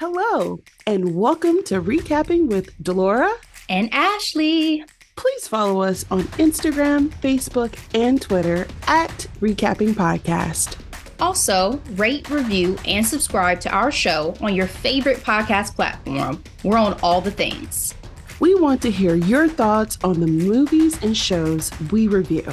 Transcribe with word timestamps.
Hello, 0.00 0.60
and 0.86 1.16
welcome 1.16 1.60
to 1.64 1.82
Recapping 1.82 2.46
with 2.46 2.70
Delora 2.80 3.34
and 3.68 3.92
Ashley. 3.92 4.84
Please 5.16 5.48
follow 5.48 5.82
us 5.82 6.04
on 6.08 6.22
Instagram, 6.38 7.08
Facebook, 7.20 7.76
and 7.94 8.22
Twitter 8.22 8.68
at 8.86 9.10
Recapping 9.40 9.94
Podcast. 9.94 10.78
Also, 11.18 11.82
rate, 11.96 12.30
review, 12.30 12.76
and 12.86 13.04
subscribe 13.04 13.58
to 13.62 13.70
our 13.70 13.90
show 13.90 14.36
on 14.40 14.54
your 14.54 14.68
favorite 14.68 15.18
podcast 15.18 15.74
platform. 15.74 16.44
We're 16.62 16.78
on 16.78 16.96
all 17.02 17.20
the 17.20 17.32
things. 17.32 17.92
We 18.38 18.54
want 18.54 18.80
to 18.82 18.92
hear 18.92 19.16
your 19.16 19.48
thoughts 19.48 19.98
on 20.04 20.20
the 20.20 20.28
movies 20.28 21.02
and 21.02 21.16
shows 21.16 21.72
we 21.90 22.06
review. 22.06 22.46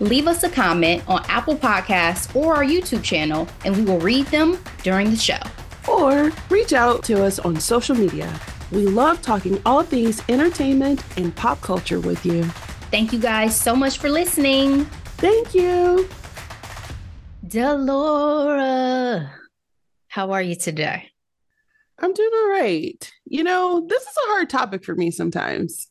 Leave 0.00 0.26
us 0.26 0.42
a 0.42 0.50
comment 0.50 1.02
on 1.08 1.24
Apple 1.30 1.56
Podcasts 1.56 2.36
or 2.36 2.56
our 2.56 2.62
YouTube 2.62 3.02
channel, 3.02 3.48
and 3.64 3.74
we 3.74 3.84
will 3.84 4.00
read 4.00 4.26
them 4.26 4.58
during 4.82 5.10
the 5.10 5.16
show. 5.16 5.40
Or 5.90 6.30
reach 6.48 6.72
out 6.72 7.02
to 7.04 7.24
us 7.24 7.38
on 7.38 7.58
social 7.58 7.96
media. 7.96 8.40
We 8.70 8.86
love 8.86 9.20
talking 9.20 9.60
all 9.66 9.82
things 9.82 10.22
entertainment 10.28 11.02
and 11.16 11.34
pop 11.34 11.60
culture 11.60 11.98
with 12.00 12.24
you. 12.24 12.44
Thank 12.90 13.12
you 13.12 13.18
guys 13.18 13.58
so 13.58 13.74
much 13.74 13.98
for 13.98 14.08
listening. 14.08 14.84
Thank 15.18 15.54
you. 15.54 16.08
Delora, 17.46 19.32
how 20.08 20.30
are 20.30 20.42
you 20.42 20.54
today? 20.54 21.10
I'm 21.98 22.12
doing 22.14 22.30
all 22.32 22.48
right. 22.50 23.12
You 23.24 23.42
know, 23.42 23.84
this 23.88 24.02
is 24.02 24.16
a 24.16 24.28
hard 24.28 24.48
topic 24.48 24.84
for 24.84 24.94
me 24.94 25.10
sometimes. 25.10 25.88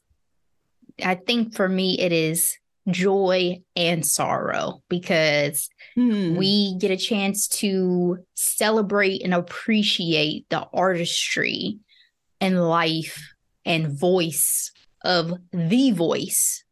I 1.04 1.16
think 1.16 1.54
for 1.54 1.68
me, 1.68 2.00
it 2.00 2.12
is 2.12 2.58
joy 2.90 3.62
and 3.76 4.06
sorrow 4.06 4.82
because 4.90 5.70
hmm. 6.00 6.36
we 6.36 6.76
get 6.78 6.92
a 6.92 6.98
chance 6.98 7.48
to 7.48 8.20
celebrate 8.36 9.24
and 9.24 9.34
appreciate 9.34 10.48
the 10.50 10.68
artistry 10.74 11.80
and 12.42 12.62
life 12.62 13.34
and 13.66 14.00
voice 14.00 14.72
of 15.04 15.34
the 15.52 15.92
voice, 15.92 16.64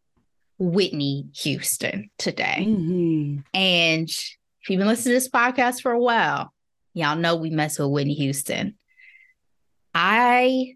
Whitney 0.58 1.28
Houston, 1.36 2.10
today. 2.18 2.66
Mm-hmm. 2.68 3.40
And 3.54 4.10
if 4.10 4.70
you've 4.70 4.80
been 4.80 4.88
listening 4.88 5.14
to 5.14 5.16
this 5.16 5.30
podcast 5.30 5.82
for 5.82 5.92
a 5.92 6.00
while, 6.00 6.52
y'all 6.94 7.16
know 7.16 7.36
we 7.36 7.50
mess 7.50 7.80
with 7.80 7.90
Whitney 7.90 8.16
Houston. 8.16 8.78
I 9.94 10.76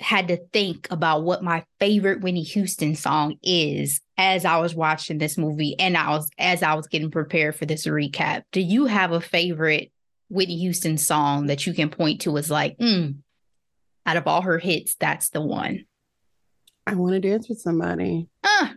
had 0.00 0.28
to 0.28 0.36
think 0.52 0.88
about 0.90 1.22
what 1.22 1.42
my 1.42 1.64
favorite 1.80 2.20
Whitney 2.20 2.42
Houston 2.42 2.94
song 2.94 3.36
is 3.42 4.00
as 4.18 4.44
I 4.44 4.58
was 4.58 4.74
watching 4.74 5.18
this 5.18 5.38
movie 5.38 5.78
and 5.78 5.96
I 5.96 6.10
was 6.10 6.28
as 6.38 6.62
I 6.62 6.74
was 6.74 6.88
getting 6.88 7.10
prepared 7.10 7.54
for 7.54 7.64
this 7.64 7.86
recap. 7.86 8.42
Do 8.50 8.60
you 8.60 8.86
have 8.86 9.12
a 9.12 9.20
favorite 9.20 9.92
Whitney 10.28 10.58
Houston 10.58 10.98
song 10.98 11.46
that 11.46 11.66
you 11.66 11.72
can 11.72 11.88
point 11.88 12.22
to 12.22 12.36
as 12.36 12.50
like, 12.50 12.76
mm, 12.78 13.16
out 14.04 14.16
of 14.16 14.26
all 14.26 14.42
her 14.42 14.58
hits, 14.58 14.96
that's 14.96 15.30
the 15.30 15.40
one. 15.40 15.84
I 16.86 16.94
want 16.94 17.12
to 17.12 17.20
dance 17.20 17.48
with 17.48 17.60
somebody. 17.60 18.28
Uh, 18.42 18.68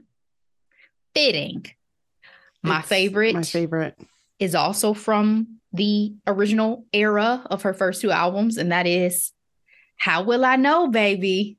fitting. 1.15 1.65
My 2.61 2.79
it's 2.79 2.87
favorite. 2.87 3.33
My 3.33 3.43
favorite 3.43 3.97
is 4.39 4.55
also 4.55 4.93
from 4.93 5.59
the 5.73 6.13
original 6.27 6.85
era 6.93 7.45
of 7.49 7.63
her 7.63 7.73
first 7.73 8.01
two 8.01 8.11
albums, 8.11 8.57
and 8.57 8.71
that 8.71 8.85
is 8.85 9.31
How 9.97 10.23
Will 10.23 10.45
I 10.45 10.57
Know, 10.57 10.87
Baby? 10.87 11.57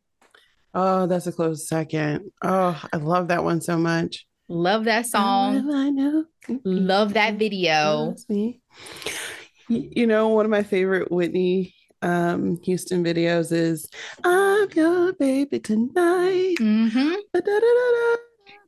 Oh, 0.74 1.06
that's 1.06 1.26
a 1.26 1.32
close 1.32 1.68
second. 1.68 2.30
Oh, 2.42 2.80
I 2.92 2.96
love 2.96 3.28
that 3.28 3.44
one 3.44 3.60
so 3.60 3.76
much. 3.76 4.26
Love 4.48 4.84
that 4.84 5.06
song. 5.06 5.72
I 5.72 5.90
know. 5.90 6.24
Love 6.64 7.14
that 7.14 7.34
video. 7.34 8.14
You 9.68 10.06
know, 10.06 10.28
one 10.28 10.44
of 10.44 10.50
my 10.50 10.62
favorite 10.62 11.10
Whitney 11.10 11.74
um, 12.02 12.58
Houston 12.64 13.04
videos 13.04 13.52
is 13.52 13.88
I'm 14.24 14.68
your 14.74 15.12
baby 15.14 15.60
tonight. 15.60 16.56
Mm-hmm. 16.58 17.14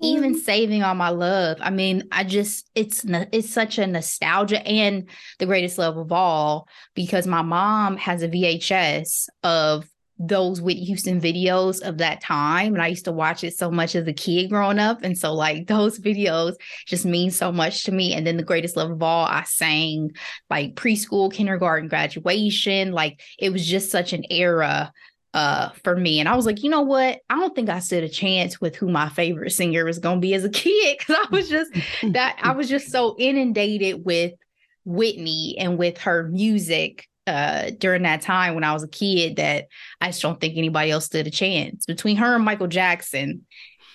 Even 0.01 0.39
saving 0.39 0.83
all 0.83 0.95
my 0.95 1.09
love. 1.09 1.59
I 1.61 1.71
mean, 1.71 2.05
I 2.13 2.25
just 2.25 2.71
it's 2.75 3.05
it's 3.07 3.51
such 3.51 3.79
a 3.79 3.87
nostalgia 3.87 4.67
and 4.67 5.09
the 5.39 5.47
greatest 5.47 5.79
love 5.79 5.97
of 5.97 6.13
all 6.13 6.69
because 6.95 7.27
my 7.27 7.43
mom 7.43 7.97
has 7.97 8.23
a 8.23 8.29
VHS 8.29 9.29
of 9.43 9.87
those 10.19 10.61
Whitney 10.61 10.85
Houston 10.85 11.21
videos 11.21 11.83
of 11.83 11.99
that 11.99 12.21
time. 12.21 12.75
And 12.75 12.83
I 12.83 12.89
used 12.89 13.07
to 13.07 13.13
watch 13.13 13.43
it 13.43 13.57
so 13.57 13.71
much 13.71 13.95
as 13.95 14.07
a 14.07 14.13
kid 14.13 14.49
growing 14.49 14.79
up. 14.79 15.03
And 15.03 15.19
so, 15.19 15.35
like, 15.35 15.67
those 15.75 15.99
videos 15.99 16.55
just 16.87 17.05
mean 17.05 17.31
so 17.31 17.51
much 17.51 17.85
to 17.85 17.93
me. 17.93 18.15
And 18.15 18.27
then 18.27 18.37
the 18.37 18.43
greatest 18.43 18.77
love 18.77 18.91
of 18.91 19.03
all, 19.03 19.27
I 19.27 19.43
sang 19.45 20.13
like 20.51 20.75
preschool, 20.75 21.33
kindergarten, 21.33 21.89
graduation. 21.89 22.93
Like, 22.93 23.21
it 23.39 23.51
was 23.51 23.67
just 23.67 23.91
such 23.91 24.13
an 24.13 24.25
era 24.31 24.93
uh 25.35 25.71
for 25.83 25.97
me 25.97 26.21
and 26.21 26.29
i 26.29 26.37
was 26.37 26.47
like 26.47 26.63
you 26.63 26.71
know 26.71 26.83
what 26.83 27.19
i 27.29 27.35
don't 27.35 27.57
think 27.57 27.69
i 27.69 27.81
stood 27.81 28.05
a 28.05 28.09
chance 28.09 28.61
with 28.61 28.77
who 28.77 28.89
my 28.89 29.09
favorite 29.09 29.51
singer 29.51 29.85
was 29.85 29.99
going 29.99 30.19
to 30.19 30.21
be 30.21 30.33
as 30.33 30.45
a 30.45 30.49
kid 30.49 30.97
because 30.99 31.17
i 31.17 31.27
was 31.35 31.49
just 31.49 31.73
that 32.05 32.39
i 32.41 32.53
was 32.53 32.69
just 32.69 32.91
so 32.91 33.17
inundated 33.19 34.05
with 34.05 34.33
whitney 34.85 35.57
and 35.59 35.77
with 35.77 35.99
her 35.99 36.29
music 36.29 37.09
uh, 37.27 37.71
during 37.79 38.03
that 38.03 38.21
time 38.21 38.55
when 38.55 38.65
I 38.65 38.73
was 38.73 38.83
a 38.83 38.89
kid 38.89 39.37
that 39.37 39.67
I 40.01 40.09
just 40.09 40.23
don't 40.23 40.41
think 40.41 40.57
anybody 40.57 40.91
else 40.91 41.07
stood 41.07 41.27
a 41.27 41.31
chance. 41.31 41.87
Between 41.87 42.17
her 42.17 42.35
and 42.35 42.45
Michael 42.45 42.67
Jackson, 42.67 43.47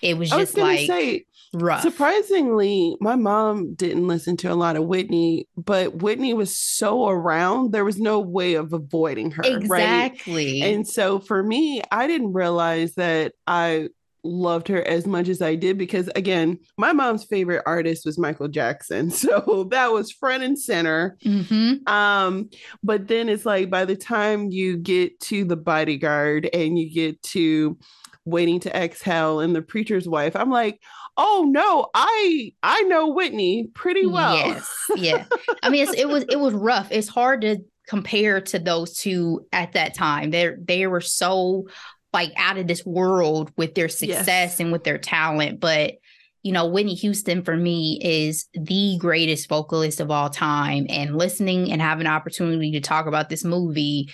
it 0.02 0.18
was 0.18 0.30
just 0.30 0.56
was 0.56 0.58
like 0.58 0.88
say, 0.88 1.26
rough. 1.54 1.82
Surprisingly, 1.82 2.96
my 3.00 3.16
mom 3.16 3.76
didn't 3.76 4.08
listen 4.08 4.38
to 4.38 4.52
a 4.52 4.56
lot 4.56 4.76
of 4.76 4.86
Whitney, 4.86 5.48
but 5.58 6.02
Whitney 6.02 6.34
was 6.34 6.56
so 6.58 7.08
around, 7.08 7.72
there 7.72 7.86
was 7.86 8.00
no 8.00 8.20
way 8.20 8.56
of 8.56 8.74
avoiding 8.74 9.32
her. 9.32 9.44
Exactly. 9.44 10.62
Right? 10.62 10.74
And 10.74 10.88
so 10.88 11.20
for 11.20 11.44
me, 11.44 11.82
I 11.92 12.08
didn't 12.08 12.34
realize 12.34 12.96
that 12.96 13.34
I 13.46 13.90
loved 14.24 14.68
her 14.68 14.86
as 14.88 15.06
much 15.06 15.28
as 15.28 15.42
I 15.42 15.56
did 15.56 15.78
because 15.78 16.10
again, 16.16 16.60
my 16.78 16.94
mom's 16.94 17.24
favorite 17.24 17.64
artist 17.66 18.06
was 18.06 18.18
Michael 18.18 18.48
Jackson. 18.48 19.12
So 19.20 19.68
that 19.72 19.92
was 19.92 20.12
front 20.12 20.44
and 20.44 20.58
center. 20.58 21.18
Mm-hmm. 21.26 21.88
Um, 21.92 22.50
but 22.82 23.08
then 23.08 23.28
it's 23.28 23.46
like 23.46 23.70
by 23.70 23.84
the 23.86 23.96
time 23.96 24.50
you 24.50 24.78
get 24.78 25.20
to 25.22 25.44
the 25.44 25.58
bodyguard 25.58 26.50
and 26.54 26.80
you 26.80 26.90
get 26.90 27.22
to 27.24 27.78
waiting 28.24 28.60
to 28.62 28.76
exhale 28.76 29.42
and 29.42 29.54
the 29.56 29.62
preacher's 29.62 30.08
wife, 30.08 30.36
I'm 30.36 30.50
like, 30.50 30.82
oh 31.18 31.46
no, 31.50 31.88
I 31.94 32.54
I 32.64 32.82
know 32.84 33.10
Whitney 33.10 33.70
pretty 33.76 34.06
well. 34.06 34.36
Yes. 34.36 34.74
Yeah. 34.96 35.26
I 35.62 35.70
mean 35.70 35.88
it 35.96 36.08
was 36.08 36.24
it 36.30 36.40
was 36.40 36.54
rough. 36.54 36.88
It's 36.92 37.10
hard 37.10 37.42
to 37.42 37.60
compare 37.88 38.40
to 38.40 38.60
those 38.60 38.98
two 38.98 39.46
at 39.52 39.74
that 39.74 39.96
time. 39.96 40.32
They 40.32 40.52
they 40.64 40.88
were 40.88 41.02
so 41.02 41.68
like 42.14 42.32
out 42.38 42.58
of 42.58 42.68
this 42.68 42.86
world 42.86 43.52
with 43.58 43.76
their 43.76 43.90
success 43.90 44.28
yes. 44.28 44.60
and 44.60 44.72
with 44.72 44.84
their 44.84 44.98
talent. 44.98 45.60
But, 45.60 45.96
you 46.44 46.52
know, 46.52 46.68
Whitney 46.68 46.96
Houston 46.96 47.44
for 47.44 47.56
me 47.56 48.00
is 48.02 48.48
the 48.54 48.98
greatest 49.00 49.50
vocalist 49.50 50.00
of 50.00 50.10
all 50.10 50.30
time. 50.30 50.86
And 50.90 51.18
listening 51.18 51.72
and 51.72 51.82
having 51.82 52.08
an 52.08 52.14
opportunity 52.14 52.72
to 52.72 52.82
talk 52.82 53.06
about 53.06 53.30
this 53.30 53.44
movie 53.44 54.12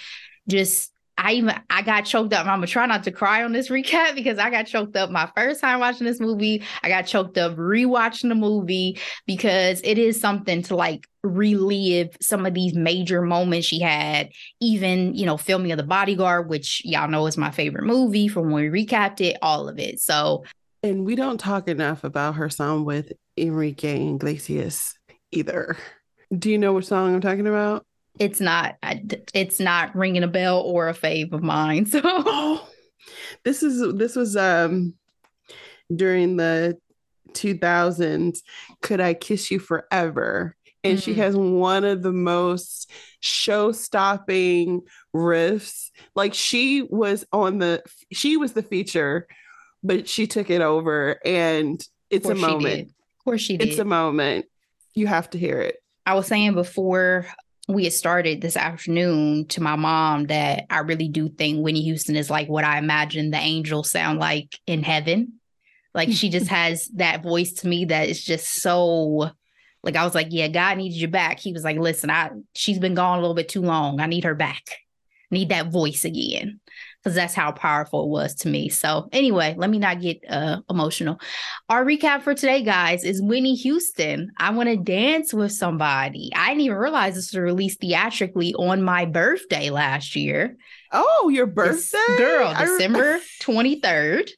just 0.47 0.91
I 1.17 1.33
even 1.33 1.55
I 1.69 1.81
got 1.81 2.01
choked 2.01 2.33
up. 2.33 2.45
I'm 2.45 2.57
gonna 2.57 2.67
try 2.67 2.85
not 2.85 3.03
to 3.03 3.11
cry 3.11 3.43
on 3.43 3.53
this 3.53 3.69
recap 3.69 4.15
because 4.15 4.37
I 4.37 4.49
got 4.49 4.67
choked 4.67 4.95
up 4.95 5.09
my 5.09 5.29
first 5.35 5.61
time 5.61 5.79
watching 5.79 6.05
this 6.05 6.19
movie. 6.19 6.63
I 6.83 6.89
got 6.89 7.03
choked 7.03 7.37
up 7.37 7.55
rewatching 7.55 8.29
the 8.29 8.35
movie 8.35 8.99
because 9.25 9.81
it 9.83 9.97
is 9.97 10.19
something 10.19 10.61
to 10.63 10.75
like 10.75 11.07
relive 11.23 12.15
some 12.21 12.45
of 12.45 12.53
these 12.53 12.73
major 12.73 13.21
moments 13.21 13.67
she 13.67 13.79
had. 13.79 14.29
Even 14.59 15.15
you 15.15 15.25
know, 15.25 15.37
filming 15.37 15.71
of 15.71 15.77
the 15.77 15.83
Bodyguard, 15.83 16.49
which 16.49 16.81
y'all 16.83 17.07
know 17.07 17.27
is 17.27 17.37
my 17.37 17.51
favorite 17.51 17.85
movie 17.85 18.27
from 18.27 18.51
when 18.51 18.71
we 18.71 18.85
recapped 18.85 19.21
it. 19.21 19.37
All 19.41 19.69
of 19.69 19.79
it. 19.79 19.99
So, 19.99 20.43
and 20.83 21.05
we 21.05 21.15
don't 21.15 21.39
talk 21.39 21.67
enough 21.67 22.03
about 22.03 22.35
her 22.35 22.49
song 22.49 22.85
with 22.85 23.13
Enrique 23.37 24.09
Iglesias 24.09 24.97
either. 25.31 25.77
Do 26.37 26.49
you 26.49 26.57
know 26.57 26.73
which 26.73 26.85
song 26.85 27.13
I'm 27.13 27.21
talking 27.21 27.47
about? 27.47 27.85
It's 28.19 28.39
not 28.39 28.77
it's 29.33 29.59
not 29.59 29.95
ringing 29.95 30.23
a 30.23 30.27
bell 30.27 30.61
or 30.61 30.89
a 30.89 30.93
fave 30.93 31.33
of 31.33 31.43
mine. 31.43 31.85
So. 31.95 32.01
Oh, 32.03 32.67
this 33.43 33.63
is 33.63 33.95
this 33.95 34.15
was 34.15 34.35
um 34.35 34.95
during 35.93 36.37
the 36.37 36.77
2000s 37.31 38.39
could 38.81 38.99
I 38.99 39.13
kiss 39.13 39.51
you 39.51 39.59
forever? 39.59 40.55
And 40.83 40.97
mm-hmm. 40.97 41.03
she 41.03 41.13
has 41.15 41.35
one 41.35 41.83
of 41.83 42.01
the 42.01 42.13
most 42.13 42.91
show-stopping 43.19 44.81
riffs. 45.15 45.91
Like 46.15 46.33
she 46.33 46.81
was 46.81 47.25
on 47.31 47.59
the 47.59 47.83
she 48.11 48.37
was 48.37 48.53
the 48.53 48.63
feature 48.63 49.27
but 49.83 50.09
she 50.09 50.25
took 50.25 50.49
it 50.49 50.61
over 50.61 51.19
and 51.23 51.85
it's 52.09 52.27
a 52.27 52.35
moment. 52.35 52.89
Of 52.89 53.23
course 53.23 53.41
she 53.41 53.57
did 53.57 53.69
it's 53.69 53.79
a 53.79 53.85
moment. 53.85 54.45
You 54.95 55.07
have 55.07 55.29
to 55.31 55.37
hear 55.37 55.59
it. 55.61 55.77
I 56.05 56.15
was 56.15 56.27
saying 56.27 56.53
before 56.53 57.27
we 57.67 57.85
had 57.85 57.93
started 57.93 58.41
this 58.41 58.57
afternoon 58.57 59.47
to 59.47 59.61
my 59.61 59.75
mom 59.75 60.25
that 60.25 60.65
I 60.69 60.79
really 60.79 61.07
do 61.07 61.29
think 61.29 61.63
Whitney 61.63 61.81
Houston 61.83 62.15
is 62.15 62.29
like 62.29 62.47
what 62.47 62.63
I 62.63 62.77
imagine 62.77 63.31
the 63.31 63.37
angels 63.37 63.89
sound 63.89 64.19
like 64.19 64.59
in 64.67 64.83
heaven. 64.83 65.39
Like 65.93 66.11
she 66.11 66.29
just 66.29 66.47
has 66.49 66.87
that 66.95 67.23
voice 67.23 67.53
to 67.53 67.67
me 67.67 67.85
that 67.85 68.07
is 68.07 68.23
just 68.23 68.61
so 68.61 69.31
like 69.83 69.95
I 69.95 70.03
was 70.03 70.15
like, 70.15 70.27
yeah, 70.31 70.47
God 70.47 70.77
needs 70.77 70.99
you 70.99 71.07
back. 71.07 71.39
He 71.39 71.53
was 71.53 71.63
like, 71.63 71.77
listen, 71.77 72.09
I 72.09 72.31
she's 72.53 72.79
been 72.79 72.95
gone 72.95 73.17
a 73.17 73.21
little 73.21 73.35
bit 73.35 73.49
too 73.49 73.61
long. 73.61 73.99
I 73.99 74.05
need 74.05 74.23
her 74.23 74.35
back. 74.35 74.63
need 75.31 75.49
that 75.49 75.71
voice 75.71 76.05
again 76.05 76.59
because 77.05 77.15
that's 77.15 77.35
how 77.35 77.51
powerful 77.51 78.05
it 78.05 78.09
was 78.09 78.33
to 78.33 78.47
me. 78.47 78.67
So, 78.67 79.07
anyway, 79.11 79.53
let 79.59 79.69
me 79.69 79.77
not 79.77 80.01
get 80.01 80.23
uh, 80.27 80.61
emotional. 80.71 81.19
Our 81.69 81.85
recap 81.85 82.23
for 82.23 82.33
today, 82.33 82.63
guys, 82.63 83.03
is 83.03 83.21
Whitney 83.21 83.53
Houston. 83.53 84.31
I 84.39 84.49
want 84.49 84.69
to 84.69 84.75
dance 84.75 85.31
with 85.31 85.51
somebody. 85.51 86.31
I 86.35 86.49
didn't 86.49 86.61
even 86.61 86.77
realize 86.77 87.13
this 87.13 87.31
was 87.31 87.39
released 87.39 87.79
theatrically 87.79 88.55
on 88.55 88.81
my 88.81 89.05
birthday 89.05 89.69
last 89.69 90.15
year. 90.15 90.57
Oh, 90.91 91.29
your 91.31 91.45
birthday? 91.45 91.99
girl, 92.17 92.51
December 92.57 93.19
23rd. 93.41 94.31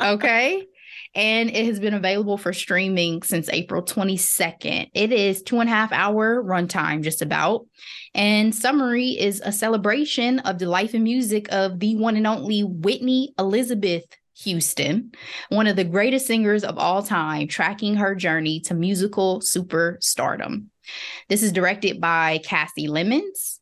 okay 0.00 0.66
and 1.14 1.50
it 1.50 1.66
has 1.66 1.80
been 1.80 1.94
available 1.94 2.38
for 2.38 2.52
streaming 2.52 3.22
since 3.22 3.48
April 3.50 3.82
22nd. 3.82 4.90
It 4.94 5.12
is 5.12 5.42
two 5.42 5.60
and 5.60 5.68
a 5.68 5.72
half 5.72 5.92
hour 5.92 6.42
runtime, 6.42 7.02
just 7.02 7.22
about. 7.22 7.66
And 8.14 8.54
Summary 8.54 9.10
is 9.10 9.42
a 9.44 9.52
celebration 9.52 10.40
of 10.40 10.58
the 10.58 10.66
life 10.66 10.94
and 10.94 11.04
music 11.04 11.52
of 11.52 11.80
the 11.80 11.96
one 11.96 12.16
and 12.16 12.26
only 12.26 12.62
Whitney 12.62 13.34
Elizabeth 13.38 14.04
Houston, 14.42 15.12
one 15.48 15.66
of 15.66 15.76
the 15.76 15.84
greatest 15.84 16.26
singers 16.26 16.64
of 16.64 16.78
all 16.78 17.02
time, 17.02 17.46
tracking 17.46 17.96
her 17.96 18.14
journey 18.14 18.60
to 18.60 18.74
musical 18.74 19.40
superstardom. 19.40 20.66
This 21.28 21.42
is 21.42 21.52
directed 21.52 22.00
by 22.00 22.40
Kasi 22.44 22.88
Lemmons 22.88 23.59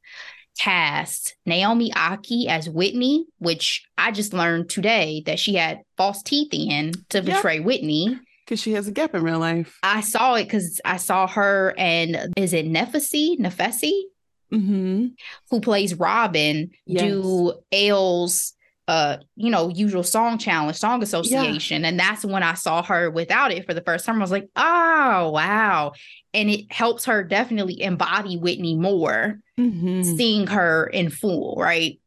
cast 0.59 1.37
Naomi 1.47 1.91
Ackie 1.93 2.47
as 2.47 2.69
Whitney, 2.69 3.27
which 3.39 3.85
I 3.97 4.11
just 4.11 4.33
learned 4.33 4.69
today 4.69 5.23
that 5.27 5.39
she 5.39 5.55
had 5.55 5.83
false 5.97 6.23
teeth 6.23 6.53
in 6.53 6.93
to 7.11 7.23
portray 7.23 7.57
yep. 7.57 7.65
Whitney. 7.65 8.19
Because 8.45 8.61
she 8.61 8.73
has 8.73 8.89
a 8.89 8.93
gap 8.93 9.15
in 9.15 9.23
real 9.23 9.39
life. 9.39 9.79
I 9.83 10.01
saw 10.01 10.35
it 10.35 10.45
because 10.45 10.81
I 10.85 10.97
saw 10.97 11.27
her 11.27 11.75
and 11.79 12.33
is 12.37 12.53
it 12.53 12.67
Nafessa? 12.67 13.39
Nafessa? 13.39 13.93
Mm-hmm. 14.53 15.07
Who 15.51 15.61
plays 15.61 15.95
Robin 15.95 16.71
yes. 16.87 17.03
do 17.03 17.53
Elle's 17.71 18.55
uh, 18.89 19.19
you 19.37 19.51
know, 19.51 19.69
usual 19.69 20.03
song 20.03 20.39
challenge, 20.39 20.79
song 20.79 21.03
association. 21.03 21.83
Yeah. 21.83 21.89
And 21.89 22.01
that's 22.01 22.25
when 22.25 22.43
I 22.43 22.55
saw 22.55 22.83
her 22.83 23.11
without 23.11 23.53
it 23.53 23.67
for 23.67 23.75
the 23.75 23.83
first 23.83 24.07
time. 24.07 24.17
I 24.17 24.21
was 24.21 24.31
like, 24.31 24.49
oh 24.57 25.31
wow. 25.31 25.93
And 26.33 26.49
it 26.49 26.73
helps 26.73 27.05
her 27.05 27.23
definitely 27.23 27.83
embody 27.83 28.39
Whitney 28.39 28.77
more, 28.77 29.41
mm-hmm. 29.61 30.03
seeing 30.17 30.47
her 30.47 30.87
in 30.87 31.11
full, 31.11 31.57
right? 31.59 32.01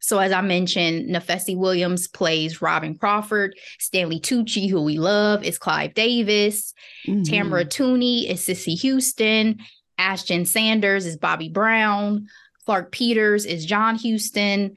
So 0.00 0.18
as 0.18 0.32
I 0.32 0.40
mentioned, 0.40 1.14
Nafessa 1.14 1.56
Williams 1.56 2.08
plays 2.08 2.60
Robin 2.60 2.98
Crawford. 2.98 3.56
Stanley 3.78 4.18
Tucci, 4.18 4.68
who 4.68 4.82
we 4.82 4.98
love, 4.98 5.44
is 5.44 5.58
Clive 5.58 5.94
Davis. 5.94 6.74
Mm-hmm. 7.06 7.22
Tamara 7.22 7.64
Tunie 7.64 8.28
is 8.28 8.44
Cissy 8.44 8.74
Houston. 8.74 9.60
Ashton 9.96 10.44
Sanders 10.44 11.06
is 11.06 11.16
Bobby 11.16 11.48
Brown. 11.48 12.26
Clarke 12.66 12.90
Peters 12.90 13.46
is 13.46 13.64
John 13.64 13.94
Houston. 13.94 14.76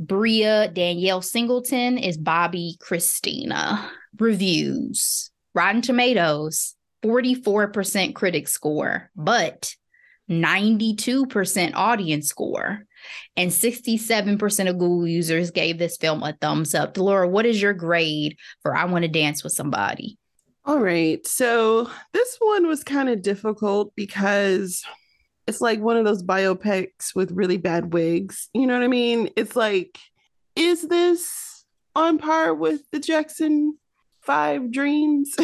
Bria 0.00 0.68
Danielle 0.68 1.20
Singleton 1.20 1.98
is 1.98 2.16
Bobbi 2.16 2.78
Kristina. 2.78 3.86
Reviews 4.18 5.30
Rotten 5.54 5.82
Tomatoes, 5.82 6.74
44% 7.04 8.14
critic 8.14 8.48
score, 8.48 9.10
but 9.14 9.74
92% 10.30 11.72
audience 11.74 12.28
score. 12.28 12.86
And 13.36 13.50
67% 13.50 14.68
of 14.68 14.78
Google 14.78 15.06
users 15.06 15.50
gave 15.50 15.78
this 15.78 15.96
film 15.96 16.22
a 16.22 16.32
thumbs 16.40 16.74
up. 16.74 16.96
Laura, 16.96 17.28
what 17.28 17.46
is 17.46 17.60
your 17.60 17.72
grade 17.72 18.36
for 18.62 18.76
I 18.76 18.84
Want 18.84 19.02
to 19.02 19.08
Dance 19.08 19.42
with 19.42 19.52
Somebody? 19.52 20.18
All 20.64 20.78
right. 20.78 21.26
So 21.26 21.90
this 22.12 22.36
one 22.38 22.66
was 22.66 22.84
kind 22.84 23.08
of 23.08 23.22
difficult 23.22 23.92
because 23.96 24.82
it's 25.50 25.60
like 25.60 25.80
one 25.80 25.96
of 25.96 26.04
those 26.04 26.22
biopics 26.22 27.14
with 27.14 27.32
really 27.32 27.56
bad 27.56 27.92
wigs. 27.92 28.48
You 28.54 28.66
know 28.66 28.74
what 28.74 28.84
I 28.84 28.88
mean? 28.88 29.30
It's 29.36 29.56
like, 29.56 29.98
is 30.54 30.86
this 30.86 31.64
on 31.96 32.18
par 32.18 32.54
with 32.54 32.82
the 32.92 33.00
Jackson 33.00 33.76
Five 34.20 34.70
Dreams? 34.70 35.34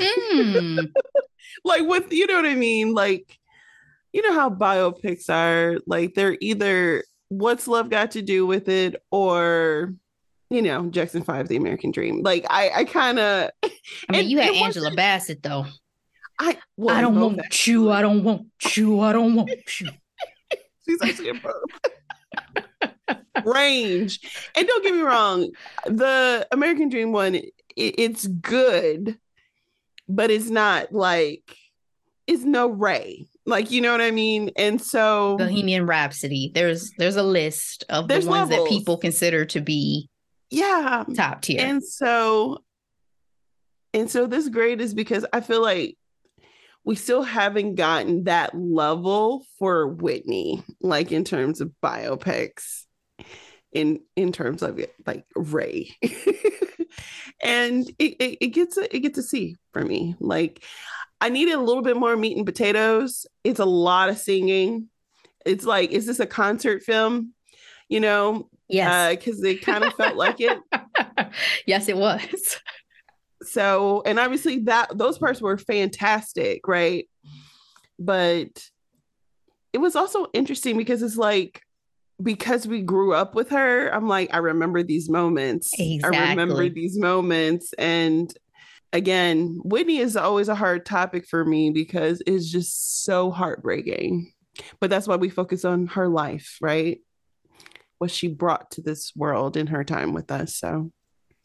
Hmm. 0.00 0.78
like 1.64 1.82
with 1.82 2.12
you 2.12 2.28
know 2.28 2.36
what 2.36 2.46
I 2.46 2.54
mean? 2.54 2.94
Like, 2.94 3.36
you 4.12 4.22
know 4.22 4.32
how 4.32 4.48
biopics 4.48 5.28
are, 5.28 5.80
like 5.86 6.14
they're 6.14 6.38
either 6.40 7.02
what's 7.28 7.66
love 7.66 7.90
got 7.90 8.12
to 8.12 8.22
do 8.22 8.46
with 8.46 8.68
it 8.68 8.94
or 9.10 9.94
you 10.50 10.62
know, 10.62 10.88
Jackson 10.88 11.22
Five, 11.24 11.48
the 11.48 11.56
American 11.56 11.90
Dream. 11.90 12.22
Like 12.22 12.46
I 12.48 12.70
I 12.70 12.84
kind 12.84 13.18
of 13.18 13.50
I 13.64 13.70
mean, 14.10 14.30
you 14.30 14.38
had 14.38 14.54
Angela 14.54 14.92
Bassett 14.92 15.42
though. 15.42 15.66
I 16.38 16.58
well, 16.76 16.96
I 16.96 17.00
don't 17.00 17.20
want 17.20 17.36
that. 17.38 17.66
you. 17.66 17.90
I 17.90 18.02
don't 18.02 18.22
want 18.22 18.46
you. 18.76 19.00
I 19.00 19.12
don't 19.12 19.34
want 19.34 19.80
you. 19.80 19.90
She's 20.88 21.02
actually 21.02 21.30
a 21.30 21.34
burp. 21.34 23.24
Range. 23.44 24.20
And 24.54 24.66
don't 24.66 24.82
get 24.82 24.94
me 24.94 25.00
wrong, 25.00 25.50
the 25.86 26.46
American 26.50 26.88
Dream 26.88 27.12
one, 27.12 27.34
it, 27.34 27.52
it's 27.76 28.26
good, 28.26 29.18
but 30.08 30.30
it's 30.30 30.50
not 30.50 30.92
like 30.92 31.56
it's 32.26 32.44
no 32.44 32.68
Ray. 32.68 33.26
Like 33.46 33.70
you 33.70 33.80
know 33.80 33.92
what 33.92 34.00
I 34.00 34.10
mean? 34.10 34.50
And 34.56 34.80
so 34.80 35.36
Bohemian 35.38 35.86
Rhapsody. 35.86 36.52
There's 36.54 36.92
there's 36.98 37.16
a 37.16 37.22
list 37.22 37.84
of 37.88 38.06
the 38.08 38.14
ones 38.14 38.26
levels. 38.26 38.50
that 38.50 38.68
people 38.68 38.98
consider 38.98 39.44
to 39.46 39.60
be 39.60 40.10
yeah 40.50 41.04
top 41.16 41.42
tier. 41.42 41.60
And 41.60 41.82
so 41.82 42.62
and 43.94 44.10
so 44.10 44.26
this 44.26 44.48
grade 44.48 44.80
is 44.80 44.92
because 44.94 45.24
I 45.32 45.40
feel 45.40 45.62
like 45.62 45.96
we 46.88 46.94
still 46.94 47.22
haven't 47.22 47.74
gotten 47.74 48.24
that 48.24 48.58
level 48.58 49.44
for 49.58 49.88
Whitney, 49.88 50.62
like 50.80 51.12
in 51.12 51.22
terms 51.22 51.60
of 51.60 51.70
biopics, 51.82 52.84
in 53.70 54.00
in 54.16 54.32
terms 54.32 54.62
of 54.62 54.80
like 55.06 55.26
Ray. 55.36 55.94
and 57.42 57.86
it, 57.98 58.16
it, 58.18 58.38
it 58.40 58.46
gets 58.54 58.78
a, 58.78 58.96
it 58.96 59.00
gets 59.00 59.18
a 59.18 59.22
C 59.22 59.56
for 59.74 59.84
me. 59.84 60.16
Like 60.18 60.64
I 61.20 61.28
needed 61.28 61.56
a 61.56 61.60
little 61.60 61.82
bit 61.82 61.98
more 61.98 62.16
meat 62.16 62.38
and 62.38 62.46
potatoes. 62.46 63.26
It's 63.44 63.60
a 63.60 63.66
lot 63.66 64.08
of 64.08 64.16
singing. 64.16 64.88
It's 65.44 65.66
like, 65.66 65.90
is 65.90 66.06
this 66.06 66.20
a 66.20 66.26
concert 66.26 66.84
film? 66.84 67.34
You 67.90 68.00
know? 68.00 68.48
Yes. 68.66 69.14
Because 69.14 69.44
uh, 69.44 69.48
it 69.48 69.60
kind 69.60 69.84
of 69.84 69.92
felt 69.92 70.16
like 70.16 70.40
it. 70.40 70.58
yes, 71.66 71.86
it 71.90 71.98
was 71.98 72.58
so 73.48 74.02
and 74.04 74.18
obviously 74.18 74.60
that 74.60 74.96
those 74.96 75.18
parts 75.18 75.40
were 75.40 75.58
fantastic 75.58 76.66
right? 76.66 77.08
But 77.98 78.64
it 79.72 79.78
was 79.78 79.96
also 79.96 80.26
interesting 80.32 80.76
because 80.76 81.02
it's 81.02 81.16
like 81.16 81.62
because 82.22 82.66
we 82.66 82.82
grew 82.82 83.14
up 83.14 83.34
with 83.36 83.50
her 83.50 83.88
i'm 83.94 84.08
like 84.08 84.32
i 84.34 84.38
remember 84.38 84.82
these 84.82 85.08
moments. 85.08 85.72
Exactly. 85.78 86.18
i 86.18 86.30
remember 86.30 86.68
these 86.68 86.98
moments. 86.98 87.72
And 87.78 88.32
again 88.92 89.60
whitney 89.64 89.98
is 89.98 90.16
always 90.16 90.48
a 90.48 90.54
hard 90.54 90.86
topic 90.86 91.26
for 91.26 91.44
me 91.44 91.70
because 91.70 92.22
it's 92.26 92.50
just 92.50 93.04
so 93.04 93.30
heartbreaking. 93.30 94.32
But 94.80 94.90
that's 94.90 95.06
why 95.06 95.16
we 95.16 95.28
focus 95.28 95.64
on 95.64 95.88
her 95.88 96.08
life 96.08 96.58
right? 96.60 97.00
What 97.98 98.10
she 98.10 98.28
brought 98.28 98.70
to 98.72 98.82
this 98.82 99.12
world 99.16 99.56
in 99.56 99.68
her 99.68 99.82
time 99.82 100.12
with 100.12 100.30
us. 100.30 100.54
So 100.56 100.92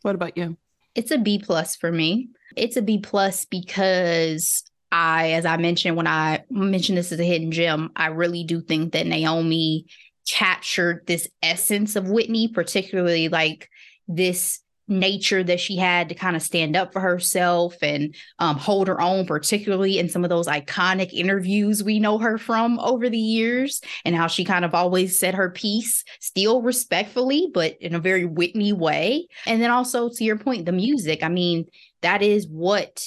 what 0.04 0.16
about 0.16 0.38
you 0.38 0.58
it's 0.96 1.12
a 1.12 1.18
B 1.18 1.40
plus 1.40 1.76
for 1.76 1.92
me. 1.92 2.30
It's 2.56 2.78
a 2.78 2.82
B 2.82 3.00
plus 3.00 3.46
because 3.46 4.64
I, 4.92 5.32
as 5.32 5.46
I 5.46 5.58
mentioned 5.58 5.98
when 5.98 6.08
I 6.08 6.44
mentioned 6.50 6.98
this 6.98 7.12
as 7.12 7.20
a 7.20 7.24
hidden 7.24 7.52
gem, 7.52 7.92
I 7.96 8.08
really 8.08 8.44
do 8.44 8.62
think 8.62 8.94
that 8.94 9.08
Naomi 9.08 9.88
captured 10.30 11.06
this 11.08 11.28
essence 11.42 11.96
of 11.96 12.10
Whitney, 12.10 12.48
particularly 12.48 13.28
like 13.28 13.70
this 14.08 14.60
nature 14.88 15.44
that 15.44 15.60
she 15.60 15.78
had 15.78 16.10
to 16.10 16.16
kind 16.16 16.36
of 16.36 16.42
stand 16.42 16.76
up 16.76 16.94
for 16.94 17.00
herself 17.00 17.76
and 17.82 18.16
um, 18.40 18.58
hold 18.58 18.88
her 18.88 19.00
own, 19.00 19.26
particularly 19.26 20.00
in 20.00 20.10
some 20.10 20.24
of 20.24 20.30
those 20.30 20.48
iconic 20.48 21.14
interviews 21.14 21.84
we 21.84 22.00
know 22.00 22.18
her 22.18 22.38
from 22.38 22.80
over 22.80 23.10
the 23.10 23.18
years, 23.18 23.82
and 24.06 24.16
how 24.16 24.28
she 24.28 24.44
kind 24.44 24.66
of 24.66 24.76
always 24.76 25.18
said 25.18 25.36
her 25.36 25.50
piece, 25.50 26.04
still 26.20 26.62
respectfully, 26.62 27.50
but 27.54 27.78
in 27.82 27.96
a 27.96 28.00
very 28.00 28.26
Whitney 28.26 28.74
way. 28.74 29.28
And 29.46 29.62
then 29.62 29.72
also 29.72 30.10
to 30.10 30.24
your 30.24 30.38
point, 30.38 30.66
the 30.66 30.72
music. 30.72 31.24
I 31.24 31.30
mean, 31.30 31.66
that 32.02 32.22
is 32.22 32.48
what 32.48 33.02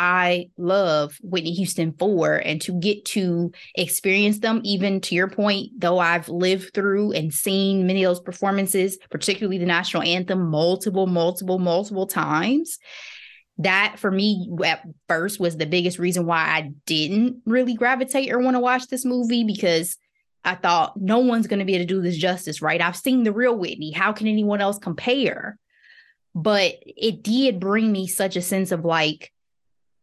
I 0.00 0.50
love 0.56 1.18
Whitney 1.24 1.50
Houston 1.54 1.92
for 1.98 2.36
and 2.36 2.60
to 2.62 2.78
get 2.78 3.04
to 3.06 3.50
experience 3.74 4.38
them, 4.38 4.60
even 4.62 5.00
to 5.00 5.16
your 5.16 5.26
point, 5.26 5.72
though 5.76 5.98
I've 5.98 6.28
lived 6.28 6.72
through 6.72 7.10
and 7.14 7.34
seen 7.34 7.84
many 7.84 8.04
of 8.04 8.10
those 8.10 8.20
performances, 8.20 8.96
particularly 9.10 9.58
the 9.58 9.66
national 9.66 10.04
anthem, 10.04 10.50
multiple, 10.50 11.08
multiple, 11.08 11.58
multiple 11.58 12.06
times. 12.06 12.78
That 13.58 13.96
for 13.98 14.12
me 14.12 14.48
at 14.64 14.84
first 15.08 15.40
was 15.40 15.56
the 15.56 15.66
biggest 15.66 15.98
reason 15.98 16.26
why 16.26 16.42
I 16.42 16.70
didn't 16.86 17.42
really 17.44 17.74
gravitate 17.74 18.30
or 18.30 18.38
want 18.38 18.54
to 18.54 18.60
watch 18.60 18.86
this 18.86 19.04
movie 19.04 19.42
because 19.42 19.96
I 20.44 20.54
thought 20.54 20.96
no 20.96 21.18
one's 21.18 21.48
going 21.48 21.58
to 21.58 21.64
be 21.64 21.74
able 21.74 21.86
to 21.86 21.94
do 21.94 22.02
this 22.02 22.16
justice, 22.16 22.62
right? 22.62 22.80
I've 22.80 22.94
seen 22.94 23.24
the 23.24 23.32
real 23.32 23.58
Whitney. 23.58 23.90
How 23.90 24.12
can 24.12 24.28
anyone 24.28 24.60
else 24.60 24.78
compare? 24.78 25.58
But 26.36 26.74
it 26.86 27.24
did 27.24 27.58
bring 27.58 27.90
me 27.90 28.06
such 28.06 28.36
a 28.36 28.42
sense 28.42 28.70
of 28.70 28.84
like, 28.84 29.32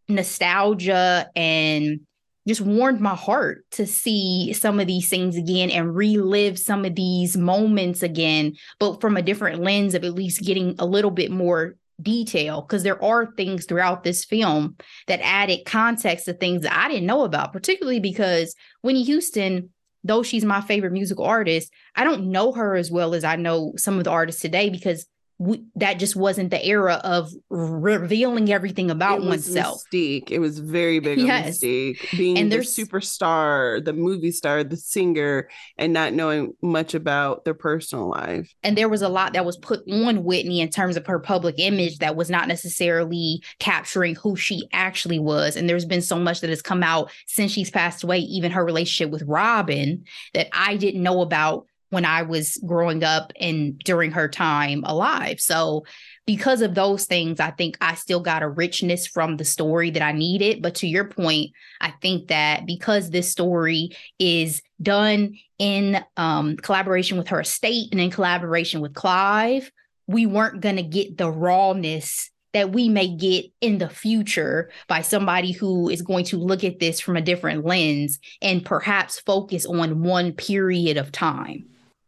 nostalgia 0.08 1.30
and 1.36 2.02
just 2.48 2.62
warmed 2.62 3.02
my 3.02 3.16
heart 3.16 3.66
to 3.72 3.88
see 3.88 4.54
some 4.54 4.80
of 4.80 4.88
these 4.88 5.10
things 5.10 5.36
again 5.36 5.72
and 5.72 5.96
relive 5.96 6.60
some 6.60 6.86
of 6.86 6.96
these 6.96 7.36
moments 7.36 8.04
again, 8.04 8.54
but 8.80 9.02
from 9.02 9.18
a 9.18 9.22
different 9.22 9.62
lens 9.62 9.96
of 9.96 10.04
at 10.04 10.14
least 10.14 10.44
getting 10.44 10.76
a 10.78 10.86
little 10.86 11.12
bit 11.12 11.32
more 11.32 11.76
detail 12.02 12.62
because 12.62 12.84
there 12.84 13.02
are 13.04 13.32
things 13.34 13.66
throughout 13.66 14.04
this 14.04 14.26
film 14.26 14.76
that 15.08 15.22
added 15.24 15.66
context 15.66 16.26
to 16.26 16.34
things 16.34 16.62
that 16.62 16.78
I 16.78 16.88
didn't 16.88 17.08
know 17.08 17.24
about, 17.24 17.54
particularly 17.54 18.00
because 18.00 18.56
Whitney 18.82 19.04
Houston, 19.04 19.70
though 20.04 20.22
she's 20.22 20.46
my 20.46 20.62
favorite 20.62 20.94
musical 20.94 21.26
artist, 21.26 21.72
I 21.96 22.04
don't 22.04 22.30
know 22.30 22.52
her 22.52 22.76
as 22.76 22.92
well 22.92 23.16
as 23.16 23.24
I 23.24 23.38
know 23.38 23.74
some 23.78 23.98
of 23.98 24.04
the 24.04 24.12
artists 24.12 24.42
today 24.42 24.70
because 24.70 25.08
we, 25.38 25.66
that 25.76 26.00
just 26.00 26.16
wasn't 26.16 26.50
the 26.50 26.66
era 26.66 27.02
of 27.04 27.32
revealing 27.50 28.52
everything 28.52 28.90
about 28.90 29.22
oneself. 29.22 29.84
Mystique. 29.92 30.32
It 30.32 30.40
was 30.40 30.60
very 30.60 31.00
big 31.00 31.20
yes. 31.20 31.60
Mystique. 31.60 32.18
Being 32.18 32.38
and 32.38 32.52
the 32.52 32.60
superstar, 32.60 33.84
the 33.84 33.94
movie 33.94 34.32
star, 34.32 34.64
the 34.64 34.78
singer, 34.78 35.50
and 35.78 35.92
not 35.92 36.14
knowing 36.14 36.54
much 36.62 36.94
about 36.94 37.44
their 37.44 37.54
personal 37.54 38.10
life. 38.10 38.54
And 38.64 38.78
there 38.78 38.88
was 38.88 39.02
a 39.02 39.10
lot 39.10 39.34
that 39.34 39.46
was 39.46 39.58
put 39.58 39.82
on 39.92 40.24
Whitney 40.24 40.62
in 40.62 40.70
terms 40.70 40.96
of 40.96 41.06
her 41.08 41.20
public 41.20 41.56
image 41.58 41.98
that 41.98 42.16
was 42.16 42.30
not 42.30 42.48
necessarily 42.48 43.44
capturing 43.60 44.16
who 44.16 44.36
she 44.36 44.68
actually 44.72 45.20
was. 45.20 45.58
And 45.58 45.68
there's 45.68 45.86
been 45.86 46.02
so 46.02 46.18
much 46.18 46.42
that 46.42 46.50
has 46.50 46.62
come 46.62 46.84
out 46.84 47.12
since 47.28 47.52
she's 47.52 47.70
passed 47.70 48.04
away, 48.04 48.20
even 48.20 48.52
her 48.52 48.64
relationship 48.64 49.12
with 49.12 49.24
Robin, 49.24 50.06
that 50.34 50.48
I 50.54 50.78
didn't 50.78 51.04
know 51.04 51.22
about 51.22 51.68
when 51.90 52.06
I 52.06 52.24
was 52.24 52.62
growing 52.66 53.04
up 53.04 53.32
and 53.40 53.78
during 53.80 54.12
her 54.12 54.28
time 54.28 54.84
alive. 54.86 55.40
So, 55.40 55.86
because 56.26 56.62
of 56.62 56.74
those 56.74 57.06
things, 57.06 57.40
I 57.40 57.52
think 57.52 57.78
I 57.82 57.94
still 57.94 58.20
got 58.20 58.42
a 58.42 58.50
richness 58.50 59.06
from 59.06 59.38
the 59.38 59.46
story 59.46 59.92
that 59.92 60.02
I 60.02 60.12
needed. 60.12 60.62
But 60.62 60.76
to 60.76 60.88
your 60.88 61.06
point, 61.06 61.52
I 61.80 61.94
think 62.02 62.30
that 62.30 62.66
because 62.66 63.12
this 63.12 63.32
story 63.32 63.92
is 64.18 64.64
done 64.82 65.36
in 65.60 66.04
um, 66.18 66.58
collaboration 66.58 67.18
with 67.18 67.28
her 67.28 67.42
estate 67.42 67.90
and 67.92 68.02
in 68.02 68.10
collaboration 68.10 68.82
with 68.82 68.96
Clive, 68.96 69.72
we 70.08 70.26
weren't 70.26 70.62
going 70.62 70.78
to 70.78 70.84
get 70.84 71.18
the 71.18 71.30
rawness 71.30 72.32
that 72.54 72.72
we 72.72 72.88
may 72.88 73.10
get 73.10 73.46
in 73.60 73.80
the 73.80 73.90
future 73.90 74.72
by 74.88 75.02
somebody 75.02 75.52
who 75.52 75.90
is 75.90 76.02
going 76.02 76.24
to 76.24 76.38
look 76.38 76.64
at 76.64 76.80
this 76.80 77.02
from 77.02 77.18
a 77.18 77.22
different 77.22 77.66
lens 77.66 78.18
and 78.42 78.64
perhaps 78.64 79.20
focus 79.20 79.66
on 79.66 80.02
one 80.04 80.32
period 80.32 80.96
of 80.96 81.12
time. 81.12 81.66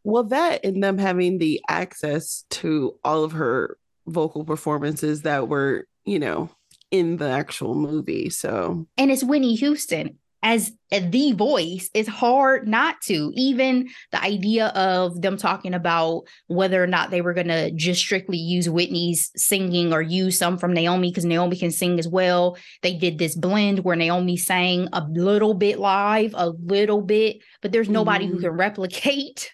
Well, 0.07 0.23
that 0.23 0.63
and 0.63 0.81
them 0.81 0.97
having 0.97 1.37
the 1.37 1.61
access 1.67 2.45
to 2.51 2.97
all 3.03 3.25
of 3.25 3.33
her 3.33 3.77
vocal 4.05 4.45
performances 4.45 5.23
that 5.23 5.49
were, 5.49 5.85
you 6.05 6.17
know, 6.17 6.49
in 6.91 7.17
the 7.17 7.27
actual 7.27 7.75
movie. 7.75 8.29
So, 8.29 8.87
and 8.97 9.11
it's 9.11 9.21
Whitney 9.21 9.55
Houston 9.55 10.17
as 10.41 10.71
the 10.91 11.33
voice. 11.33 11.89
It's 11.93 12.07
hard 12.07 12.69
not 12.69 13.01
to. 13.07 13.33
Even 13.35 13.89
the 14.13 14.23
idea 14.23 14.67
of 14.67 15.21
them 15.21 15.35
talking 15.35 15.73
about 15.73 16.23
whether 16.47 16.81
or 16.81 16.87
not 16.87 17.11
they 17.11 17.19
were 17.19 17.33
going 17.33 17.49
to 17.49 17.71
just 17.71 17.99
strictly 17.99 18.37
use 18.37 18.69
Whitney's 18.69 19.29
singing 19.35 19.91
or 19.91 20.01
use 20.01 20.37
some 20.37 20.57
from 20.57 20.73
Naomi 20.73 21.09
because 21.09 21.25
Naomi 21.25 21.57
can 21.57 21.71
sing 21.71 21.99
as 21.99 22.07
well. 22.07 22.57
They 22.81 22.95
did 22.95 23.17
this 23.17 23.35
blend 23.35 23.79
where 23.79 23.97
Naomi 23.97 24.37
sang 24.37 24.87
a 24.93 25.05
little 25.09 25.53
bit 25.53 25.79
live, 25.79 26.33
a 26.33 26.51
little 26.51 27.01
bit, 27.01 27.39
but 27.61 27.73
there's 27.73 27.89
nobody 27.89 28.23
mm-hmm. 28.23 28.35
who 28.35 28.41
can 28.41 28.51
replicate 28.51 29.51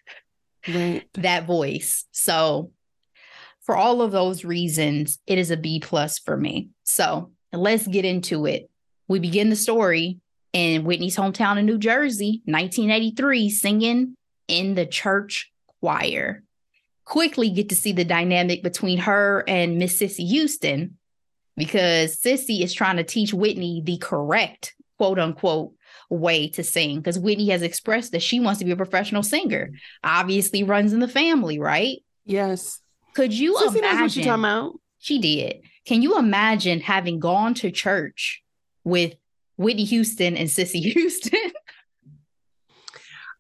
right. 0.68 1.04
that 1.14 1.46
voice. 1.46 2.06
So 2.12 2.72
for 3.62 3.76
all 3.76 4.02
of 4.02 4.12
those 4.12 4.44
reasons, 4.44 5.20
it 5.26 5.38
is 5.38 5.52
a 5.52 5.58
B 5.58 5.80
plus 5.80 6.20
for 6.20 6.36
me. 6.36 6.70
So 6.84 7.32
let's 7.52 7.88
get 7.88 8.06
into 8.06 8.46
it. 8.46 8.70
We 9.08 9.20
begin 9.20 9.50
the 9.50 9.56
story 9.56 10.20
in 10.52 10.84
Whitney's 10.84 11.16
hometown 11.16 11.58
in 11.58 11.66
New 11.66 11.78
Jersey, 11.78 12.42
1983, 12.46 13.50
singing 13.50 14.16
in 14.48 14.76
the 14.76 14.86
church 14.86 15.52
choir. 15.80 16.44
Quickly 17.06 17.50
get 17.50 17.70
to 17.70 17.76
see 17.76 17.92
the 17.92 18.06
dynamic 18.06 18.64
between 18.64 19.00
her 19.00 19.44
and 19.48 19.78
Miss 19.78 19.98
Cissy 20.00 20.26
Houston 20.26 20.98
because 21.58 22.20
Cissy 22.20 22.64
is 22.64 22.74
trying 22.74 22.98
to 22.98 23.04
teach 23.04 23.34
Whitney 23.34 23.82
the 23.84 23.98
correct 23.98 24.76
quote 24.98 25.20
unquote 25.20 25.74
way 26.14 26.48
to 26.50 26.64
sing 26.64 26.98
because 26.98 27.20
Whitney 27.20 27.50
has 27.50 27.62
expressed 27.62 28.12
that 28.12 28.22
she 28.22 28.40
wants 28.40 28.60
to 28.60 28.66
be 28.66 28.72
a 28.72 28.78
professional 28.78 29.24
singer. 29.24 29.68
Mm-hmm. 29.68 29.76
Obviously, 30.04 30.64
runs 30.64 30.94
in 30.94 31.00
the 31.00 31.08
family, 31.08 31.60
right? 31.60 31.98
Yes. 32.26 32.80
Could 33.14 33.34
you 33.34 33.56
Sissy 33.56 33.78
imagine? 33.78 34.22
what 34.22 34.28
talking 34.28 34.30
about. 34.30 34.80
She 35.00 35.20
did. 35.20 35.62
Can 35.86 36.02
you 36.02 36.18
imagine 36.18 36.80
having 36.80 37.20
gone 37.20 37.54
to 37.56 37.72
church 37.72 38.42
with 38.84 39.16
Whitney 39.58 39.84
Houston 39.86 40.38
and 40.38 40.50
Cissy 40.50 40.80
Houston? 40.92 41.52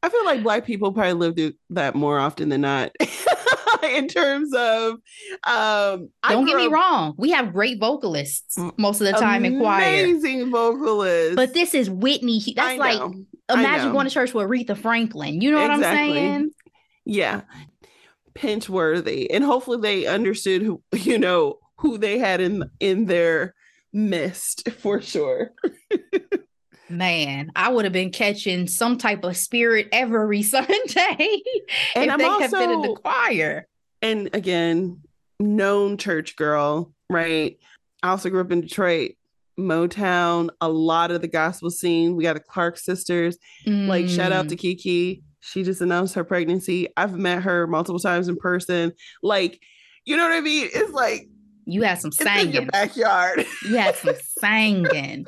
I 0.01 0.09
feel 0.09 0.25
like 0.25 0.43
black 0.43 0.65
people 0.65 0.91
probably 0.91 1.13
live 1.13 1.35
through 1.37 1.53
that 1.69 1.95
more 1.95 2.19
often 2.19 2.49
than 2.49 2.61
not. 2.61 2.91
in 3.97 4.07
terms 4.07 4.53
of 4.53 4.93
um 5.45 6.09
don't 6.29 6.45
get 6.45 6.57
me 6.57 6.67
wrong 6.67 7.13
we 7.17 7.31
have 7.31 7.53
great 7.53 7.79
vocalists 7.79 8.57
most 8.77 9.01
of 9.01 9.07
the 9.07 9.13
time 9.13 9.45
in 9.45 9.59
choir. 9.59 9.83
amazing 9.83 10.51
vocalists. 10.51 11.35
But 11.35 11.53
this 11.53 11.73
is 11.73 11.89
whitney 11.89 12.41
that's 12.55 12.79
like 12.79 13.01
imagine 13.49 13.91
going 13.91 14.07
to 14.07 14.13
church 14.13 14.33
with 14.33 14.47
aretha 14.47 14.77
franklin 14.77 15.41
you 15.41 15.51
know 15.51 15.61
what 15.61 15.71
exactly. 15.71 15.99
i'm 16.01 16.13
saying? 16.13 16.51
Yeah. 17.05 17.41
Pinch 18.33 18.69
worthy. 18.69 19.29
And 19.29 19.43
hopefully 19.43 19.79
they 19.81 20.07
understood 20.07 20.61
who 20.61 20.81
you 20.93 21.17
know 21.17 21.59
who 21.77 21.97
they 21.97 22.17
had 22.17 22.41
in 22.41 22.69
in 22.79 23.05
their 23.05 23.53
midst 23.91 24.69
for 24.79 25.01
sure. 25.01 25.51
Man, 26.89 27.51
I 27.55 27.71
would 27.71 27.85
have 27.85 27.93
been 27.93 28.11
catching 28.11 28.67
some 28.67 28.97
type 28.97 29.23
of 29.23 29.35
spirit 29.35 29.89
every 29.91 30.43
Sunday 30.43 31.41
and 31.95 32.05
if 32.05 32.11
I'm 32.11 32.19
they 32.19 32.25
also, 32.25 32.41
have 32.41 32.51
been 32.51 32.71
in 32.71 32.81
the 32.81 32.95
choir 32.95 33.67
and 34.03 34.29
again, 34.33 34.99
known 35.39 35.97
church 35.97 36.35
girl, 36.35 36.93
right? 37.09 37.57
I 38.03 38.09
also 38.09 38.29
grew 38.29 38.41
up 38.41 38.51
in 38.51 38.61
Detroit, 38.61 39.13
Motown, 39.57 40.49
a 40.59 40.67
lot 40.67 41.09
of 41.09 41.21
the 41.21 41.27
gospel 41.27 41.71
scene. 41.71 42.15
We 42.15 42.23
got 42.23 42.33
the 42.33 42.41
Clark 42.41 42.77
sisters. 42.77 43.37
Mm. 43.65 43.87
Like, 43.87 44.09
shout 44.09 44.33
out 44.33 44.49
to 44.49 44.55
mm. 44.55 44.59
Kiki. 44.59 45.23
She 45.39 45.63
just 45.63 45.81
announced 45.81 46.15
her 46.15 46.23
pregnancy. 46.25 46.89
I've 46.97 47.15
met 47.15 47.43
her 47.43 47.65
multiple 47.65 47.99
times 47.99 48.27
in 48.27 48.35
person. 48.35 48.91
Like, 49.21 49.61
you 50.05 50.17
know 50.17 50.23
what 50.23 50.33
I 50.33 50.41
mean? 50.41 50.69
It's 50.73 50.91
like 50.91 51.29
you 51.65 51.83
had 51.83 51.99
some 51.99 52.11
singing. 52.11 52.47
in 52.47 52.51
your 52.53 52.65
backyard. 52.65 53.45
You 53.63 53.77
had 53.77 53.95
some 53.95 54.15
singing. 54.39 55.27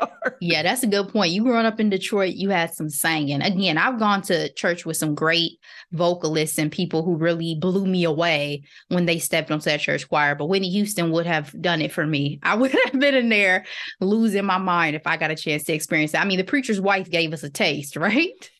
Yeah, 0.42 0.62
that's 0.62 0.82
a 0.82 0.86
good 0.86 1.08
point. 1.08 1.32
You 1.32 1.42
growing 1.42 1.66
up 1.66 1.80
in 1.80 1.90
Detroit, 1.90 2.34
you 2.34 2.50
had 2.50 2.72
some 2.72 2.88
singing. 2.88 3.42
Again, 3.42 3.78
I've 3.78 3.98
gone 3.98 4.22
to 4.22 4.52
church 4.52 4.86
with 4.86 4.96
some 4.96 5.14
great 5.14 5.52
vocalists 5.92 6.58
and 6.58 6.70
people 6.70 7.02
who 7.02 7.16
really 7.16 7.56
blew 7.56 7.86
me 7.86 8.04
away 8.04 8.62
when 8.88 9.06
they 9.06 9.18
stepped 9.18 9.50
onto 9.50 9.64
that 9.64 9.80
church 9.80 10.08
choir. 10.08 10.34
But 10.34 10.46
Whitney 10.46 10.70
Houston 10.70 11.10
would 11.10 11.26
have 11.26 11.54
done 11.60 11.82
it 11.82 11.92
for 11.92 12.06
me. 12.06 12.38
I 12.42 12.54
would 12.56 12.70
have 12.70 12.98
been 12.98 13.14
in 13.14 13.28
there 13.28 13.64
losing 14.00 14.44
my 14.44 14.58
mind 14.58 14.96
if 14.96 15.06
I 15.06 15.16
got 15.16 15.30
a 15.30 15.36
chance 15.36 15.64
to 15.64 15.72
experience 15.72 16.14
it. 16.14 16.20
I 16.20 16.24
mean, 16.24 16.38
the 16.38 16.44
preacher's 16.44 16.80
wife 16.80 17.10
gave 17.10 17.32
us 17.32 17.42
a 17.42 17.50
taste, 17.50 17.96
right? 17.98 18.50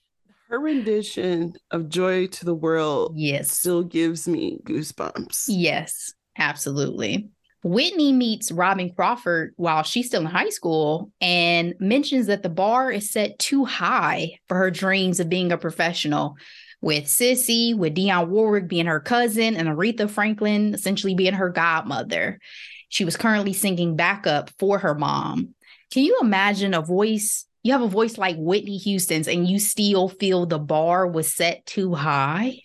Her 0.48 0.58
rendition 0.58 1.54
of 1.70 1.88
Joy 1.88 2.26
to 2.26 2.44
the 2.44 2.54
World 2.54 3.12
yes. 3.16 3.52
still 3.52 3.84
gives 3.84 4.26
me 4.26 4.58
goosebumps. 4.64 5.44
Yes, 5.46 6.14
absolutely. 6.36 7.30
Whitney 7.62 8.12
meets 8.12 8.50
Robin 8.50 8.90
Crawford 8.92 9.52
while 9.56 9.82
she's 9.82 10.06
still 10.06 10.22
in 10.22 10.26
high 10.26 10.48
school 10.48 11.12
and 11.20 11.74
mentions 11.78 12.26
that 12.26 12.42
the 12.42 12.48
bar 12.48 12.90
is 12.90 13.10
set 13.10 13.38
too 13.38 13.64
high 13.66 14.38
for 14.48 14.56
her 14.56 14.70
dreams 14.70 15.20
of 15.20 15.28
being 15.28 15.52
a 15.52 15.58
professional. 15.58 16.36
With 16.82 17.08
Cissy, 17.08 17.74
with 17.74 17.94
Dionne 17.94 18.28
Warwick 18.28 18.66
being 18.66 18.86
her 18.86 19.00
cousin, 19.00 19.54
and 19.54 19.68
Aretha 19.68 20.08
Franklin 20.08 20.72
essentially 20.72 21.14
being 21.14 21.34
her 21.34 21.50
godmother. 21.50 22.40
She 22.88 23.04
was 23.04 23.18
currently 23.18 23.52
singing 23.52 23.96
backup 23.96 24.48
for 24.58 24.78
her 24.78 24.94
mom. 24.94 25.54
Can 25.92 26.04
you 26.04 26.18
imagine 26.22 26.72
a 26.72 26.80
voice? 26.80 27.44
You 27.62 27.72
have 27.72 27.82
a 27.82 27.88
voice 27.88 28.16
like 28.16 28.36
Whitney 28.38 28.78
Houston's, 28.78 29.28
and 29.28 29.46
you 29.46 29.58
still 29.58 30.08
feel 30.08 30.46
the 30.46 30.58
bar 30.58 31.06
was 31.06 31.34
set 31.34 31.66
too 31.66 31.94
high? 31.94 32.62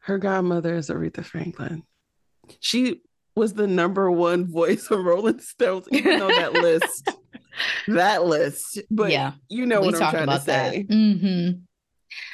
Her 0.00 0.18
godmother 0.18 0.74
is 0.74 0.90
Aretha 0.90 1.24
Franklin. 1.24 1.84
She 2.58 3.00
was 3.34 3.54
the 3.54 3.66
number 3.66 4.10
one 4.10 4.46
voice 4.46 4.90
of 4.90 5.04
Rolling 5.04 5.40
Stones, 5.40 5.86
even 5.90 6.18
though 6.18 6.28
that 6.28 6.52
list, 6.52 7.10
that 7.88 8.24
list. 8.24 8.80
But 8.90 9.10
yeah, 9.10 9.32
you 9.48 9.66
know 9.66 9.80
what 9.80 10.00
I'm 10.00 10.10
trying 10.10 10.26
to 10.28 10.40
say. 10.40 10.86
Mm-hmm. 10.88 11.60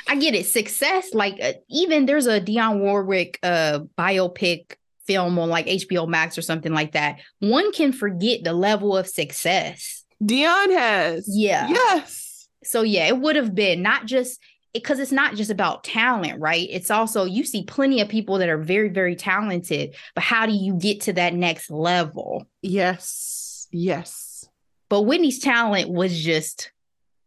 I 0.08 0.16
get 0.16 0.34
it. 0.34 0.46
Success, 0.46 1.14
like 1.14 1.38
uh, 1.42 1.52
even 1.68 2.06
there's 2.06 2.26
a 2.26 2.40
Dionne 2.40 2.80
Warwick 2.80 3.38
uh, 3.42 3.80
biopic 3.96 4.74
film 5.06 5.38
on 5.38 5.48
like 5.48 5.66
HBO 5.66 6.08
Max 6.08 6.36
or 6.36 6.42
something 6.42 6.72
like 6.72 6.92
that. 6.92 7.20
One 7.38 7.72
can 7.72 7.92
forget 7.92 8.44
the 8.44 8.52
level 8.52 8.96
of 8.96 9.06
success 9.06 9.98
Dionne 10.22 10.76
has. 10.76 11.26
Yeah. 11.28 11.68
Yes. 11.68 12.48
So 12.64 12.82
yeah, 12.82 13.06
it 13.06 13.18
would 13.18 13.36
have 13.36 13.54
been 13.54 13.82
not 13.82 14.06
just 14.06 14.40
because 14.82 14.98
it's 14.98 15.12
not 15.12 15.34
just 15.34 15.50
about 15.50 15.84
talent, 15.84 16.40
right? 16.40 16.66
It's 16.70 16.90
also 16.90 17.24
you 17.24 17.44
see 17.44 17.64
plenty 17.64 18.00
of 18.00 18.08
people 18.08 18.38
that 18.38 18.48
are 18.48 18.58
very, 18.58 18.88
very 18.88 19.16
talented, 19.16 19.94
but 20.14 20.24
how 20.24 20.46
do 20.46 20.52
you 20.52 20.74
get 20.74 21.02
to 21.02 21.12
that 21.14 21.34
next 21.34 21.70
level? 21.70 22.46
Yes. 22.62 23.68
Yes. 23.70 24.48
But 24.88 25.02
Whitney's 25.02 25.38
talent 25.38 25.90
was 25.90 26.18
just 26.18 26.72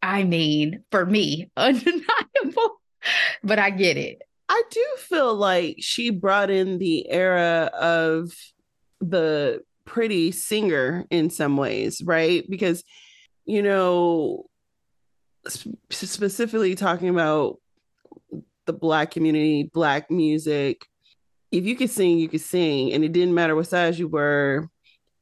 I 0.01 0.23
mean, 0.23 0.83
for 0.91 1.05
me, 1.05 1.51
undeniable. 1.57 2.81
but 3.43 3.59
I 3.59 3.69
get 3.69 3.97
it. 3.97 4.21
I 4.49 4.63
do 4.69 4.85
feel 4.97 5.33
like 5.33 5.77
she 5.79 6.09
brought 6.09 6.49
in 6.49 6.77
the 6.77 7.09
era 7.09 7.69
of 7.73 8.33
the 8.99 9.63
pretty 9.85 10.31
singer 10.31 11.05
in 11.09 11.29
some 11.29 11.55
ways, 11.55 12.01
right? 12.03 12.43
Because, 12.49 12.83
you 13.45 13.61
know, 13.61 14.49
sp- 15.47 15.77
specifically 15.89 16.75
talking 16.75 17.09
about 17.09 17.57
the 18.65 18.73
Black 18.73 19.11
community, 19.11 19.69
Black 19.73 20.11
music, 20.11 20.85
if 21.51 21.65
you 21.65 21.75
could 21.75 21.89
sing, 21.89 22.17
you 22.17 22.29
could 22.29 22.41
sing, 22.41 22.93
and 22.93 23.03
it 23.03 23.11
didn't 23.11 23.33
matter 23.33 23.55
what 23.55 23.67
size 23.67 23.99
you 23.99 24.07
were, 24.07 24.69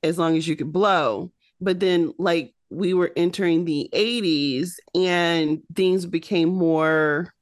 as 0.03 0.17
long 0.17 0.37
as 0.37 0.47
you 0.47 0.55
could 0.55 0.71
blow. 0.71 1.31
But 1.59 1.79
then, 1.79 2.13
like, 2.17 2.53
we 2.69 2.93
were 2.93 3.11
entering 3.15 3.65
the 3.65 3.89
80s 3.93 4.73
and 4.93 5.61
things 5.75 6.05
became 6.05 6.49
more 6.49 7.33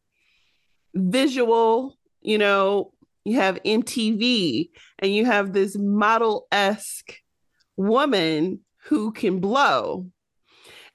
visual, 0.95 1.97
you 2.21 2.37
know, 2.37 2.93
you 3.25 3.35
have 3.35 3.61
MTV 3.63 4.69
and 4.99 5.13
you 5.13 5.25
have 5.25 5.51
this 5.51 5.77
model 5.77 6.47
esque 6.51 7.13
woman 7.75 8.61
who 8.85 9.11
can 9.11 9.39
blow. 9.39 10.07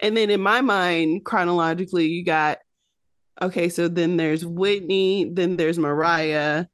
And 0.03 0.17
then 0.17 0.29
in 0.29 0.43
my 0.43 0.61
mind, 0.61 1.25
chronologically, 1.25 2.09
you 2.09 2.25
got 2.25 2.59
okay, 3.41 3.69
so 3.69 3.89
then 3.89 4.17
there's 4.17 4.45
Whitney, 4.45 5.31
then 5.33 5.57
there's 5.57 5.79
Mariah, 5.79 6.67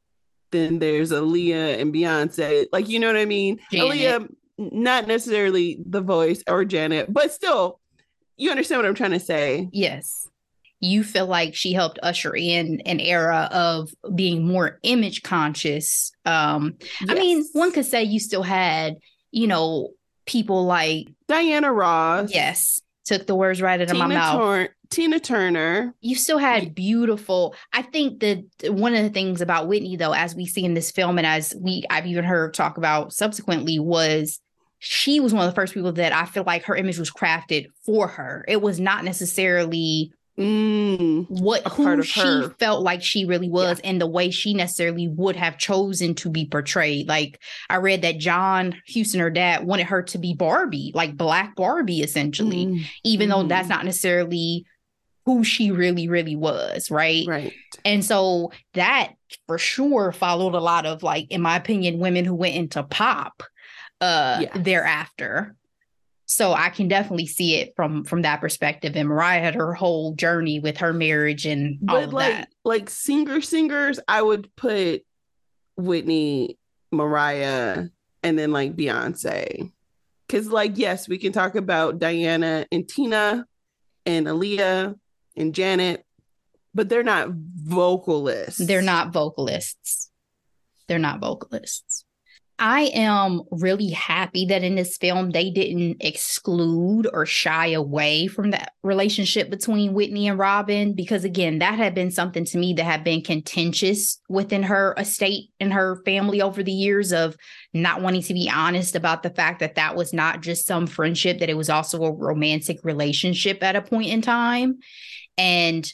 then 0.50 0.78
there's 0.78 1.12
Aaliyah 1.12 1.80
and 1.80 1.94
Beyonce. 1.94 2.66
Like, 2.73 2.88
you 2.88 2.99
know 2.99 3.06
what 3.06 3.16
I 3.16 3.25
mean? 3.25 3.61
Janet. 3.70 3.88
Aaliyah, 3.88 4.35
not 4.58 5.06
necessarily 5.06 5.78
the 5.87 6.00
voice 6.00 6.42
or 6.49 6.64
Janet, 6.64 7.12
but 7.12 7.32
still, 7.32 7.80
you 8.37 8.50
understand 8.50 8.80
what 8.80 8.88
I'm 8.88 8.94
trying 8.94 9.12
to 9.12 9.20
say. 9.20 9.68
Yes. 9.73 10.28
You 10.80 11.02
feel 11.04 11.26
like 11.26 11.54
she 11.54 11.73
helped 11.73 11.99
usher 12.02 12.35
in 12.35 12.80
an 12.87 13.00
era 13.00 13.49
of 13.52 13.90
being 14.14 14.47
more 14.47 14.78
image 14.82 15.23
conscious. 15.23 16.12
Um, 16.25 16.76
yes. 17.00 17.11
I 17.11 17.14
mean, 17.14 17.44
one 17.52 17.73
could 17.73 17.87
say 17.87 18.04
you 18.04 18.20
still 18.20 18.42
had, 18.42 18.97
you 19.30 19.47
know, 19.47 19.90
people 20.26 20.66
like 20.66 21.08
Diana 21.26 21.73
Ross. 21.73 22.32
Yes. 22.32 22.80
Took 23.09 23.27
the 23.27 23.35
words 23.35 23.62
right 23.62 23.81
out 23.81 23.91
of 23.91 23.97
my 23.97 24.07
mouth. 24.07 24.69
Tina 24.91 25.19
Turner. 25.19 25.95
You 26.03 26.15
still 26.15 26.37
had 26.37 26.75
beautiful. 26.75 27.55
I 27.73 27.81
think 27.81 28.21
that 28.21 28.45
one 28.65 28.95
of 28.95 29.03
the 29.03 29.09
things 29.09 29.41
about 29.41 29.67
Whitney, 29.67 29.97
though, 29.97 30.12
as 30.12 30.35
we 30.35 30.45
see 30.45 30.62
in 30.62 30.75
this 30.75 30.91
film, 30.91 31.17
and 31.17 31.27
as 31.27 31.55
we 31.59 31.85
I've 31.88 32.07
even 32.07 32.25
heard 32.25 32.53
talk 32.53 32.77
about 32.77 33.15
subsequently, 33.15 33.79
was 33.79 34.41
she 34.79 35.21
was 35.21 35.33
one 35.33 35.47
of 35.47 35.50
the 35.50 35.55
first 35.55 35.73
people 35.73 35.93
that 35.93 36.12
I 36.12 36.27
feel 36.27 36.45
like 36.45 36.65
her 36.65 36.77
image 36.77 36.99
was 36.99 37.11
crafted 37.11 37.69
for 37.87 38.09
her. 38.09 38.45
It 38.47 38.61
was 38.61 38.79
not 38.79 39.05
necessarily 39.05 40.12
mm, 40.38 41.26
what 41.28 41.66
who 41.66 42.02
she 42.02 42.21
her. 42.21 42.50
felt 42.59 42.83
like 42.83 43.02
she 43.02 43.25
really 43.25 43.49
was 43.49 43.80
yeah. 43.83 43.90
and 43.90 44.00
the 44.00 44.07
way 44.07 44.30
she 44.30 44.54
necessarily 44.54 45.09
would 45.09 45.37
have 45.37 45.59
chosen 45.59 46.14
to 46.16 46.30
be 46.30 46.47
portrayed. 46.47 47.09
Like 47.09 47.40
I 47.68 47.76
read 47.76 48.02
that 48.02 48.18
John 48.18 48.80
Houston, 48.87 49.21
her 49.21 49.30
dad, 49.30 49.66
wanted 49.66 49.87
her 49.87 50.02
to 50.04 50.18
be 50.18 50.35
Barbie, 50.35 50.92
like 50.95 51.16
Black 51.16 51.57
Barbie, 51.57 52.02
essentially, 52.02 52.66
mm, 52.66 52.85
even 53.04 53.28
mm. 53.28 53.33
though 53.33 53.42
that's 53.49 53.68
not 53.68 53.85
necessarily 53.85 54.64
who 55.26 55.45
she 55.45 55.71
really, 55.71 56.09
really 56.09 56.37
was, 56.37 56.90
right? 56.90 57.26
Right. 57.26 57.52
And 57.85 58.04
so 58.04 58.52
that 58.75 59.12
for 59.47 59.59
sure 59.59 60.11
followed 60.12 60.54
a 60.54 60.61
lot 60.61 60.87
of 60.87 61.02
like, 61.02 61.30
in 61.30 61.42
my 61.42 61.57
opinion, 61.57 61.99
women 61.99 62.25
who 62.25 62.35
went 62.35 62.54
into 62.54 62.83
pop 62.83 63.42
uh 64.00 64.38
yes. 64.42 64.57
thereafter. 64.61 65.57
So 66.30 66.52
I 66.52 66.68
can 66.68 66.88
definitely 66.88 67.26
see 67.26 67.54
it 67.56 67.73
from 67.75 68.04
from 68.04 68.20
that 68.23 68.42
perspective. 68.42 68.97
And 68.97 69.08
Mariah 69.08 69.40
had 69.40 69.54
her 69.54 69.73
whole 69.73 70.14
journey 70.14 70.61
with 70.61 70.76
her 70.76 70.92
marriage 70.92 71.47
and 71.47 71.78
all 71.88 72.02
but 72.02 72.12
like, 72.12 72.32
that. 72.32 72.49
Like 72.64 72.90
singer 72.90 73.40
singers, 73.40 73.99
I 74.06 74.20
would 74.20 74.54
put 74.54 75.06
Whitney, 75.76 76.58
Mariah, 76.92 77.87
and 78.22 78.38
then 78.38 78.53
like 78.53 78.76
Beyonce. 78.76 79.72
Cause 80.29 80.48
like, 80.48 80.72
yes, 80.76 81.09
we 81.09 81.16
can 81.16 81.33
talk 81.33 81.55
about 81.55 81.98
Diana 81.98 82.66
and 82.70 82.87
Tina 82.87 83.46
and 84.05 84.26
Aaliyah 84.26 84.94
and 85.35 85.55
Janet, 85.55 86.05
but 86.74 86.90
they're 86.90 87.03
not 87.03 87.31
vocalists. 87.31 88.59
They're 88.59 88.83
not 88.83 89.14
vocalists. 89.14 90.11
They're 90.88 90.98
not 90.98 91.20
vocalists. 91.20 92.05
I 92.61 92.90
am 92.92 93.42
really 93.53 93.90
happy 93.90 94.47
that 94.47 94.64
in 94.64 94.75
this 94.75 94.97
film 94.97 95.31
they 95.31 95.49
didn't 95.49 95.99
exclude 96.01 97.07
or 97.12 97.25
shy 97.25 97.68
away 97.68 98.27
from 98.27 98.51
that 98.51 98.73
relationship 98.83 99.49
between 99.49 99.94
Whitney 99.94 100.27
and 100.27 100.38
Robin 100.38 100.92
because 100.92 101.23
again 101.23 101.61
that 101.61 101.79
had 101.79 101.94
been 101.94 102.11
something 102.11 102.44
to 102.47 102.59
me 102.59 102.73
that 102.75 102.85
had 102.85 103.05
been 103.05 103.23
contentious 103.23 104.21
within 104.29 104.64
her 104.64 104.94
estate 104.99 105.51
and 105.61 105.73
her 105.73 106.03
family 106.05 106.42
over 106.42 106.64
the 106.64 106.73
years 106.73 107.12
of 107.12 107.37
not 107.73 108.03
wanting 108.03 108.23
to 108.23 108.35
be 108.35 108.51
honest 108.53 108.97
about 108.97 109.23
the 109.23 109.31
fact 109.31 109.61
that 109.61 109.77
that 109.77 109.94
was 109.94 110.12
not 110.12 110.40
just 110.40 110.66
some 110.66 110.88
friendship 110.88 111.38
that 111.38 111.51
it 111.51 111.57
was 111.57 111.71
also 111.71 112.03
a 112.03 112.12
romantic 112.12 112.81
relationship 112.83 113.62
at 113.62 113.77
a 113.77 113.83
point 113.83 114.09
in 114.09 114.21
time. 114.21 114.79
And 115.37 115.88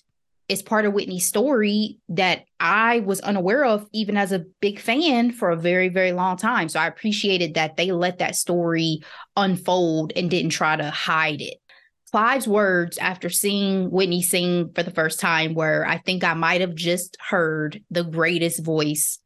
it's 0.49 0.63
part 0.63 0.85
of 0.85 0.93
Whitney's 0.93 1.27
story 1.27 1.99
that 2.11 2.45
I 2.61 3.01
was 3.01 3.21
unaware 3.21 3.65
of, 3.65 3.87
even 3.93 4.17
as 4.17 4.33
a 4.33 4.45
big 4.61 4.79
fan 4.79 5.33
for 5.33 5.51
a 5.51 5.57
very, 5.57 5.89
very 5.89 6.13
long 6.13 6.37
time. 6.37 6.69
So 6.69 6.79
I 6.79 6.87
appreciated 6.87 7.55
that 7.55 7.77
they 7.77 7.93
let 7.93 8.19
that 8.19 8.37
story 8.37 9.01
unfold 9.37 10.13
and 10.15 10.31
didn't 10.31 10.51
try 10.51 10.77
to 10.77 10.91
hide 10.91 11.41
it. 11.41 11.59
Clive's 12.13 12.47
words 12.47 12.99
after 12.99 13.29
seeing 13.29 13.91
Whitney 13.91 14.23
sing 14.23 14.71
for 14.75 14.83
the 14.83 14.93
first 14.93 15.19
time 15.19 15.55
were 15.55 15.85
I 15.87 15.99
think 15.99 16.23
I 16.23 16.35
might 16.35 16.61
have 16.61 16.75
just 16.75 17.17
heard 17.21 17.83
the 17.91 18.05
greatest 18.05 18.63
voice 18.63 19.19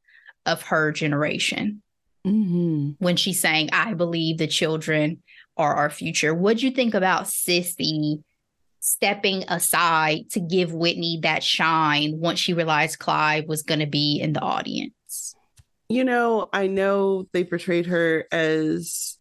of 0.46 0.62
her 0.62 0.92
generation 0.92 1.82
mm-hmm. 2.26 2.92
when 2.98 3.16
she 3.16 3.32
sang, 3.32 3.68
I 3.72 3.94
believe 3.94 4.38
the 4.38 4.46
children 4.46 5.22
are 5.56 5.74
our 5.74 5.90
future. 5.90 6.32
What'd 6.32 6.62
you 6.62 6.70
think 6.70 6.94
about 6.94 7.28
Cissy 7.28 8.22
stepping 8.80 9.44
aside 9.48 10.30
to 10.30 10.40
give 10.40 10.72
Whitney 10.72 11.20
that 11.22 11.42
shine 11.42 12.18
once 12.18 12.38
she 12.38 12.54
realized 12.54 12.98
Clive 12.98 13.46
was 13.46 13.62
going 13.62 13.80
to 13.80 13.86
be 13.86 14.20
in 14.20 14.32
the 14.32 14.40
audience? 14.40 15.34
You 15.88 16.04
know, 16.04 16.48
I 16.52 16.66
know 16.66 17.28
they 17.32 17.44
portrayed 17.44 17.86
her 17.86 18.26
as 18.30 19.18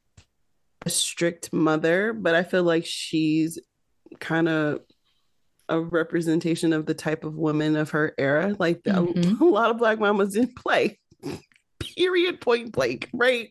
a 0.86 0.90
strict 0.90 1.54
mother, 1.54 2.14
but 2.14 2.36
I 2.36 2.44
feel 2.44 2.64
like 2.64 2.86
she's 2.86 3.60
kind 4.20 4.50
of 4.50 4.82
a 5.70 5.80
representation 5.80 6.74
of 6.74 6.86
the 6.86 6.94
type 6.94 7.24
of 7.24 7.36
woman 7.36 7.76
of 7.76 7.92
her 7.92 8.14
era. 8.18 8.56
Like 8.58 8.84
mm-hmm. 8.84 9.44
a, 9.44 9.46
a 9.46 9.50
lot 9.50 9.72
of 9.72 9.78
black 9.78 10.00
mamas 10.00 10.34
didn't 10.34 10.56
play. 10.56 11.00
Period, 11.80 12.42
point 12.42 12.72
blank, 12.72 13.10
right? 13.14 13.50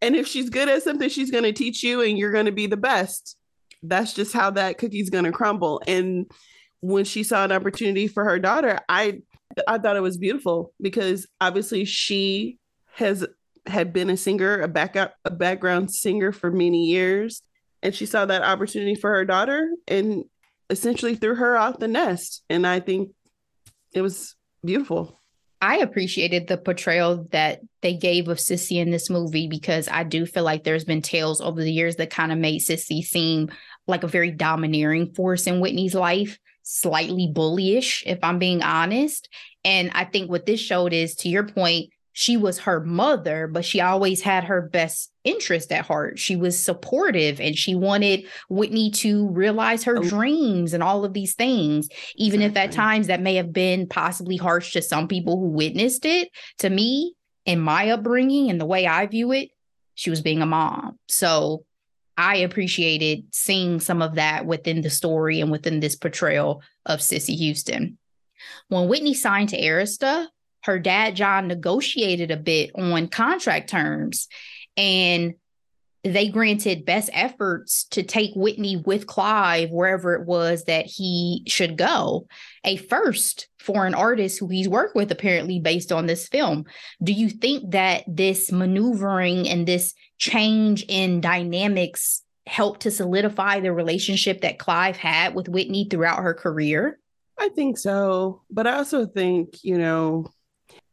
And 0.00 0.16
if 0.16 0.26
she's 0.26 0.50
good 0.50 0.68
at 0.68 0.82
something, 0.82 1.08
she's 1.08 1.30
going 1.30 1.44
to 1.44 1.52
teach 1.52 1.82
you 1.82 2.00
and 2.02 2.18
you're 2.18 2.32
going 2.32 2.46
to 2.46 2.52
be 2.52 2.66
the 2.66 2.76
best 2.76 3.36
that's 3.82 4.12
just 4.12 4.32
how 4.32 4.50
that 4.50 4.78
cookie's 4.78 5.10
going 5.10 5.24
to 5.24 5.32
crumble. 5.32 5.82
And 5.86 6.30
when 6.80 7.04
she 7.04 7.22
saw 7.22 7.44
an 7.44 7.52
opportunity 7.52 8.08
for 8.08 8.24
her 8.24 8.38
daughter, 8.38 8.80
I 8.88 9.20
I 9.66 9.78
thought 9.78 9.96
it 9.96 10.02
was 10.02 10.16
beautiful 10.16 10.72
because 10.80 11.26
obviously 11.40 11.84
she 11.84 12.58
has 12.94 13.26
had 13.66 13.92
been 13.92 14.10
a 14.10 14.16
singer, 14.16 14.60
a 14.60 14.68
backup, 14.68 15.14
a 15.24 15.30
background 15.30 15.90
singer 15.92 16.32
for 16.32 16.50
many 16.50 16.86
years, 16.86 17.42
and 17.82 17.94
she 17.94 18.06
saw 18.06 18.24
that 18.26 18.42
opportunity 18.42 18.94
for 18.94 19.10
her 19.10 19.24
daughter 19.24 19.70
and 19.86 20.24
essentially 20.70 21.14
threw 21.14 21.34
her 21.34 21.56
off 21.56 21.78
the 21.78 21.88
nest. 21.88 22.42
And 22.48 22.66
I 22.66 22.80
think 22.80 23.10
it 23.92 24.00
was 24.00 24.34
beautiful. 24.64 25.20
I 25.60 25.76
appreciated 25.76 26.48
the 26.48 26.58
portrayal 26.58 27.28
that 27.30 27.60
they 27.82 27.94
gave 27.94 28.26
of 28.26 28.40
Cissy 28.40 28.80
in 28.80 28.90
this 28.90 29.08
movie 29.08 29.46
because 29.46 29.86
I 29.86 30.02
do 30.02 30.26
feel 30.26 30.42
like 30.42 30.64
there's 30.64 30.84
been 30.84 31.02
tales 31.02 31.40
over 31.40 31.62
the 31.62 31.72
years 31.72 31.96
that 31.96 32.10
kind 32.10 32.32
of 32.32 32.38
made 32.38 32.60
Cissy 32.60 33.00
seem 33.00 33.48
like 33.86 34.02
a 34.04 34.08
very 34.08 34.30
domineering 34.30 35.12
force 35.14 35.46
in 35.46 35.60
Whitney's 35.60 35.94
life, 35.94 36.38
slightly 36.62 37.30
bullyish, 37.32 38.02
if 38.06 38.18
I'm 38.22 38.38
being 38.38 38.62
honest. 38.62 39.28
And 39.64 39.90
I 39.94 40.04
think 40.04 40.30
what 40.30 40.46
this 40.46 40.60
showed 40.60 40.92
is, 40.92 41.14
to 41.16 41.28
your 41.28 41.46
point, 41.46 41.90
she 42.12 42.36
was 42.36 42.58
her 42.60 42.80
mother, 42.80 43.46
but 43.46 43.64
she 43.64 43.80
always 43.80 44.20
had 44.20 44.44
her 44.44 44.60
best 44.60 45.10
interest 45.24 45.72
at 45.72 45.86
heart. 45.86 46.18
She 46.18 46.36
was 46.36 46.62
supportive 46.62 47.40
and 47.40 47.56
she 47.56 47.74
wanted 47.74 48.26
Whitney 48.50 48.90
to 48.92 49.28
realize 49.28 49.84
her 49.84 49.98
oh. 49.98 50.02
dreams 50.02 50.74
and 50.74 50.82
all 50.82 51.04
of 51.04 51.14
these 51.14 51.34
things, 51.34 51.88
even 52.16 52.42
exactly. 52.42 52.60
if 52.60 52.68
at 52.68 52.74
times 52.74 53.06
that 53.06 53.22
may 53.22 53.36
have 53.36 53.52
been 53.52 53.88
possibly 53.88 54.36
harsh 54.36 54.72
to 54.74 54.82
some 54.82 55.08
people 55.08 55.38
who 55.38 55.48
witnessed 55.48 56.04
it. 56.04 56.28
To 56.58 56.68
me, 56.68 57.14
in 57.46 57.60
my 57.60 57.90
upbringing 57.90 58.50
and 58.50 58.60
the 58.60 58.66
way 58.66 58.86
I 58.86 59.06
view 59.06 59.32
it, 59.32 59.48
she 59.94 60.10
was 60.10 60.20
being 60.20 60.42
a 60.42 60.46
mom. 60.46 60.98
So 61.08 61.64
I 62.22 62.36
appreciated 62.36 63.24
seeing 63.32 63.80
some 63.80 64.00
of 64.00 64.14
that 64.14 64.46
within 64.46 64.80
the 64.80 64.90
story 64.90 65.40
and 65.40 65.50
within 65.50 65.80
this 65.80 65.96
portrayal 65.96 66.62
of 66.86 67.02
Cissy 67.02 67.34
Houston. 67.34 67.98
When 68.68 68.88
Whitney 68.88 69.12
signed 69.12 69.48
to 69.48 69.60
Arista, 69.60 70.28
her 70.62 70.78
dad, 70.78 71.16
John, 71.16 71.48
negotiated 71.48 72.30
a 72.30 72.36
bit 72.36 72.70
on 72.76 73.08
contract 73.08 73.70
terms. 73.70 74.28
And 74.76 75.34
they 76.04 76.28
granted 76.28 76.84
best 76.84 77.10
efforts 77.12 77.84
to 77.84 78.02
take 78.02 78.32
Whitney 78.34 78.76
with 78.76 79.06
Clive 79.06 79.70
wherever 79.70 80.14
it 80.14 80.26
was 80.26 80.64
that 80.64 80.86
he 80.86 81.44
should 81.46 81.76
go. 81.76 82.26
A 82.64 82.76
first 82.76 83.48
for 83.60 83.86
an 83.86 83.94
artist 83.94 84.40
who 84.40 84.48
he's 84.48 84.68
worked 84.68 84.96
with, 84.96 85.12
apparently, 85.12 85.60
based 85.60 85.92
on 85.92 86.06
this 86.06 86.26
film. 86.26 86.64
Do 87.02 87.12
you 87.12 87.28
think 87.30 87.70
that 87.70 88.02
this 88.08 88.50
maneuvering 88.50 89.48
and 89.48 89.66
this 89.66 89.94
change 90.18 90.84
in 90.88 91.20
dynamics 91.20 92.22
helped 92.46 92.80
to 92.80 92.90
solidify 92.90 93.60
the 93.60 93.72
relationship 93.72 94.40
that 94.40 94.58
Clive 94.58 94.96
had 94.96 95.34
with 95.34 95.48
Whitney 95.48 95.86
throughout 95.88 96.22
her 96.22 96.34
career? 96.34 96.98
I 97.38 97.48
think 97.50 97.78
so. 97.78 98.42
But 98.50 98.66
I 98.66 98.76
also 98.76 99.06
think, 99.06 99.62
you 99.62 99.78
know, 99.78 100.26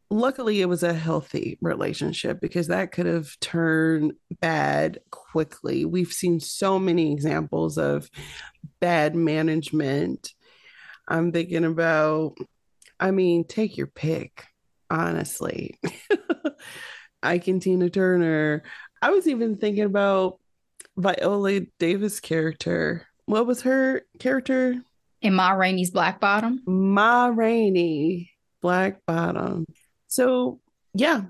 luckily 0.10 0.62
it 0.62 0.70
was 0.70 0.84
a 0.84 0.94
healthy 0.94 1.58
relationship 1.62 2.42
because 2.42 2.68
that 2.68 2.92
could 2.92 3.06
have 3.06 3.40
turned 3.40 4.14
bad 4.42 5.00
quickly. 5.12 5.86
We've 5.86 6.12
seen 6.12 6.40
so 6.40 6.80
many 6.80 7.14
examples 7.14 7.78
of 7.78 8.10
bad 8.80 9.16
management. 9.16 10.34
I'm 11.08 11.32
thinking 11.32 11.66
about, 11.66 12.36
I 13.00 13.12
mean, 13.12 13.46
take 13.46 13.78
your 13.78 13.88
pick, 13.88 14.46
honestly. 14.90 15.80
Ike 17.24 17.48
and 17.48 17.62
Tina 17.62 17.90
Turner. 17.90 18.64
I 19.02 19.12
was 19.12 19.28
even 19.28 19.58
thinking 19.58 19.84
about 19.84 20.40
Viola 20.98 21.62
Davis' 21.80 22.20
character. 22.20 23.08
What 23.26 23.46
was 23.46 23.62
her 23.62 24.04
character? 24.20 24.76
In 25.22 25.34
Ma 25.34 25.52
Rainey's 25.52 25.92
Black 25.92 26.20
Bottom? 26.20 26.62
Ma 26.66 27.28
Rainey, 27.28 28.32
Black 28.62 29.06
Bottom. 29.06 29.66
So, 30.10 30.60
yeah, 30.94 31.26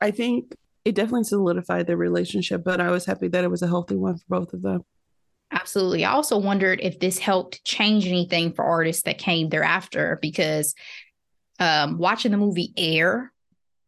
I 0.00 0.10
think 0.10 0.54
it 0.84 0.94
definitely 0.94 1.24
solidified 1.24 1.86
their 1.86 1.96
relationship, 1.96 2.62
but 2.62 2.80
I 2.80 2.90
was 2.90 3.06
happy 3.06 3.28
that 3.28 3.44
it 3.44 3.50
was 3.50 3.62
a 3.62 3.66
healthy 3.66 3.96
one 3.96 4.18
for 4.18 4.24
both 4.28 4.52
of 4.52 4.60
them. 4.60 4.84
Absolutely. 5.50 6.04
I 6.04 6.12
also 6.12 6.36
wondered 6.36 6.80
if 6.82 6.98
this 6.98 7.18
helped 7.18 7.64
change 7.64 8.06
anything 8.06 8.52
for 8.52 8.64
artists 8.64 9.04
that 9.04 9.18
came 9.18 9.48
thereafter 9.48 10.18
because 10.20 10.74
um, 11.60 11.96
watching 11.96 12.32
the 12.32 12.36
movie 12.36 12.72
Air 12.76 13.32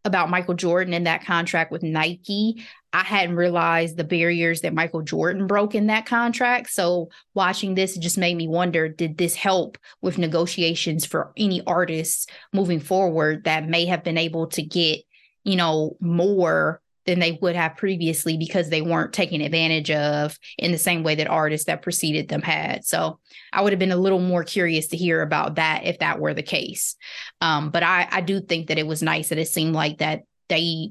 about 0.04 0.30
Michael 0.30 0.54
Jordan 0.54 0.94
and 0.94 1.09
that 1.09 1.24
contract 1.24 1.72
with 1.72 1.82
Nike, 1.82 2.64
I 2.92 3.03
hadn't 3.03 3.37
realized 3.37 3.96
the 3.96 4.05
barriers 4.05 4.62
that 4.62 4.75
Michael 4.75 5.03
Jordan 5.03 5.46
broke 5.46 5.75
in 5.75 5.88
that 5.88 6.07
contract. 6.07 6.70
So 6.70 7.11
watching 7.35 7.75
this 7.75 7.96
just 7.96 8.16
made 8.16 8.37
me 8.37 8.49
wonder 8.49 8.88
did 8.88 9.18
this 9.18 9.35
help 9.35 9.77
with 10.01 10.18
negotiations 10.18 11.05
for 11.05 11.33
any 11.37 11.62
artists 11.66 12.27
moving 12.53 12.81
forward 12.81 13.44
that 13.44 13.68
may 13.68 13.85
have 13.87 14.03
been 14.03 14.18
able 14.18 14.46
to 14.49 14.62
get, 14.62 15.01
you 15.44 15.57
know, 15.57 15.96
more 16.01 16.81
than 17.07 17.20
they 17.20 17.38
would 17.40 17.57
have 17.57 17.77
previously 17.77 18.37
because 18.37 18.68
they 18.68 18.83
weren't 18.83 19.12
taken 19.12 19.40
advantage 19.40 19.90
of 19.90 20.38
in 20.59 20.72
the 20.72 20.79
same 20.79 21.03
way 21.03 21.14
that 21.14 21.29
artists 21.29 21.66
that 21.66 21.83
preceded 21.83 22.29
them 22.29 22.42
had. 22.42 22.85
So 22.85 23.20
I 23.53 23.62
would 23.62 23.72
have 23.72 23.79
been 23.79 23.92
a 23.92 23.96
little 23.96 24.18
more 24.18 24.44
curious 24.44 24.88
to 24.88 24.96
hear 24.96 25.22
about 25.22 25.55
that 25.55 25.85
if 25.85 26.01
that 26.01 26.18
were 26.18 26.35
the 26.35 26.42
case. 26.42 26.96
Um, 27.40 27.70
but 27.70 27.83
I, 27.83 28.09
I 28.11 28.20
do 28.20 28.40
think 28.40 28.68
that 28.68 28.79
it 28.79 28.87
was 28.87 29.03
nice 29.03 29.29
that 29.29 29.38
it 29.38 29.49
seemed 29.49 29.75
like 29.75 29.99
that 29.99 30.22
they 30.49 30.90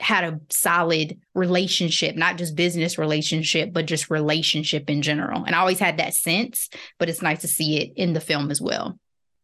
had 0.00 0.24
a 0.24 0.40
solid 0.50 1.18
relationship, 1.34 2.16
not 2.16 2.36
just 2.36 2.54
business 2.54 2.98
relationship, 2.98 3.72
but 3.72 3.86
just 3.86 4.10
relationship 4.10 4.90
in 4.90 5.02
general. 5.02 5.44
And 5.44 5.54
I 5.54 5.58
always 5.58 5.78
had 5.78 5.96
that 5.98 6.14
sense, 6.14 6.68
but 6.98 7.08
it's 7.08 7.22
nice 7.22 7.40
to 7.40 7.48
see 7.48 7.78
it 7.78 7.92
in 7.96 8.12
the 8.12 8.20
film 8.20 8.50
as 8.50 8.60
well. 8.60 8.98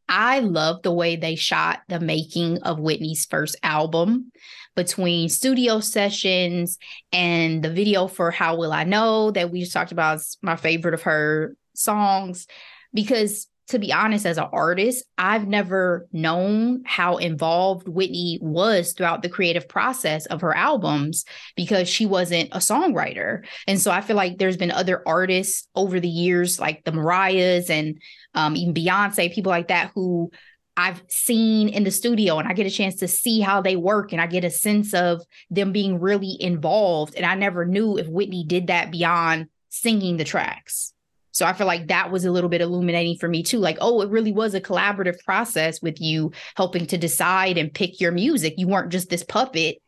I 0.09 0.41
love 0.41 0.83
the 0.83 0.93
way 0.93 1.17
they 1.17 1.37
shot 1.37 1.81
the 1.88 2.01
making 2.01 2.59
of 2.62 2.79
Whitney's 2.79 3.25
first 3.25 3.57
album 3.62 4.31
between 4.75 5.29
studio 5.29 5.81
sessions 5.81 6.79
and 7.12 7.62
the 7.62 7.71
video 7.71 8.09
for 8.09 8.31
How 8.31 8.57
Will 8.57 8.73
I 8.73 8.85
Know 8.85 9.31
that 9.31 9.51
we 9.51 9.61
just 9.61 9.73
talked 9.73 9.93
about 9.93 10.17
is 10.17 10.37
my 10.43 10.57
favorite 10.57 10.95
of 10.95 11.03
her 11.03 11.57
songs. 11.75 12.47
Because 12.93 13.47
to 13.72 13.78
be 13.78 13.92
honest, 13.92 14.26
as 14.26 14.37
an 14.37 14.48
artist, 14.52 15.04
I've 15.16 15.48
never 15.48 16.06
known 16.12 16.82
how 16.85 17.16
involved 17.16 17.88
Whitney 17.88 18.38
was 18.42 18.92
throughout 18.92 19.22
the 19.22 19.30
creative 19.30 19.66
process 19.66 20.26
of 20.26 20.42
her 20.42 20.54
albums 20.54 21.24
because 21.56 21.88
she 21.88 22.04
wasn't 22.04 22.50
a 22.52 22.58
songwriter. 22.58 23.46
And 23.66 23.80
so 23.80 23.90
I 23.90 24.02
feel 24.02 24.14
like 24.14 24.37
there's 24.37 24.58
been 24.58 24.70
other 24.70 25.02
artists 25.06 25.68
over 25.74 25.98
the 25.98 26.08
years, 26.08 26.61
like 26.61 26.85
the 26.85 26.92
Mariahs 26.92 27.70
and 27.70 27.98
um, 28.35 28.56
even 28.56 28.74
Beyonce, 28.74 29.32
people 29.32 29.50
like 29.50 29.68
that, 29.68 29.90
who 29.94 30.30
I've 30.76 31.02
seen 31.08 31.70
in 31.70 31.85
the 31.85 31.90
studio 31.90 32.38
and 32.38 32.46
I 32.46 32.52
get 32.52 32.66
a 32.66 32.70
chance 32.70 32.96
to 32.96 33.08
see 33.08 33.40
how 33.40 33.62
they 33.62 33.76
work 33.76 34.12
and 34.12 34.20
I 34.20 34.26
get 34.26 34.44
a 34.44 34.50
sense 34.50 34.92
of 34.92 35.22
them 35.50 35.72
being 35.72 35.98
really 35.98 36.37
involved. 36.38 37.14
And 37.14 37.24
I 37.24 37.37
never 37.37 37.64
knew 37.64 37.96
if 37.96 38.06
Whitney 38.06 38.44
did 38.44 38.66
that 38.66 38.90
beyond 38.90 39.46
singing 39.70 40.18
the 40.18 40.24
tracks. 40.24 40.91
So 41.33 41.47
I 41.47 41.55
feel 41.55 41.66
like 41.66 41.88
that 41.88 42.11
was 42.11 42.25
a 42.25 42.31
little 42.31 42.51
bit 42.51 42.61
illuminating 42.61 43.16
for 43.18 43.29
me 43.29 43.42
too. 43.42 43.59
Like, 43.59 43.79
oh, 43.81 44.03
it 44.03 44.11
really 44.11 44.33
was 44.33 44.55
a 44.55 44.61
collaborative 44.61 45.18
process 45.25 45.81
with 45.83 46.01
you 46.01 46.33
helping 46.57 46.87
to 46.87 46.99
decide 46.99 47.59
and 47.59 47.73
pick 47.73 48.01
your 48.01 48.12
music. 48.12 48.55
You 48.59 48.68
weren't 48.68 48.92
just 48.92 49.09
this 49.09 49.25
puppet 49.25 49.79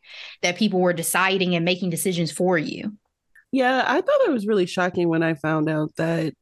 that 0.43 0.57
people 0.57 0.81
were 0.81 0.93
deciding 0.93 1.55
and 1.55 1.65
making 1.65 1.91
decisions 1.91 2.33
for 2.33 2.57
you. 2.59 2.97
Yeah, 3.53 3.85
I 3.87 4.01
thought 4.01 4.27
it 4.27 4.33
was 4.33 4.47
really 4.47 4.67
shocking 4.67 5.09
when 5.09 5.23
I 5.23 5.35
found 5.35 5.69
out 5.69 5.95
that 5.97 6.35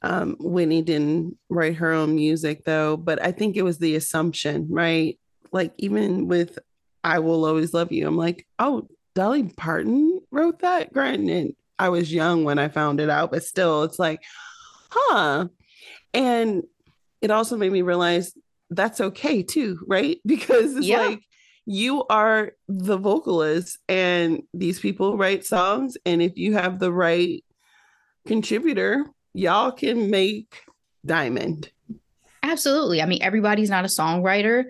um, 0.00 0.36
Whitney 0.38 0.82
didn't 0.82 1.36
write 1.48 1.76
her 1.76 1.92
own 1.92 2.14
music 2.14 2.64
though, 2.64 2.96
but 2.96 3.22
I 3.22 3.32
think 3.32 3.56
it 3.56 3.62
was 3.62 3.78
the 3.78 3.96
assumption, 3.96 4.68
right? 4.70 5.18
Like 5.50 5.72
even 5.78 6.28
with 6.28 6.58
"I 7.02 7.18
Will 7.18 7.44
Always 7.44 7.74
Love 7.74 7.90
You," 7.92 8.06
I'm 8.06 8.16
like, 8.16 8.46
oh, 8.58 8.88
Dolly 9.14 9.44
Parton 9.44 10.20
wrote 10.30 10.60
that. 10.60 10.92
Granted, 10.92 11.54
I 11.78 11.88
was 11.88 12.12
young 12.12 12.44
when 12.44 12.58
I 12.58 12.68
found 12.68 13.00
it 13.00 13.10
out, 13.10 13.30
but 13.30 13.44
still, 13.44 13.82
it's 13.84 13.98
like, 13.98 14.20
huh. 14.90 15.48
And 16.12 16.62
it 17.20 17.30
also 17.30 17.56
made 17.56 17.72
me 17.72 17.82
realize 17.82 18.32
that's 18.70 19.00
okay 19.00 19.42
too, 19.42 19.78
right? 19.86 20.18
Because 20.26 20.76
it's 20.76 20.86
yeah. 20.86 21.06
like 21.06 21.20
you 21.66 22.04
are 22.04 22.52
the 22.68 22.96
vocalist, 22.96 23.78
and 23.88 24.42
these 24.52 24.78
people 24.78 25.16
write 25.16 25.44
songs, 25.44 25.96
and 26.04 26.20
if 26.22 26.36
you 26.36 26.54
have 26.54 26.78
the 26.78 26.92
right 26.92 27.44
contributor 28.26 29.04
y'all 29.34 29.72
can 29.72 30.10
make 30.10 30.62
Diamond. 31.04 31.70
Absolutely. 32.42 33.02
I 33.02 33.06
mean, 33.06 33.22
everybody's 33.22 33.70
not 33.70 33.84
a 33.84 33.88
songwriter. 33.88 34.64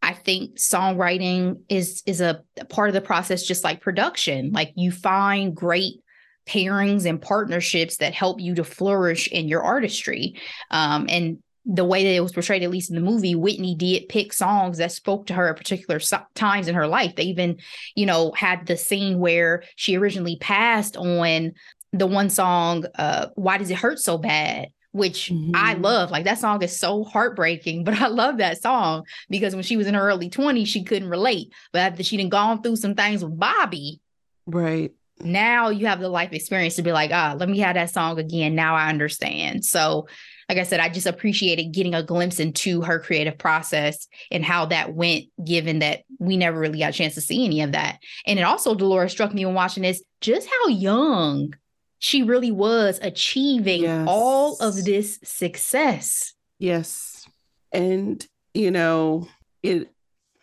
I 0.00 0.14
think 0.14 0.56
songwriting 0.56 1.60
is 1.68 2.02
is 2.06 2.20
a 2.20 2.42
part 2.68 2.88
of 2.88 2.94
the 2.94 3.00
process, 3.00 3.46
just 3.46 3.64
like 3.64 3.80
production. 3.80 4.52
Like 4.52 4.72
you 4.76 4.90
find 4.90 5.54
great 5.54 6.01
pairings 6.46 7.06
and 7.06 7.20
partnerships 7.20 7.98
that 7.98 8.14
help 8.14 8.40
you 8.40 8.54
to 8.54 8.64
flourish 8.64 9.28
in 9.28 9.48
your 9.48 9.62
artistry. 9.62 10.36
Um, 10.70 11.06
and 11.08 11.38
the 11.64 11.84
way 11.84 12.02
that 12.02 12.14
it 12.14 12.20
was 12.20 12.32
portrayed, 12.32 12.62
at 12.62 12.70
least 12.70 12.90
in 12.90 12.96
the 12.96 13.10
movie, 13.10 13.34
Whitney 13.34 13.74
did 13.74 14.08
pick 14.08 14.32
songs 14.32 14.78
that 14.78 14.90
spoke 14.90 15.26
to 15.26 15.34
her 15.34 15.48
at 15.48 15.56
particular 15.56 16.00
times 16.34 16.66
in 16.66 16.74
her 16.74 16.88
life. 16.88 17.14
They 17.14 17.24
even, 17.24 17.58
you 17.94 18.06
know, 18.06 18.32
had 18.32 18.66
the 18.66 18.76
scene 18.76 19.20
where 19.20 19.62
she 19.76 19.96
originally 19.96 20.36
passed 20.40 20.96
on 20.96 21.52
the 21.92 22.06
one 22.06 22.30
song, 22.30 22.84
uh, 22.96 23.28
Why 23.34 23.58
Does 23.58 23.70
It 23.70 23.76
Hurt 23.76 24.00
So 24.00 24.18
Bad? 24.18 24.68
Which 24.90 25.30
mm-hmm. 25.30 25.52
I 25.54 25.74
love. 25.74 26.10
Like 26.10 26.24
that 26.24 26.38
song 26.38 26.62
is 26.62 26.78
so 26.78 27.04
heartbreaking, 27.04 27.84
but 27.84 28.00
I 28.00 28.08
love 28.08 28.38
that 28.38 28.60
song 28.60 29.04
because 29.30 29.54
when 29.54 29.64
she 29.64 29.76
was 29.76 29.86
in 29.86 29.94
her 29.94 30.08
early 30.08 30.30
20s, 30.30 30.66
she 30.66 30.82
couldn't 30.82 31.08
relate. 31.08 31.52
But 31.72 31.80
after 31.80 32.02
she'd 32.02 32.28
gone 32.30 32.62
through 32.62 32.76
some 32.76 32.94
things 32.94 33.22
with 33.24 33.38
Bobby, 33.38 34.00
right 34.46 34.92
now 35.20 35.68
you 35.68 35.86
have 35.86 36.00
the 36.00 36.08
life 36.08 36.32
experience 36.32 36.76
to 36.76 36.82
be 36.82 36.92
like, 36.92 37.10
ah, 37.12 37.34
let 37.38 37.48
me 37.48 37.58
have 37.58 37.74
that 37.74 37.90
song 37.90 38.18
again. 38.18 38.54
Now 38.54 38.74
I 38.74 38.88
understand. 38.88 39.64
So, 39.64 40.08
like 40.48 40.58
I 40.58 40.64
said, 40.64 40.80
I 40.80 40.88
just 40.88 41.06
appreciated 41.06 41.72
getting 41.72 41.94
a 41.94 42.02
glimpse 42.02 42.40
into 42.40 42.82
her 42.82 42.98
creative 42.98 43.38
process 43.38 44.06
and 44.30 44.44
how 44.44 44.66
that 44.66 44.92
went, 44.92 45.26
given 45.42 45.78
that 45.78 46.00
we 46.18 46.36
never 46.36 46.58
really 46.58 46.80
got 46.80 46.90
a 46.90 46.92
chance 46.92 47.14
to 47.14 47.20
see 47.20 47.44
any 47.44 47.62
of 47.62 47.72
that. 47.72 47.98
And 48.26 48.38
it 48.38 48.42
also, 48.42 48.74
Dolores 48.74 49.12
struck 49.12 49.32
me 49.32 49.46
when 49.46 49.54
watching 49.54 49.82
this 49.82 50.02
just 50.20 50.48
how 50.48 50.68
young 50.68 51.54
she 52.00 52.22
really 52.22 52.50
was 52.50 52.98
achieving 53.00 53.82
yes. 53.82 54.06
all 54.08 54.56
of 54.60 54.84
this 54.84 55.20
success. 55.22 56.34
Yes. 56.58 57.26
And, 57.70 58.26
you 58.52 58.70
know, 58.70 59.28
it, 59.62 59.88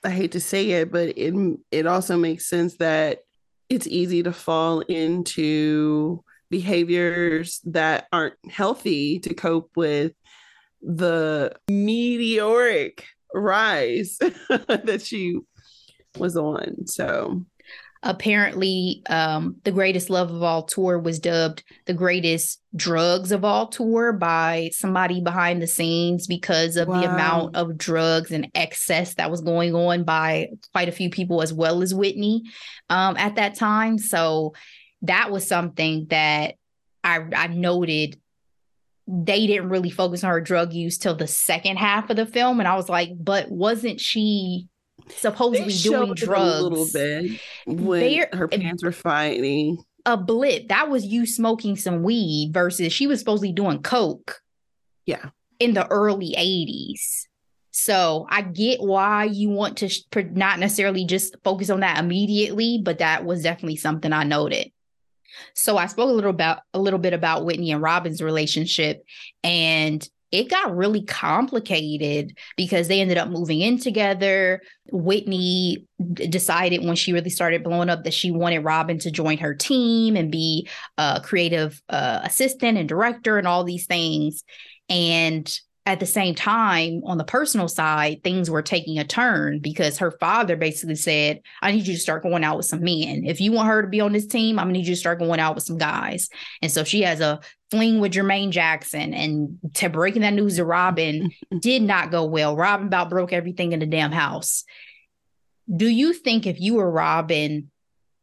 I 0.04 0.10
hate 0.10 0.32
to 0.32 0.40
say 0.40 0.72
it, 0.72 0.92
but 0.92 1.18
it, 1.18 1.60
it 1.72 1.86
also 1.86 2.18
makes 2.18 2.46
sense 2.48 2.78
that 2.78 3.20
it's 3.70 3.88
easy 3.88 4.24
to 4.24 4.34
fall 4.34 4.82
into 4.82 6.24
behaviors 6.50 7.62
that 7.66 8.08
aren't 8.12 8.36
healthy 8.50 9.20
to 9.20 9.34
cope 9.34 9.72
with 9.76 10.14
the 10.82 11.54
meteoric 11.70 13.06
rise 13.34 14.18
that 14.50 15.02
she 15.04 15.40
was 16.18 16.36
on. 16.36 16.88
So 16.88 17.46
apparently 18.02 19.02
um, 19.10 19.58
the 19.66 19.72
greatest 19.72 20.10
love 20.10 20.32
of 20.32 20.42
all 20.42 20.64
tour 20.64 20.98
was 20.98 21.20
dubbed 21.20 21.64
the 21.86 21.94
greatest 21.94 22.62
drugs 22.74 23.34
of 23.34 23.44
all 23.44 23.68
tour 23.68 24.14
by 24.14 24.70
somebody 24.72 25.20
behind 25.20 25.62
the 25.62 25.68
scenes 25.68 26.26
because 26.26 26.78
of 26.78 26.88
wow. 26.88 27.02
the 27.02 27.12
amount 27.12 27.56
of 27.58 27.78
drugs 27.78 28.32
and 28.32 28.50
excess 28.56 29.16
that 29.16 29.30
was 29.30 29.42
going 29.42 29.76
on 29.76 30.06
by 30.06 30.48
quite 30.72 30.88
a 30.88 30.94
few 30.94 31.10
people 31.10 31.42
as 31.42 31.54
well 31.54 31.82
as 31.82 31.94
whitney 31.94 32.44
um, 32.90 33.18
at 33.18 33.36
that 33.36 33.56
time 33.56 33.98
so 33.98 34.54
that 35.02 35.30
was 35.30 35.46
something 35.46 36.06
that 36.10 36.56
I 37.04 37.20
I 37.36 37.48
noted 37.48 38.18
they 39.08 39.46
didn't 39.46 39.70
really 39.70 39.90
focus 39.90 40.24
on 40.24 40.30
her 40.30 40.40
drug 40.40 40.72
use 40.72 40.98
till 40.98 41.16
the 41.16 41.28
second 41.28 41.78
half 41.78 42.10
of 42.10 42.16
the 42.16 42.26
film 42.26 42.60
and 42.60 42.68
I 42.68 42.76
was 42.76 42.88
like 42.88 43.10
but 43.20 43.52
wasn't 43.52 44.00
she 44.00 44.70
supposedly 45.10 45.74
doing 45.74 46.14
drugs 46.14 46.60
a 46.60 46.64
little 46.64 46.88
bit 46.92 47.42
when 47.66 48.00
They're, 48.00 48.30
her 48.34 48.48
pants 48.48 48.84
were 48.84 48.92
fighting. 48.92 49.78
A 50.06 50.18
blip 50.18 50.70
that 50.70 50.90
was 50.90 51.06
you 51.06 51.26
smoking 51.26 51.76
some 51.76 52.04
weed 52.04 52.52
versus 52.54 52.94
she 52.94 53.08
was 53.08 53.20
supposedly 53.20 53.52
doing 53.52 53.82
coke 53.82 54.40
yeah. 55.06 55.30
in 55.60 55.74
the 55.74 55.86
early 55.88 56.34
80s 56.38 57.28
so 57.80 58.28
I 58.30 58.42
get 58.42 58.82
why 58.82 59.26
you 59.26 59.50
want 59.50 59.78
to 59.78 59.90
sh- 59.90 60.04
not 60.14 60.60
necessarily 60.60 61.06
just 61.06 61.38
focus 61.44 61.70
on 61.70 61.80
that 61.80 61.98
immediately, 61.98 62.82
but 62.84 63.00
that 63.00 63.24
was 63.24 63.44
definitely 63.44 63.78
something 63.78 64.12
I 64.12 64.26
noted. 64.26 64.72
So 65.54 65.78
I 65.78 65.86
spoke 65.86 66.10
a 66.10 66.14
little 66.14 66.30
about 66.30 66.60
a 66.74 66.80
little 66.80 67.00
bit 67.00 67.14
about 67.14 67.46
Whitney 67.46 67.72
and 67.72 67.82
Robin's 67.82 68.22
relationship 68.22 69.04
and 69.44 70.06
it 70.32 70.50
got 70.50 70.76
really 70.76 71.04
complicated 71.04 72.38
because 72.56 72.88
they 72.88 73.02
ended 73.02 73.18
up 73.18 73.30
moving 73.30 73.62
in 73.62 73.80
together. 73.80 74.62
Whitney 74.92 75.88
decided 76.14 76.84
when 76.84 76.96
she 76.96 77.14
really 77.14 77.30
started 77.30 77.64
blowing 77.64 77.90
up 77.90 78.04
that 78.04 78.14
she 78.14 78.32
wanted 78.32 78.60
Robin 78.60 79.00
to 79.00 79.12
join 79.12 79.38
her 79.40 79.56
team 79.56 80.16
and 80.16 80.32
be 80.32 80.68
a 80.98 81.22
creative 81.24 81.82
uh, 81.90 82.22
assistant 82.24 82.78
and 82.78 82.88
director 82.88 83.38
and 83.38 83.48
all 83.48 83.64
these 83.64 83.88
things. 83.88 84.44
And 84.88 85.52
at 85.90 86.00
the 86.00 86.06
same 86.06 86.36
time, 86.36 87.02
on 87.06 87.18
the 87.18 87.24
personal 87.24 87.68
side, 87.68 88.24
things 88.24 88.50
were 88.50 88.62
taking 88.62 89.00
a 89.00 89.04
turn 89.04 89.58
because 89.60 89.98
her 89.98 90.12
father 90.12 90.56
basically 90.56 90.96
said, 90.96 91.42
I 91.64 91.72
need 91.72 91.88
you 91.88 91.96
to 91.96 92.00
start 92.00 92.22
going 92.22 92.44
out 92.44 92.58
with 92.58 92.68
some 92.68 92.84
men. 92.84 93.24
If 93.26 93.42
you 93.42 93.52
want 93.52 93.70
her 93.70 93.82
to 93.82 93.88
be 93.88 94.00
on 94.00 94.14
this 94.14 94.28
team, 94.28 94.60
I'm 94.60 94.68
gonna 94.68 94.74
need 94.74 94.88
you 94.88 94.94
to 94.94 95.00
start 95.00 95.18
going 95.18 95.40
out 95.40 95.56
with 95.56 95.64
some 95.64 95.80
guys. 95.80 96.30
And 96.62 96.72
so 96.72 96.84
she 96.84 97.02
has 97.02 97.22
a 97.22 97.40
fling 97.72 98.00
with 98.00 98.14
Jermaine 98.14 98.52
Jackson 98.52 99.16
and 99.16 99.58
to 99.76 99.90
breaking 99.90 100.22
that 100.22 100.34
news 100.34 100.58
to 100.58 100.66
Robin 100.66 101.24
mm-hmm. 101.24 101.58
did 101.58 101.82
not 101.82 102.12
go 102.12 102.26
well. 102.26 102.56
Robin 102.56 102.86
about 102.86 103.10
broke 103.10 103.34
everything 103.34 103.72
in 103.72 103.80
the 103.80 103.88
damn 103.88 104.12
house. 104.12 104.66
Do 105.76 105.88
you 105.88 106.14
think 106.14 106.46
if 106.46 106.60
you 106.60 106.76
were 106.76 106.90
Robin, 106.90 107.72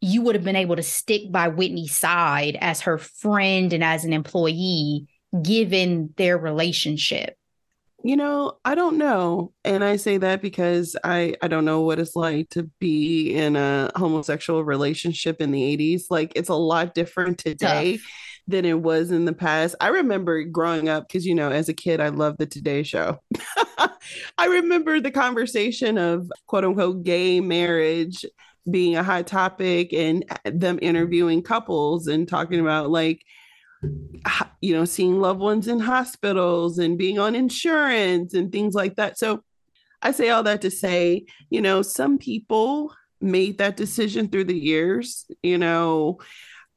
you 0.00 0.22
would 0.22 0.36
have 0.36 0.44
been 0.44 0.54
able 0.54 0.76
to 0.76 0.82
stick 0.84 1.32
by 1.32 1.48
Whitney's 1.48 1.96
side 1.96 2.56
as 2.60 2.82
her 2.82 2.98
friend 2.98 3.72
and 3.72 3.82
as 3.82 4.04
an 4.04 4.12
employee, 4.12 5.08
given 5.42 6.14
their 6.16 6.38
relationship? 6.38 7.35
You 8.06 8.16
know, 8.16 8.52
I 8.64 8.74
don't 8.76 8.98
know. 8.98 9.52
And 9.64 9.82
I 9.82 9.96
say 9.96 10.18
that 10.18 10.40
because 10.40 10.94
I 11.02 11.34
I 11.42 11.48
don't 11.48 11.64
know 11.64 11.80
what 11.80 11.98
it's 11.98 12.14
like 12.14 12.50
to 12.50 12.70
be 12.78 13.34
in 13.34 13.56
a 13.56 13.90
homosexual 13.96 14.62
relationship 14.64 15.40
in 15.40 15.50
the 15.50 15.76
80s. 15.76 16.04
Like 16.08 16.32
it's 16.36 16.48
a 16.48 16.54
lot 16.54 16.94
different 16.94 17.38
today 17.38 17.96
Tough. 17.96 18.06
than 18.46 18.64
it 18.64 18.80
was 18.80 19.10
in 19.10 19.24
the 19.24 19.32
past. 19.32 19.74
I 19.80 19.88
remember 19.88 20.44
growing 20.44 20.88
up 20.88 21.08
cuz 21.10 21.26
you 21.26 21.34
know, 21.34 21.50
as 21.50 21.68
a 21.68 21.74
kid 21.74 22.00
I 22.00 22.10
loved 22.10 22.38
the 22.38 22.46
Today 22.46 22.84
show. 22.84 23.18
I 24.38 24.46
remember 24.46 25.00
the 25.00 25.10
conversation 25.10 25.98
of 25.98 26.30
quote 26.46 26.64
unquote 26.64 27.02
gay 27.02 27.40
marriage 27.40 28.24
being 28.70 28.96
a 28.96 29.02
hot 29.02 29.26
topic 29.26 29.92
and 29.92 30.24
uh, 30.30 30.50
them 30.52 30.78
interviewing 30.80 31.42
couples 31.42 32.06
and 32.06 32.28
talking 32.28 32.60
about 32.60 32.90
like 32.90 33.22
you 34.60 34.74
know, 34.74 34.84
seeing 34.84 35.20
loved 35.20 35.40
ones 35.40 35.68
in 35.68 35.78
hospitals 35.78 36.78
and 36.78 36.98
being 36.98 37.18
on 37.18 37.34
insurance 37.34 38.34
and 38.34 38.50
things 38.50 38.74
like 38.74 38.96
that. 38.96 39.18
So 39.18 39.42
I 40.02 40.12
say 40.12 40.30
all 40.30 40.42
that 40.44 40.62
to 40.62 40.70
say, 40.70 41.26
you 41.50 41.60
know, 41.60 41.82
some 41.82 42.18
people 42.18 42.94
made 43.20 43.58
that 43.58 43.76
decision 43.76 44.28
through 44.28 44.44
the 44.44 44.58
years, 44.58 45.26
you 45.42 45.58
know, 45.58 46.18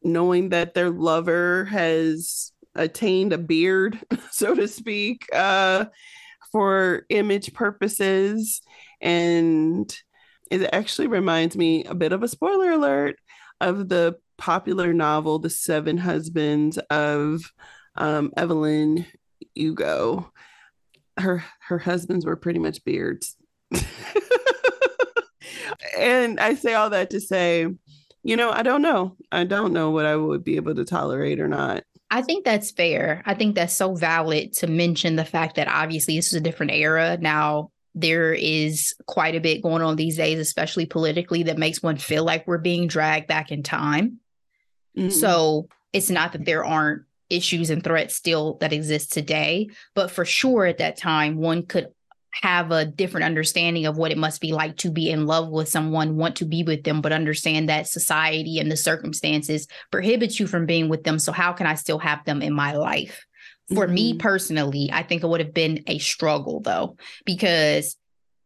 knowing 0.03 0.49
that 0.49 0.73
their 0.73 0.89
lover 0.89 1.65
has 1.65 2.51
attained 2.75 3.33
a 3.33 3.37
beard, 3.37 3.99
so 4.31 4.55
to 4.55 4.67
speak, 4.67 5.25
uh, 5.33 5.85
for 6.51 7.05
image 7.09 7.53
purposes. 7.53 8.61
And 9.01 9.93
it 10.49 10.69
actually 10.73 11.07
reminds 11.07 11.55
me 11.55 11.83
a 11.85 11.95
bit 11.95 12.11
of 12.11 12.23
a 12.23 12.27
spoiler 12.27 12.71
alert 12.71 13.17
of 13.61 13.89
the 13.89 14.17
popular 14.39 14.93
novel, 14.93 15.37
The 15.37 15.49
Seven 15.49 15.97
Husbands 15.97 16.77
of 16.89 17.53
um, 17.95 18.31
Evelyn 18.35 19.05
Hugo. 19.53 20.31
Her 21.17 21.43
her 21.67 21.77
husbands 21.77 22.25
were 22.25 22.37
pretty 22.37 22.59
much 22.59 22.83
beards. 22.83 23.35
and 25.97 26.39
I 26.39 26.55
say 26.55 26.73
all 26.73 26.89
that 26.89 27.11
to 27.11 27.19
say, 27.19 27.67
you 28.23 28.37
know, 28.37 28.51
I 28.51 28.63
don't 28.63 28.81
know. 28.81 29.17
I 29.31 29.43
don't 29.43 29.73
know 29.73 29.91
what 29.91 30.05
I 30.05 30.15
would 30.15 30.43
be 30.43 30.55
able 30.55 30.75
to 30.75 30.85
tolerate 30.85 31.39
or 31.39 31.47
not. 31.47 31.83
I 32.11 32.21
think 32.21 32.43
that's 32.43 32.71
fair. 32.71 33.21
I 33.25 33.35
think 33.35 33.55
that's 33.55 33.75
so 33.75 33.93
valid 33.95 34.53
to 34.53 34.67
mention 34.67 35.15
the 35.15 35.25
fact 35.25 35.57
that 35.57 35.67
obviously 35.67 36.15
this 36.15 36.27
is 36.27 36.33
a 36.33 36.41
different 36.41 36.71
era. 36.71 37.17
Now, 37.21 37.71
there 37.93 38.33
is 38.33 38.95
quite 39.05 39.35
a 39.35 39.39
bit 39.39 39.61
going 39.61 39.81
on 39.81 39.95
these 39.95 40.17
days, 40.17 40.39
especially 40.39 40.85
politically, 40.85 41.43
that 41.43 41.57
makes 41.57 41.83
one 41.83 41.97
feel 41.97 42.23
like 42.23 42.47
we're 42.47 42.57
being 42.57 42.87
dragged 42.87 43.27
back 43.27 43.51
in 43.51 43.61
time. 43.61 44.19
Mm-hmm. 44.97 45.09
So 45.09 45.67
it's 45.93 46.09
not 46.09 46.33
that 46.33 46.45
there 46.45 46.65
aren't 46.65 47.03
issues 47.29 47.69
and 47.69 47.83
threats 47.83 48.15
still 48.15 48.55
that 48.55 48.73
exist 48.73 49.11
today, 49.11 49.69
but 49.95 50.11
for 50.11 50.25
sure 50.25 50.65
at 50.65 50.79
that 50.79 50.97
time, 50.97 51.37
one 51.37 51.65
could 51.65 51.87
have 52.31 52.71
a 52.71 52.85
different 52.85 53.25
understanding 53.25 53.85
of 53.85 53.97
what 53.97 54.11
it 54.11 54.17
must 54.17 54.39
be 54.39 54.51
like 54.51 54.77
to 54.77 54.91
be 54.91 55.09
in 55.09 55.25
love 55.25 55.49
with 55.49 55.67
someone, 55.67 56.15
want 56.15 56.35
to 56.37 56.45
be 56.45 56.63
with 56.63 56.83
them, 56.83 57.01
but 57.01 57.11
understand 57.11 57.69
that 57.69 57.87
society 57.87 58.59
and 58.59 58.71
the 58.71 58.77
circumstances 58.77 59.67
prohibits 59.91 60.39
you 60.39 60.47
from 60.47 60.65
being 60.65 60.89
with 60.89 61.03
them. 61.03 61.19
So, 61.19 61.31
how 61.31 61.53
can 61.53 61.65
I 61.65 61.75
still 61.75 61.99
have 61.99 62.23
them 62.25 62.41
in 62.41 62.53
my 62.53 62.73
life? 62.73 63.25
For 63.73 63.85
mm-hmm. 63.85 63.93
me 63.93 64.17
personally, 64.17 64.89
I 64.91 65.03
think 65.03 65.23
it 65.23 65.27
would 65.27 65.41
have 65.41 65.53
been 65.53 65.83
a 65.87 65.99
struggle 65.99 66.59
though, 66.59 66.97
because 67.25 67.95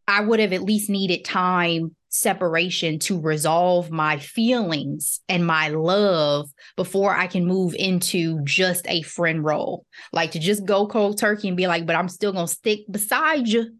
I 0.06 0.20
would 0.20 0.40
have 0.40 0.52
at 0.52 0.62
least 0.62 0.90
needed 0.90 1.24
time 1.24 1.94
separation 2.14 3.00
to 3.00 3.20
resolve 3.20 3.90
my 3.90 4.18
feelings 4.18 5.20
and 5.28 5.44
my 5.44 5.68
love 5.68 6.48
before 6.76 7.14
I 7.14 7.26
can 7.26 7.44
move 7.44 7.74
into 7.74 8.40
just 8.44 8.86
a 8.88 9.02
friend 9.02 9.44
role. 9.44 9.84
Like 10.12 10.30
to 10.32 10.38
just 10.38 10.64
go 10.64 10.86
cold 10.86 11.18
turkey 11.18 11.48
and 11.48 11.56
be 11.56 11.66
like, 11.66 11.86
but 11.86 11.96
I'm 11.96 12.08
still 12.08 12.32
going 12.32 12.46
to 12.46 12.52
stick 12.52 12.84
beside 12.88 13.48
you 13.48 13.74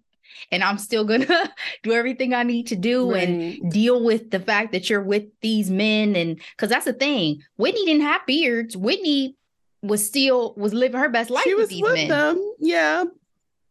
and 0.51 0.65
I'm 0.65 0.79
still 0.79 1.05
going 1.05 1.21
to 1.27 1.53
do 1.85 1.93
everything 1.93 2.35
I 2.35 2.43
need 2.43 2.67
to 2.69 2.77
do 2.77 3.13
right. 3.13 3.29
and 3.29 3.71
deal 3.71 4.03
with 4.03 4.33
the 4.33 4.41
fact 4.41 4.73
that 4.73 4.91
you're 4.91 5.01
with 5.01 5.27
these 5.41 5.71
men. 5.71 6.17
And 6.17 6.41
because 6.57 6.71
that's 6.71 6.87
the 6.87 6.93
thing, 6.93 7.41
Whitney 7.57 7.87
didn't 7.87 8.03
have 8.03 8.27
beards. 8.27 8.77
Whitney 8.77 9.37
was 9.81 10.05
still 10.05 10.55
was 10.57 10.75
living 10.75 10.99
her 10.99 11.09
best 11.09 11.31
life. 11.31 11.45
She 11.45 11.55
was 11.55 11.71
with, 11.71 11.83
with 11.83 11.95
men. 11.95 12.09
them, 12.09 12.53
yeah. 12.59 13.05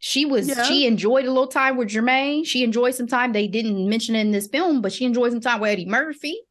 She 0.05 0.25
was 0.25 0.49
yeah. 0.49 0.63
she 0.63 0.85
enjoyed 0.85 1.23
a 1.23 1.29
little 1.29 1.47
time 1.47 1.77
with 1.77 1.87
Jermaine. 1.87 2.45
She 2.45 2.61
enjoyed 2.61 2.93
some 2.93 3.07
time. 3.07 3.31
They 3.31 3.47
didn't 3.47 3.87
mention 3.87 4.17
it 4.17 4.19
in 4.19 4.31
this 4.31 4.47
film, 4.47 4.81
but 4.81 4.91
she 4.91 5.05
enjoyed 5.05 5.31
some 5.31 5.39
time 5.39 5.61
with 5.61 5.69
Eddie 5.69 5.85
Murphy. 5.85 6.41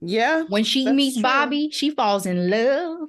Yeah. 0.00 0.44
When 0.44 0.62
she 0.62 0.86
meets 0.92 1.16
true. 1.16 1.24
Bobby, 1.24 1.70
she 1.72 1.90
falls 1.90 2.24
in 2.24 2.48
love. 2.48 3.08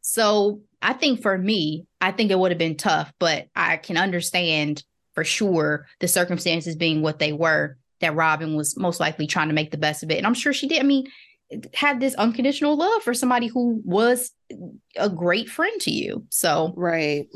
So 0.00 0.62
I 0.80 0.94
think 0.94 1.20
for 1.20 1.36
me, 1.36 1.86
I 2.00 2.12
think 2.12 2.30
it 2.30 2.38
would 2.38 2.50
have 2.50 2.56
been 2.56 2.78
tough, 2.78 3.12
but 3.18 3.48
I 3.54 3.76
can 3.76 3.98
understand 3.98 4.82
for 5.12 5.22
sure 5.22 5.86
the 6.00 6.08
circumstances 6.08 6.76
being 6.76 7.02
what 7.02 7.18
they 7.18 7.34
were, 7.34 7.76
that 8.00 8.14
Robin 8.14 8.56
was 8.56 8.74
most 8.74 9.00
likely 9.00 9.26
trying 9.26 9.48
to 9.48 9.54
make 9.54 9.70
the 9.70 9.76
best 9.76 10.02
of 10.02 10.10
it. 10.10 10.16
And 10.16 10.26
I'm 10.26 10.32
sure 10.32 10.54
she 10.54 10.66
did. 10.66 10.80
I 10.80 10.84
mean, 10.84 11.08
had 11.74 12.00
this 12.00 12.14
unconditional 12.14 12.74
love 12.74 13.02
for 13.02 13.12
somebody 13.12 13.48
who 13.48 13.82
was 13.84 14.32
a 14.96 15.10
great 15.10 15.50
friend 15.50 15.78
to 15.82 15.90
you. 15.90 16.24
So 16.30 16.72
right. 16.74 17.26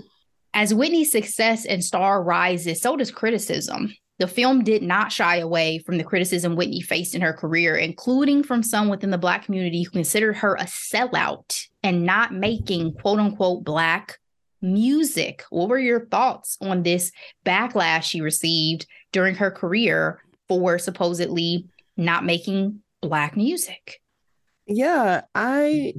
As 0.53 0.75
Whitney's 0.75 1.13
success 1.13 1.65
and 1.65 1.85
star 1.85 2.23
rises, 2.23 2.81
so 2.81 2.97
does 2.97 3.11
criticism. 3.11 3.95
The 4.19 4.27
film 4.27 4.65
did 4.65 4.83
not 4.83 5.13
shy 5.13 5.37
away 5.37 5.79
from 5.79 5.97
the 5.97 6.05
criticism 6.05 6.55
Whitney 6.55 6.83
faced 6.83 7.15
in 7.15 7.23
her 7.23 7.33
career, 7.33 7.77
including 7.77 8.43
from 8.43 8.63
some 8.63 8.89
within 8.89 9.11
the 9.11 9.17
Black 9.17 9.47
community 9.47 9.83
who 9.83 9.91
considered 9.91 10.37
her 10.37 10.57
a 10.57 10.65
sellout 10.65 11.59
and 11.83 12.05
not 12.05 12.35
making 12.35 12.95
quote 12.95 13.19
unquote 13.19 13.65
Black 13.65 14.19
music. 14.61 15.45
What 15.49 15.71
were 15.71 15.79
your 15.79 16.07
thoughts 16.07 16.59
on 16.61 16.83
this 16.83 17.13
backlash 17.47 18.03
she 18.03 18.21
received 18.21 18.87
during 19.13 19.37
her 19.37 19.51
career 19.51 20.21
for 20.49 20.79
supposedly 20.79 21.67
not 21.97 22.25
making 22.25 22.83
Black 23.01 23.37
music? 23.37 24.03
Yeah, 24.67 25.23
I, 25.35 25.95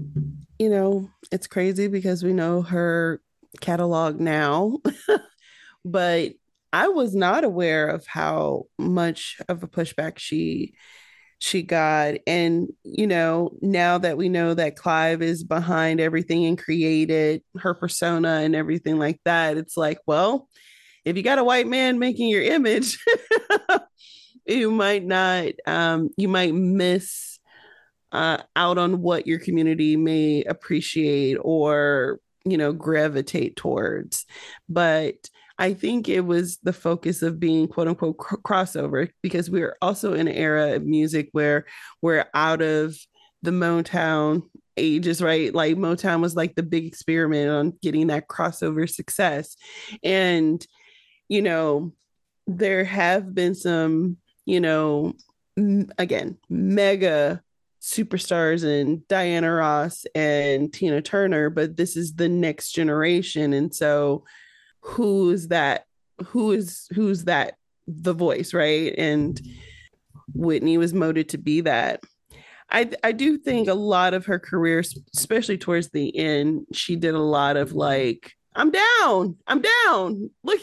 you 0.59 0.69
know, 0.69 1.09
it's 1.31 1.47
crazy 1.47 1.87
because 1.87 2.23
we 2.23 2.33
know 2.33 2.61
her 2.61 3.19
catalog 3.59 4.19
now, 4.19 4.77
but 5.85 6.31
I 6.73 6.87
was 6.87 7.13
not 7.13 7.43
aware 7.43 7.87
of 7.87 8.05
how 8.07 8.65
much 8.77 9.37
of 9.49 9.63
a 9.63 9.67
pushback 9.67 10.17
she 10.19 10.73
she 11.39 11.63
got. 11.63 12.15
And 12.27 12.69
you 12.83 13.07
know 13.07 13.57
now 13.61 13.97
that 13.97 14.17
we 14.17 14.29
know 14.29 14.53
that 14.53 14.75
Clive 14.75 15.21
is 15.21 15.43
behind 15.43 15.99
everything 15.99 16.45
and 16.45 16.57
created 16.57 17.41
her 17.57 17.73
persona 17.73 18.41
and 18.43 18.55
everything 18.55 18.99
like 18.99 19.19
that 19.25 19.57
it's 19.57 19.75
like 19.75 19.97
well 20.05 20.47
if 21.03 21.17
you 21.17 21.23
got 21.23 21.39
a 21.39 21.43
white 21.43 21.67
man 21.67 21.97
making 21.97 22.29
your 22.29 22.43
image 22.43 23.03
you 24.45 24.69
might 24.69 25.03
not 25.03 25.53
um 25.65 26.09
you 26.15 26.27
might 26.27 26.53
miss 26.53 27.39
uh, 28.11 28.37
out 28.55 28.77
on 28.77 29.01
what 29.01 29.25
your 29.25 29.39
community 29.39 29.95
may 29.95 30.43
appreciate 30.43 31.37
or 31.41 32.19
you 32.45 32.57
know 32.57 32.73
gravitate 32.73 33.55
towards. 33.55 34.25
But 34.69 35.29
i 35.59 35.73
think 35.73 36.07
it 36.07 36.21
was 36.21 36.57
the 36.63 36.71
focus 36.71 37.21
of 37.21 37.37
being 37.37 37.67
quote 37.67 37.87
unquote 37.87 38.17
cr- 38.17 38.37
crossover 38.37 39.09
because 39.21 39.49
we're 39.49 39.75
also 39.81 40.13
in 40.13 40.29
an 40.29 40.33
era 40.33 40.75
of 40.75 40.85
music 40.85 41.27
where 41.33 41.65
we're 42.01 42.25
out 42.33 42.61
of 42.61 42.95
the 43.43 43.51
motown 43.51 44.43
ages 44.77 45.21
right? 45.21 45.53
Like 45.53 45.75
motown 45.75 46.21
was 46.21 46.35
like 46.35 46.55
the 46.55 46.63
big 46.63 46.85
experiment 46.85 47.49
on 47.49 47.73
getting 47.81 48.07
that 48.07 48.27
crossover 48.27 48.89
success. 48.89 49.55
And 50.03 50.65
you 51.29 51.41
know 51.41 51.93
there 52.47 52.83
have 52.83 53.33
been 53.33 53.55
some 53.55 54.17
you 54.45 54.59
know 54.59 55.13
m- 55.57 55.89
again 55.97 56.37
mega 56.49 57.41
superstars 57.81 58.63
and 58.63 59.07
Diana 59.07 59.51
Ross 59.51 60.05
and 60.13 60.71
Tina 60.71 61.01
Turner, 61.01 61.49
but 61.49 61.75
this 61.75 61.97
is 61.97 62.13
the 62.13 62.29
next 62.29 62.71
generation. 62.71 63.53
And 63.53 63.73
so 63.73 64.23
who's 64.81 65.47
that? 65.47 65.85
Who 66.27 66.51
is 66.51 66.87
who's 66.93 67.25
that 67.25 67.55
the 67.87 68.13
voice, 68.13 68.53
right? 68.53 68.93
And 68.97 69.39
Whitney 70.33 70.77
was 70.77 70.93
molded 70.93 71.29
to 71.29 71.37
be 71.39 71.61
that. 71.61 72.03
I 72.69 72.91
I 73.03 73.11
do 73.11 73.37
think 73.37 73.67
a 73.67 73.73
lot 73.73 74.13
of 74.13 74.27
her 74.27 74.37
career, 74.37 74.83
especially 75.15 75.57
towards 75.57 75.89
the 75.89 76.15
end, 76.15 76.67
she 76.73 76.95
did 76.95 77.15
a 77.15 77.19
lot 77.19 77.57
of 77.57 77.73
like, 77.73 78.33
I'm 78.55 78.71
down, 78.71 79.37
I'm 79.47 79.61
down. 79.61 80.29
Look, 80.43 80.59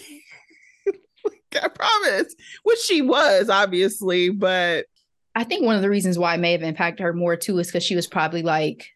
I 1.62 1.68
promise. 1.68 2.35
Which 2.62 2.78
she 2.78 3.02
was, 3.02 3.50
obviously, 3.50 4.31
but 4.31 4.87
I 5.38 5.44
think 5.44 5.64
one 5.64 5.77
of 5.77 5.83
the 5.83 5.88
reasons 5.88 6.18
why 6.18 6.35
it 6.35 6.40
may 6.40 6.51
have 6.51 6.64
impacted 6.64 7.05
her 7.05 7.12
more 7.12 7.37
too 7.37 7.61
is 7.61 7.68
because 7.68 7.85
she 7.85 7.94
was 7.94 8.09
probably 8.09 8.42
like, 8.42 8.88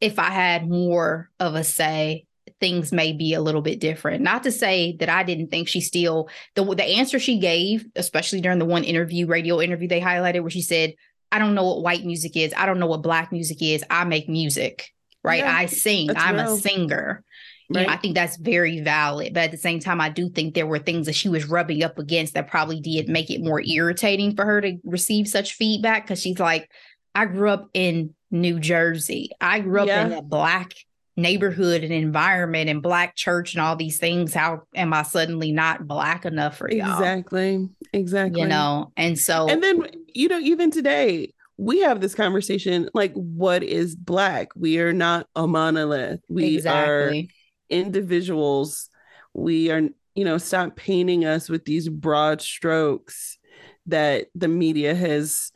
if 0.00 0.18
I 0.18 0.30
had 0.30 0.66
more 0.66 1.28
of 1.38 1.54
a 1.54 1.62
say, 1.62 2.24
things 2.58 2.90
may 2.90 3.12
be 3.12 3.34
a 3.34 3.42
little 3.42 3.60
bit 3.60 3.80
different. 3.80 4.22
Not 4.22 4.44
to 4.44 4.50
say 4.50 4.96
that 5.00 5.10
I 5.10 5.24
didn't 5.24 5.48
think 5.48 5.68
she 5.68 5.82
still 5.82 6.30
the 6.54 6.64
the 6.64 6.84
answer 6.84 7.18
she 7.18 7.38
gave, 7.38 7.84
especially 7.96 8.40
during 8.40 8.58
the 8.58 8.64
one 8.64 8.82
interview, 8.82 9.26
radio 9.26 9.60
interview 9.60 9.86
they 9.86 10.00
highlighted, 10.00 10.40
where 10.40 10.48
she 10.48 10.62
said, 10.62 10.94
"I 11.30 11.38
don't 11.38 11.54
know 11.54 11.64
what 11.64 11.82
white 11.82 12.06
music 12.06 12.34
is. 12.34 12.54
I 12.56 12.64
don't 12.64 12.78
know 12.78 12.86
what 12.86 13.02
black 13.02 13.30
music 13.30 13.60
is. 13.60 13.84
I 13.90 14.04
make 14.04 14.26
music, 14.26 14.88
right? 15.22 15.40
Yeah, 15.40 15.54
I 15.54 15.66
sing. 15.66 16.08
I'm 16.16 16.36
real. 16.36 16.54
a 16.54 16.56
singer." 16.56 17.22
Right. 17.70 17.82
You 17.82 17.86
know, 17.86 17.92
I 17.92 17.96
think 17.96 18.14
that's 18.14 18.36
very 18.36 18.80
valid. 18.80 19.34
But 19.34 19.44
at 19.44 19.50
the 19.50 19.56
same 19.56 19.80
time, 19.80 20.00
I 20.00 20.10
do 20.10 20.28
think 20.28 20.54
there 20.54 20.66
were 20.66 20.78
things 20.78 21.06
that 21.06 21.14
she 21.14 21.28
was 21.28 21.46
rubbing 21.46 21.82
up 21.82 21.98
against 21.98 22.34
that 22.34 22.48
probably 22.48 22.80
did 22.80 23.08
make 23.08 23.30
it 23.30 23.42
more 23.42 23.62
irritating 23.62 24.36
for 24.36 24.44
her 24.44 24.60
to 24.60 24.76
receive 24.84 25.28
such 25.28 25.54
feedback. 25.54 26.06
Cause 26.06 26.20
she's 26.20 26.38
like, 26.38 26.70
I 27.14 27.26
grew 27.26 27.50
up 27.50 27.68
in 27.72 28.14
New 28.30 28.60
Jersey. 28.60 29.30
I 29.40 29.60
grew 29.60 29.80
up 29.80 29.86
yeah. 29.86 30.06
in 30.06 30.12
a 30.12 30.22
black 30.22 30.74
neighborhood 31.16 31.84
and 31.84 31.92
environment 31.92 32.68
and 32.68 32.82
black 32.82 33.14
church 33.14 33.54
and 33.54 33.62
all 33.62 33.76
these 33.76 33.98
things. 33.98 34.34
How 34.34 34.62
am 34.74 34.92
I 34.92 35.02
suddenly 35.02 35.52
not 35.52 35.86
black 35.86 36.24
enough 36.24 36.56
for 36.56 36.70
y'all? 36.70 36.98
Exactly. 36.98 37.68
Exactly. 37.92 38.40
You 38.40 38.48
know, 38.48 38.92
and 38.96 39.18
so 39.18 39.48
and 39.48 39.62
then 39.62 39.86
you 40.12 40.28
know, 40.28 40.38
even 40.38 40.70
today, 40.70 41.32
we 41.56 41.80
have 41.80 42.00
this 42.00 42.14
conversation 42.14 42.88
like 42.94 43.12
what 43.14 43.62
is 43.62 43.94
black? 43.94 44.48
We 44.56 44.80
are 44.80 44.92
not 44.92 45.28
a 45.36 45.46
monolith. 45.46 46.20
We 46.28 46.56
exactly. 46.56 47.20
are 47.20 47.24
individuals 47.70 48.88
we 49.32 49.70
are 49.70 49.82
you 50.14 50.24
know 50.24 50.38
stop 50.38 50.76
painting 50.76 51.24
us 51.24 51.48
with 51.48 51.64
these 51.64 51.88
broad 51.88 52.40
strokes 52.40 53.38
that 53.86 54.26
the 54.34 54.48
media 54.48 54.94
has 54.94 55.50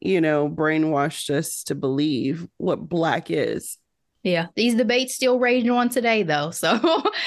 you 0.00 0.20
know 0.20 0.48
brainwashed 0.48 1.30
us 1.30 1.64
to 1.64 1.74
believe 1.74 2.46
what 2.58 2.88
black 2.88 3.30
is 3.30 3.78
yeah, 4.24 4.46
these 4.56 4.74
debates 4.74 5.14
still 5.14 5.38
raging 5.38 5.70
on 5.70 5.90
today, 5.90 6.22
though. 6.22 6.50
So 6.50 6.80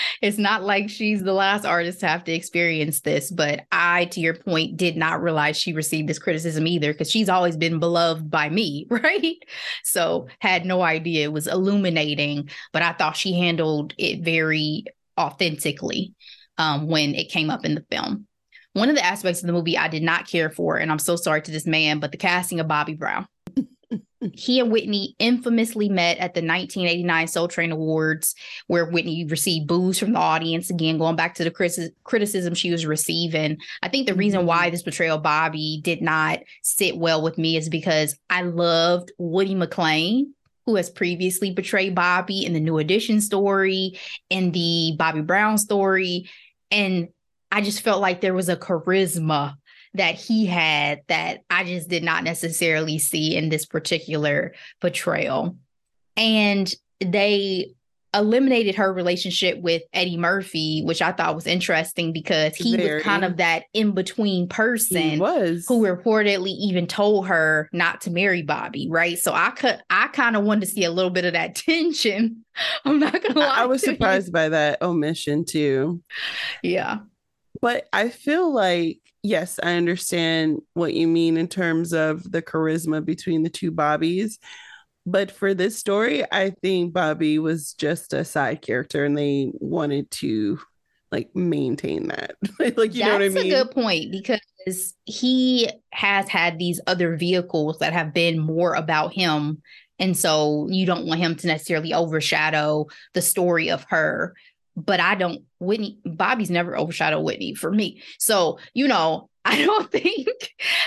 it's 0.21 0.39
not 0.39 0.63
like 0.63 0.89
she's 0.89 1.21
the 1.21 1.31
last 1.31 1.63
artist 1.63 1.99
to 1.99 2.07
have 2.07 2.23
to 2.23 2.33
experience 2.33 3.01
this. 3.01 3.29
But 3.29 3.65
I, 3.71 4.05
to 4.05 4.19
your 4.19 4.33
point, 4.33 4.77
did 4.77 4.97
not 4.97 5.21
realize 5.21 5.57
she 5.57 5.73
received 5.73 6.09
this 6.09 6.17
criticism 6.17 6.65
either 6.65 6.91
because 6.91 7.11
she's 7.11 7.29
always 7.29 7.55
been 7.55 7.79
beloved 7.79 8.31
by 8.31 8.49
me, 8.49 8.87
right? 8.89 9.37
So 9.83 10.27
had 10.39 10.65
no 10.65 10.81
idea 10.81 11.25
it 11.25 11.33
was 11.33 11.45
illuminating, 11.45 12.49
but 12.73 12.81
I 12.81 12.93
thought 12.93 13.15
she 13.15 13.33
handled 13.33 13.93
it 13.99 14.23
very 14.23 14.85
authentically 15.19 16.15
um, 16.57 16.87
when 16.87 17.13
it 17.13 17.29
came 17.29 17.51
up 17.51 17.63
in 17.63 17.75
the 17.75 17.85
film. 17.91 18.25
One 18.73 18.89
of 18.89 18.95
the 18.95 19.05
aspects 19.05 19.41
of 19.41 19.47
the 19.47 19.53
movie 19.53 19.77
I 19.77 19.87
did 19.87 20.03
not 20.03 20.27
care 20.27 20.49
for, 20.49 20.77
and 20.77 20.91
I'm 20.91 20.99
so 20.99 21.15
sorry 21.15 21.43
to 21.43 21.51
this 21.51 21.67
man, 21.67 21.99
but 21.99 22.11
the 22.11 22.17
casting 22.17 22.59
of 22.59 22.67
Bobby 22.67 22.95
Brown 22.95 23.27
he 24.33 24.59
and 24.59 24.71
Whitney 24.71 25.15
infamously 25.19 25.89
met 25.89 26.17
at 26.17 26.33
the 26.33 26.41
1989 26.41 27.27
Soul 27.27 27.47
Train 27.47 27.71
Awards, 27.71 28.35
where 28.67 28.89
Whitney 28.89 29.25
received 29.25 29.67
boos 29.67 29.99
from 29.99 30.13
the 30.13 30.19
audience. 30.19 30.69
Again, 30.69 30.97
going 30.97 31.15
back 31.15 31.35
to 31.35 31.43
the 31.43 31.91
criticism 32.03 32.53
she 32.53 32.71
was 32.71 32.85
receiving. 32.85 33.57
I 33.81 33.89
think 33.89 34.07
the 34.07 34.15
reason 34.15 34.45
why 34.45 34.65
mm-hmm. 34.65 34.71
this 34.71 34.83
portrayal 34.83 35.19
Bobby 35.19 35.81
did 35.83 36.01
not 36.01 36.39
sit 36.63 36.97
well 36.97 37.21
with 37.21 37.37
me 37.37 37.57
is 37.57 37.69
because 37.69 38.17
I 38.29 38.41
loved 38.41 39.11
Woody 39.17 39.55
McClain, 39.55 40.25
who 40.65 40.75
has 40.75 40.89
previously 40.89 41.53
portrayed 41.53 41.95
Bobby 41.95 42.45
in 42.45 42.53
the 42.53 42.59
New 42.59 42.79
Edition 42.79 43.21
story, 43.21 43.99
in 44.29 44.51
the 44.51 44.95
Bobby 44.97 45.21
Brown 45.21 45.57
story. 45.57 46.29
And 46.71 47.09
I 47.51 47.61
just 47.61 47.81
felt 47.81 48.01
like 48.01 48.19
there 48.19 48.33
was 48.33 48.49
a 48.49 48.57
charisma 48.57 49.55
that 49.93 50.15
he 50.15 50.45
had 50.45 51.01
that 51.07 51.41
I 51.49 51.63
just 51.63 51.89
did 51.89 52.03
not 52.03 52.23
necessarily 52.23 52.99
see 52.99 53.35
in 53.35 53.49
this 53.49 53.65
particular 53.65 54.53
portrayal. 54.81 55.57
And 56.15 56.73
they 56.99 57.75
eliminated 58.13 58.75
her 58.75 58.91
relationship 58.91 59.59
with 59.61 59.83
Eddie 59.93 60.17
Murphy, 60.17 60.81
which 60.83 61.01
I 61.01 61.11
thought 61.11 61.35
was 61.35 61.45
interesting 61.45 62.13
because 62.13 62.55
he 62.55 62.75
Very. 62.75 62.95
was 62.95 63.03
kind 63.03 63.25
of 63.25 63.37
that 63.37 63.65
in 63.73 63.91
between 63.91 64.47
person 64.47 65.19
was. 65.19 65.65
who 65.67 65.83
reportedly 65.83 66.49
even 66.49 66.87
told 66.87 67.27
her 67.27 67.69
not 67.73 68.01
to 68.01 68.11
marry 68.11 68.41
Bobby, 68.41 68.87
right? 68.89 69.17
So 69.17 69.33
I 69.33 69.51
could 69.51 69.79
I 69.89 70.07
kind 70.07 70.35
of 70.35 70.43
wanted 70.43 70.61
to 70.61 70.67
see 70.67 70.83
a 70.83 70.91
little 70.91 71.11
bit 71.11 71.25
of 71.25 71.33
that 71.33 71.55
tension. 71.55 72.45
I'm 72.85 72.99
not 72.99 73.21
gonna 73.21 73.39
lie. 73.39 73.45
I, 73.45 73.63
I 73.63 73.65
was 73.65 73.83
surprised 73.83 74.27
you. 74.27 74.33
by 74.33 74.49
that 74.49 74.81
omission 74.81 75.45
too. 75.45 76.01
Yeah. 76.63 76.99
But 77.61 77.87
I 77.91 78.09
feel 78.09 78.51
like 78.53 78.99
yes, 79.27 79.59
I 79.61 79.73
understand 79.73 80.61
what 80.73 80.93
you 80.93 81.07
mean 81.07 81.37
in 81.37 81.47
terms 81.47 81.93
of 81.93 82.31
the 82.31 82.41
charisma 82.41 83.03
between 83.03 83.43
the 83.43 83.49
two 83.49 83.71
Bobbies. 83.71 84.39
But 85.05 85.31
for 85.31 85.53
this 85.53 85.77
story, 85.77 86.23
I 86.31 86.51
think 86.61 86.93
Bobby 86.93 87.37
was 87.39 87.73
just 87.73 88.13
a 88.13 88.25
side 88.25 88.61
character 88.61 89.05
and 89.05 89.17
they 89.17 89.51
wanted 89.53 90.09
to 90.11 90.59
like 91.11 91.35
maintain 91.35 92.07
that. 92.07 92.35
like, 92.59 92.75
you 92.75 92.75
That's 92.75 92.95
know 92.99 93.11
what 93.13 93.21
I 93.21 93.29
mean? 93.29 93.33
That's 93.33 93.45
a 93.45 93.49
good 93.49 93.71
point 93.71 94.11
because 94.11 94.93
he 95.05 95.69
has 95.91 96.27
had 96.29 96.57
these 96.57 96.81
other 96.87 97.15
vehicles 97.15 97.79
that 97.79 97.93
have 97.93 98.13
been 98.13 98.39
more 98.39 98.73
about 98.73 99.13
him. 99.13 99.61
And 99.99 100.15
so 100.15 100.67
you 100.69 100.85
don't 100.85 101.07
want 101.07 101.19
him 101.19 101.35
to 101.35 101.47
necessarily 101.47 101.93
overshadow 101.93 102.87
the 103.13 103.21
story 103.21 103.71
of 103.71 103.85
her 103.89 104.35
but 104.77 104.99
I 104.99 105.15
don't 105.15 105.41
Whitney 105.59 105.97
Bobby's 106.05 106.51
never 106.51 106.77
overshadowed 106.77 107.25
Whitney 107.25 107.55
for 107.55 107.71
me. 107.71 108.01
So, 108.19 108.59
you 108.73 108.87
know, 108.87 109.29
I 109.47 109.63
don't 109.63 109.89
think 109.89 110.27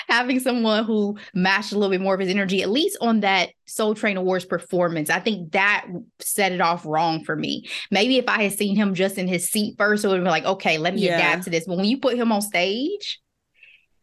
having 0.07 0.39
someone 0.39 0.85
who 0.85 1.17
matched 1.33 1.73
a 1.73 1.77
little 1.79 1.91
bit 1.91 2.03
more 2.03 2.13
of 2.13 2.21
his 2.21 2.29
energy, 2.29 2.63
at 2.63 2.69
least 2.69 2.99
on 3.01 3.21
that 3.21 3.51
Soul 3.67 3.95
Train 3.95 4.19
Awards 4.19 4.45
performance, 4.45 5.09
I 5.09 5.19
think 5.19 5.53
that 5.53 5.87
set 6.19 6.53
it 6.53 6.61
off 6.61 6.85
wrong 6.85 7.25
for 7.25 7.35
me. 7.35 7.69
Maybe 7.91 8.19
if 8.19 8.29
I 8.29 8.43
had 8.43 8.53
seen 8.53 8.77
him 8.77 8.95
just 8.95 9.17
in 9.17 9.29
his 9.29 9.49
seat 9.49 9.77
first, 9.79 10.05
it 10.05 10.09
would 10.09 10.17
have 10.17 10.25
been 10.25 10.31
like, 10.31 10.45
okay, 10.45 10.77
let 10.77 10.95
me 10.95 11.07
yeah. 11.07 11.17
adapt 11.17 11.45
to 11.45 11.51
this. 11.51 11.65
But 11.67 11.79
when 11.79 11.87
you 11.87 11.99
put 11.99 12.17
him 12.17 12.33
on 12.33 12.43
stage, 12.43 13.19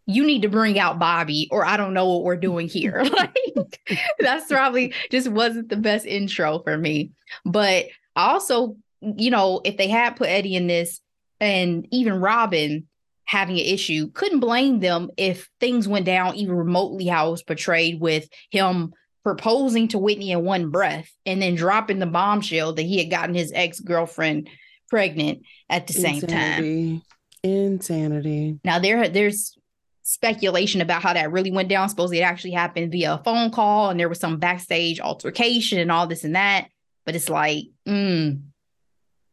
you 0.07 0.25
need 0.25 0.41
to 0.41 0.49
bring 0.49 0.79
out 0.79 0.97
Bobby, 0.97 1.47
or 1.51 1.63
I 1.63 1.77
don't 1.77 1.93
know 1.93 2.07
what 2.07 2.23
we're 2.23 2.37
doing 2.37 2.67
here. 2.67 3.03
like 3.17 3.79
that's 4.19 4.47
probably 4.47 4.93
just 5.11 5.27
wasn't 5.27 5.69
the 5.69 5.77
best 5.77 6.07
intro 6.07 6.59
for 6.63 6.75
me. 6.75 7.11
But 7.45 7.85
I 8.15 8.31
also 8.31 8.77
you 9.01 9.31
know, 9.31 9.61
if 9.63 9.77
they 9.77 9.87
had 9.87 10.15
put 10.15 10.29
Eddie 10.29 10.55
in 10.55 10.67
this 10.67 10.99
and 11.39 11.87
even 11.91 12.19
Robyn 12.19 12.87
having 13.25 13.55
an 13.55 13.65
issue, 13.65 14.09
couldn't 14.11 14.39
blame 14.39 14.79
them 14.79 15.09
if 15.17 15.49
things 15.59 15.87
went 15.87 16.05
down 16.05 16.35
even 16.35 16.55
remotely 16.55 17.05
how 17.05 17.27
it 17.27 17.31
was 17.31 17.43
portrayed 17.43 17.99
with 17.99 18.27
him 18.49 18.93
proposing 19.23 19.89
to 19.89 19.97
Whitney 19.97 20.31
in 20.31 20.45
one 20.45 20.69
breath 20.69 21.11
and 21.25 21.41
then 21.41 21.55
dropping 21.55 21.99
the 21.99 22.05
bombshell 22.05 22.73
that 22.73 22.83
he 22.83 22.97
had 22.97 23.09
gotten 23.09 23.35
his 23.35 23.51
ex 23.53 23.79
girlfriend 23.79 24.49
pregnant 24.89 25.41
at 25.69 25.85
the 25.87 25.95
Insanity. 25.95 26.27
same 26.27 26.29
time. 26.29 27.01
Insanity. 27.43 28.59
Now 28.63 28.79
there 28.79 29.09
there's 29.09 29.57
speculation 30.03 30.79
about 30.79 31.01
how 31.01 31.11
that 31.11 31.33
really 31.33 31.51
went 31.51 31.67
down. 31.67 31.89
Supposedly 31.89 32.19
it 32.19 32.23
actually 32.23 32.51
happened 32.51 32.93
via 32.93 33.15
a 33.15 33.23
phone 33.23 33.51
call 33.51 33.89
and 33.89 33.99
there 33.99 34.07
was 34.07 34.21
some 34.21 34.39
backstage 34.39 35.01
altercation 35.01 35.79
and 35.79 35.91
all 35.91 36.07
this 36.07 36.23
and 36.23 36.35
that. 36.35 36.69
But 37.05 37.15
it's 37.15 37.29
like, 37.29 37.65
mm, 37.85 38.41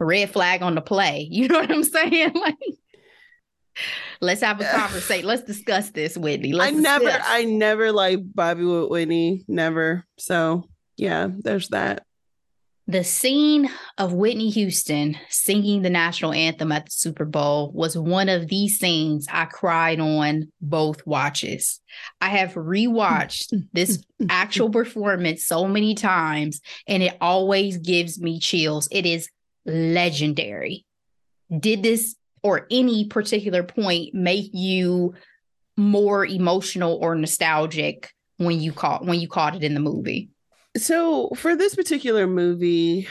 red 0.05 0.31
flag 0.31 0.63
on 0.63 0.75
the 0.75 0.81
play. 0.81 1.29
You 1.35 1.49
know 1.49 1.61
what 1.61 1.71
I'm 1.71 1.85
saying? 1.85 2.33
Like 2.45 2.57
Let's 4.21 4.43
have 4.43 4.61
a 4.61 4.65
conversation. 4.65 5.27
Let's 5.27 5.43
discuss 5.43 5.91
this, 5.91 6.17
Whitney. 6.17 6.53
Let's 6.53 6.77
I 6.77 6.81
never, 6.81 7.11
I 7.11 7.45
never 7.45 7.93
like 7.93 8.21
Bobby 8.23 8.65
with 8.65 8.89
Whitney. 8.89 9.45
Never. 9.49 10.05
So 10.17 10.69
yeah, 10.97 11.29
there's 11.31 11.69
that. 11.69 12.05
The 12.87 13.03
scene 13.03 13.71
of 13.97 14.13
Whitney 14.13 14.51
Houston 14.51 15.17
singing 15.31 15.81
the 15.81 15.89
national 15.89 16.35
anthem 16.35 16.71
at 16.71 16.85
the 16.85 16.91
Super 16.91 17.25
Bowl 17.25 17.73
was 17.73 17.97
one 17.97 18.29
of 18.29 18.49
these 18.49 18.79
scenes 18.79 19.27
I 19.33 19.47
cried 19.47 20.01
on 20.01 20.53
both 20.61 21.07
watches. 21.07 21.81
I 22.21 22.29
have 22.29 22.53
rewatched 22.53 23.55
this 23.73 24.05
actual 24.29 24.69
performance 24.69 25.47
so 25.47 25.67
many 25.67 25.95
times, 25.95 26.61
and 26.87 27.03
it 27.03 27.17
always 27.23 27.79
gives 27.79 28.21
me 28.21 28.39
chills. 28.39 28.87
It 28.91 29.07
is 29.07 29.31
legendary. 29.67 30.85
Did 31.59 31.83
this 31.83 32.17
or 32.43 32.67
any 32.71 33.07
particular 33.07 33.63
point 33.63 34.15
make 34.15 34.51
you 34.53 35.15
more 35.77 36.25
emotional 36.25 36.99
or 37.01 37.15
nostalgic 37.15 38.11
when 38.37 38.61
you 38.61 38.73
caught 38.73 39.05
when 39.05 39.21
you 39.21 39.29
caught 39.29 39.57
it 39.57 39.65
in 39.65 39.75
the 39.75 39.81
movie? 39.81 40.31
so 40.77 41.31
for 41.37 41.55
this 41.55 41.75
particular 41.75 42.27
movie 42.27 43.07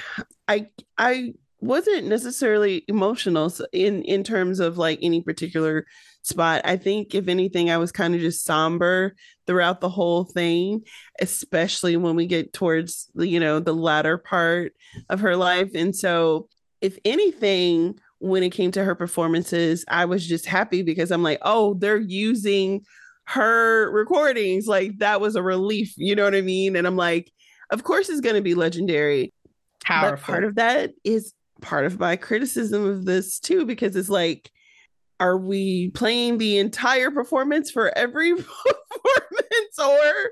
i 0.47 0.67
i 0.97 1.33
wasn't 1.61 2.05
necessarily 2.05 2.83
emotional 2.87 3.51
in 3.71 4.01
in 4.03 4.23
terms 4.23 4.59
of 4.59 4.77
like 4.77 4.99
any 5.01 5.21
particular 5.21 5.85
spot 6.23 6.61
i 6.65 6.75
think 6.75 7.13
if 7.13 7.27
anything 7.27 7.69
i 7.69 7.77
was 7.77 7.91
kind 7.91 8.15
of 8.15 8.21
just 8.21 8.45
somber 8.45 9.13
throughout 9.45 9.81
the 9.81 9.89
whole 9.89 10.23
thing 10.23 10.81
especially 11.19 11.97
when 11.97 12.15
we 12.15 12.25
get 12.25 12.53
towards 12.53 13.09
the 13.15 13.27
you 13.27 13.39
know 13.39 13.59
the 13.59 13.73
latter 13.73 14.17
part 14.17 14.73
of 15.09 15.19
her 15.19 15.35
life 15.35 15.71
and 15.75 15.95
so 15.95 16.47
if 16.81 16.97
anything 17.05 17.97
when 18.19 18.41
it 18.41 18.51
came 18.51 18.71
to 18.71 18.83
her 18.83 18.95
performances 18.95 19.83
i 19.89 20.05
was 20.05 20.25
just 20.25 20.45
happy 20.45 20.81
because 20.81 21.11
i'm 21.11 21.23
like 21.23 21.39
oh 21.41 21.73
they're 21.75 21.97
using 21.97 22.81
her 23.25 23.89
recordings 23.91 24.67
like 24.67 24.97
that 24.97 25.21
was 25.21 25.35
a 25.35 25.43
relief 25.43 25.93
you 25.97 26.15
know 26.15 26.23
what 26.23 26.35
i 26.35 26.41
mean 26.41 26.75
and 26.75 26.87
i'm 26.87 26.97
like 26.97 27.31
of 27.73 27.83
course 27.83 28.07
it's 28.07 28.21
going 28.21 28.35
to 28.35 28.41
be 28.41 28.53
legendary. 28.53 29.33
Powerful. 29.83 30.15
But 30.15 30.31
part 30.31 30.43
of 30.43 30.55
that 30.55 30.91
is 31.03 31.33
part 31.61 31.85
of 31.85 31.99
my 31.99 32.15
criticism 32.15 32.85
of 32.85 33.03
this 33.03 33.39
too, 33.39 33.65
because 33.65 33.95
it's 33.95 34.09
like, 34.09 34.51
are 35.23 35.37
we 35.37 35.89
playing 35.91 36.37
the 36.37 36.57
entire 36.57 37.09
performance 37.09 37.71
for 37.71 37.97
every 37.97 38.31
performance, 38.35 39.79
or 39.79 40.31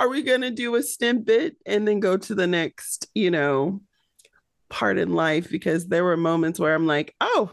are 0.00 0.08
we 0.08 0.24
going 0.24 0.40
to 0.40 0.50
do 0.50 0.74
a 0.74 0.82
snippet 0.82 1.54
and 1.64 1.86
then 1.86 2.00
go 2.00 2.16
to 2.16 2.34
the 2.34 2.48
next, 2.48 3.06
you 3.14 3.30
know, 3.30 3.82
part 4.68 4.98
in 4.98 5.14
life? 5.14 5.48
Because 5.48 5.86
there 5.86 6.02
were 6.02 6.16
moments 6.16 6.58
where 6.58 6.74
I'm 6.74 6.88
like, 6.88 7.14
oh, 7.20 7.52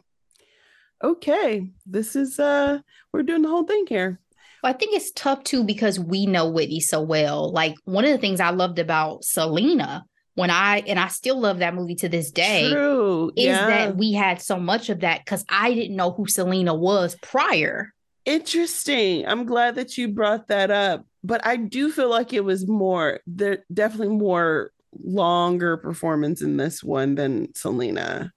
okay, 1.04 1.70
this 1.86 2.16
is 2.16 2.40
uh, 2.40 2.80
we're 3.14 3.22
doing 3.22 3.44
the 3.44 3.50
whole 3.50 3.66
thing 3.66 3.86
here. 3.88 4.20
Well, 4.64 4.74
I 4.74 4.76
think 4.76 4.96
it's 4.96 5.12
tough 5.12 5.44
too 5.44 5.64
because 5.64 6.00
we 6.00 6.26
know 6.26 6.50
Whitney 6.50 6.80
so 6.80 7.02
well. 7.02 7.52
Like 7.52 7.76
one 7.86 8.04
of 8.04 8.10
the 8.10 8.18
things 8.18 8.40
I 8.40 8.50
loved 8.50 8.80
about 8.80 9.24
Selena 9.24 10.06
when 10.40 10.50
I 10.50 10.84
and 10.88 10.98
I 10.98 11.10
still 11.10 11.40
love 11.40 11.60
that 11.60 11.76
movie 11.76 11.96
to 11.96 12.10
this 12.10 12.32
day 12.32 12.70
True. 12.72 13.32
is 13.36 13.46
yeah. 13.46 13.68
that 13.68 13.98
we 13.98 14.14
had 14.14 14.42
so 14.42 14.58
much 14.58 14.90
of 14.90 15.02
that 15.02 15.26
because 15.26 15.44
I 15.50 15.74
didn't 15.74 15.96
know 15.96 16.12
who 16.12 16.28
Selena 16.28 16.74
was 16.74 17.18
prior. 17.22 17.94
Interesting. 18.26 19.28
I'm 19.28 19.46
glad 19.46 19.76
that 19.76 19.98
you 19.98 20.08
brought 20.08 20.48
that 20.48 20.72
up. 20.72 21.06
But 21.24 21.46
I 21.46 21.58
do 21.58 21.92
feel 21.92 22.10
like 22.10 22.32
it 22.32 22.46
was 22.46 22.68
more 22.68 23.20
there 23.28 23.66
definitely 23.74 24.16
more 24.16 24.72
longer 25.04 25.76
performance 25.76 26.42
in 26.42 26.56
this 26.56 26.82
one 26.82 27.16
than 27.16 27.54
Selena 27.54 28.32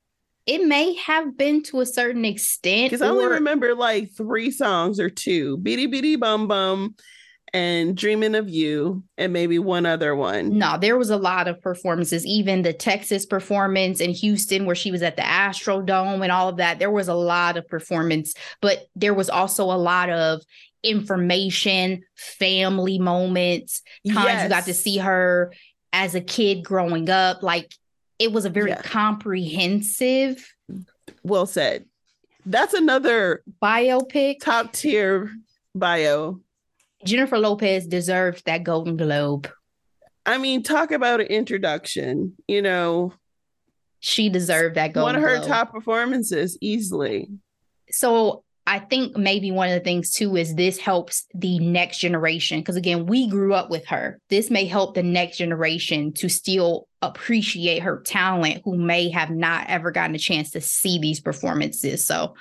it 0.45 0.67
may 0.67 0.95
have 0.97 1.37
been 1.37 1.63
to 1.63 1.81
a 1.81 1.87
certain 1.87 2.25
extent. 2.25 2.91
Because 2.91 3.01
I 3.01 3.09
only 3.11 3.27
remember 3.27 3.77
like 3.77 4.13
three 4.13 4.51
songs 4.51 4.99
or 4.99 5.09
two 5.09 5.59
Bidi 5.59 5.87
Bidi 5.87 6.19
Bom 6.19 6.49
Bom 6.49 6.97
and 7.55 7.97
Dreaming 7.97 8.35
of 8.35 8.49
You, 8.49 9.05
and 9.19 9.33
maybe 9.33 9.59
one 9.59 9.85
other 9.85 10.17
one. 10.17 10.57
No, 10.57 10.79
there 10.79 10.97
was 10.97 11.11
a 11.11 11.17
lot 11.17 11.49
of 11.49 11.61
performances, 11.61 12.25
even 12.25 12.63
the 12.63 12.73
Texas 12.73 13.27
performance 13.27 14.01
in 14.01 14.11
Houston, 14.11 14.65
where 14.65 14.75
she 14.75 14.91
was 14.91 15.03
at 15.03 15.17
the 15.17 15.23
Astrodome 15.23 16.23
and 16.23 16.33
all 16.33 16.49
of 16.49 16.57
that. 16.57 16.79
There 16.79 16.91
was 16.91 17.09
a 17.09 17.15
lot 17.15 17.57
of 17.57 17.69
performance, 17.69 18.35
but 18.61 18.87
there 18.97 19.15
was 19.15 19.29
also 19.29 19.65
a 19.65 19.77
lot 19.77 20.09
of 20.09 20.41
information, 20.83 22.03
family 22.17 22.99
moments, 22.99 23.83
times 24.07 24.25
yes. 24.25 24.43
you 24.43 24.49
got 24.49 24.65
to 24.65 24.75
see 24.75 24.99
her 24.99 25.53
as 25.93 26.15
a 26.15 26.21
kid 26.21 26.65
growing 26.65 27.11
up. 27.11 27.43
Like 27.43 27.73
it 28.19 28.33
was 28.33 28.45
a 28.45 28.51
very 28.51 28.71
yeah. 28.71 28.83
comprehensive. 28.83 30.55
Well 31.23 31.47
said. 31.47 31.85
That's 32.45 32.75
another 32.75 33.43
biopic, 33.63 34.41
top 34.41 34.73
tier 34.73 35.31
bio. 35.75 36.41
Jennifer 37.05 37.39
Lopez 37.39 37.87
deserved 37.87 38.45
that 38.47 38.65
Golden 38.65 38.97
Globe. 38.97 39.51
I 40.25 40.39
mean, 40.39 40.63
talk 40.63 40.93
about 40.93 41.21
an 41.21 41.27
introduction. 41.27 42.35
You 42.47 42.63
know, 42.63 43.13
she 44.01 44.29
deserved 44.29 44.77
that 44.77 44.93
Golden 44.93 45.15
One 45.15 45.17
of 45.17 45.23
her 45.23 45.37
Globe. 45.39 45.49
top 45.49 45.73
performances 45.73 46.57
easily. 46.61 47.29
So 47.91 48.45
I 48.67 48.79
think 48.79 49.17
maybe 49.17 49.51
one 49.51 49.69
of 49.69 49.75
the 49.75 49.81
things 49.81 50.13
too 50.13 50.37
is 50.37 50.55
this 50.55 50.79
helps 50.79 51.27
the 51.35 51.59
next 51.59 51.99
generation 51.99 52.61
because 52.61 52.77
again, 52.77 53.07
we 53.07 53.29
grew 53.29 53.55
up 53.55 53.71
with 53.71 53.87
her. 53.87 54.21
This 54.29 54.51
may 54.51 54.67
help 54.67 54.95
the 54.95 55.03
next 55.03 55.39
generation 55.39 56.13
to 56.15 56.29
still 56.29 56.87
appreciate 57.01 57.83
her 57.83 58.01
talent 58.01 58.63
who 58.65 58.77
may 58.77 59.11
have 59.11 59.31
not 59.31 59.67
ever 59.69 59.91
gotten 59.91 60.15
a 60.15 60.19
chance 60.19 60.53
to 60.53 60.61
see 60.61 61.01
these 61.01 61.21
performances. 61.21 62.07
So 62.07 62.37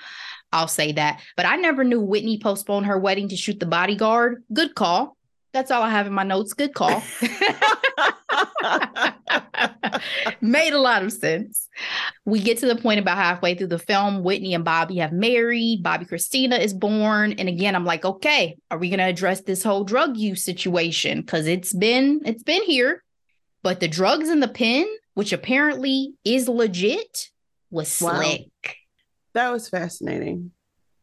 I'll 0.52 0.68
say 0.68 0.92
that. 0.92 1.20
But 1.36 1.46
I 1.46 1.56
never 1.56 1.84
knew 1.84 2.00
Whitney 2.00 2.38
postponed 2.38 2.86
her 2.86 2.98
wedding 2.98 3.28
to 3.28 3.36
shoot 3.36 3.58
the 3.60 3.66
bodyguard. 3.66 4.44
Good 4.52 4.74
call. 4.74 5.16
That's 5.52 5.70
all 5.70 5.82
I 5.82 5.90
have 5.90 6.06
in 6.06 6.14
my 6.14 6.24
notes. 6.24 6.54
Good 6.54 6.74
call. 6.74 7.02
Made 10.40 10.72
a 10.72 10.80
lot 10.80 11.02
of 11.02 11.12
sense. 11.12 11.68
We 12.24 12.40
get 12.40 12.56
to 12.58 12.66
the 12.66 12.76
point 12.76 13.00
about 13.00 13.18
halfway 13.18 13.54
through 13.54 13.66
the 13.66 13.78
film. 13.78 14.22
Whitney 14.22 14.54
and 14.54 14.64
Bobby 14.64 14.96
have 14.96 15.12
married. 15.12 15.82
Bobbi 15.82 16.08
Kristina 16.08 16.58
is 16.58 16.72
born. 16.72 17.32
And 17.32 17.50
again, 17.50 17.74
I'm 17.74 17.84
like, 17.84 18.04
okay, 18.04 18.56
are 18.70 18.78
we 18.78 18.88
gonna 18.88 19.06
address 19.08 19.42
this 19.42 19.62
whole 19.62 19.84
drug 19.84 20.16
use 20.16 20.42
situation? 20.42 21.20
Because 21.20 21.46
it's 21.46 21.74
been 21.74 22.22
it's 22.24 22.42
been 22.42 22.62
here. 22.62 23.04
But 23.62 23.80
the 23.80 23.88
drugs 23.88 24.30
in 24.30 24.40
the 24.40 24.48
pen, 24.48 24.86
which 25.14 25.32
apparently 25.32 26.14
is 26.24 26.48
legit, 26.48 27.28
was 27.70 27.88
slick. 27.88 28.48
Wow. 28.64 28.72
That 29.34 29.50
was 29.50 29.68
fascinating 29.68 30.52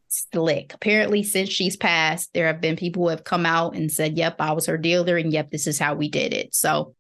slick. 0.10 0.74
Apparently, 0.74 1.24
since 1.24 1.50
she's 1.50 1.78
passed, 1.78 2.34
there 2.34 2.48
have 2.48 2.62
been 2.62 2.76
people 2.76 3.04
who 3.04 3.10
have 3.10 3.24
come 3.24 3.46
out 3.46 3.76
and 3.76 3.92
said, 3.92 4.18
Yep, 4.18 4.36
I 4.40 4.52
was 4.54 4.66
her 4.66 4.78
dealer, 4.78 5.18
and 5.18 5.32
yep, 5.32 5.50
this 5.52 5.68
is 5.68 5.80
how 5.80 5.96
we 5.96 6.10
did 6.10 6.34
it. 6.34 6.54
So, 6.54 6.96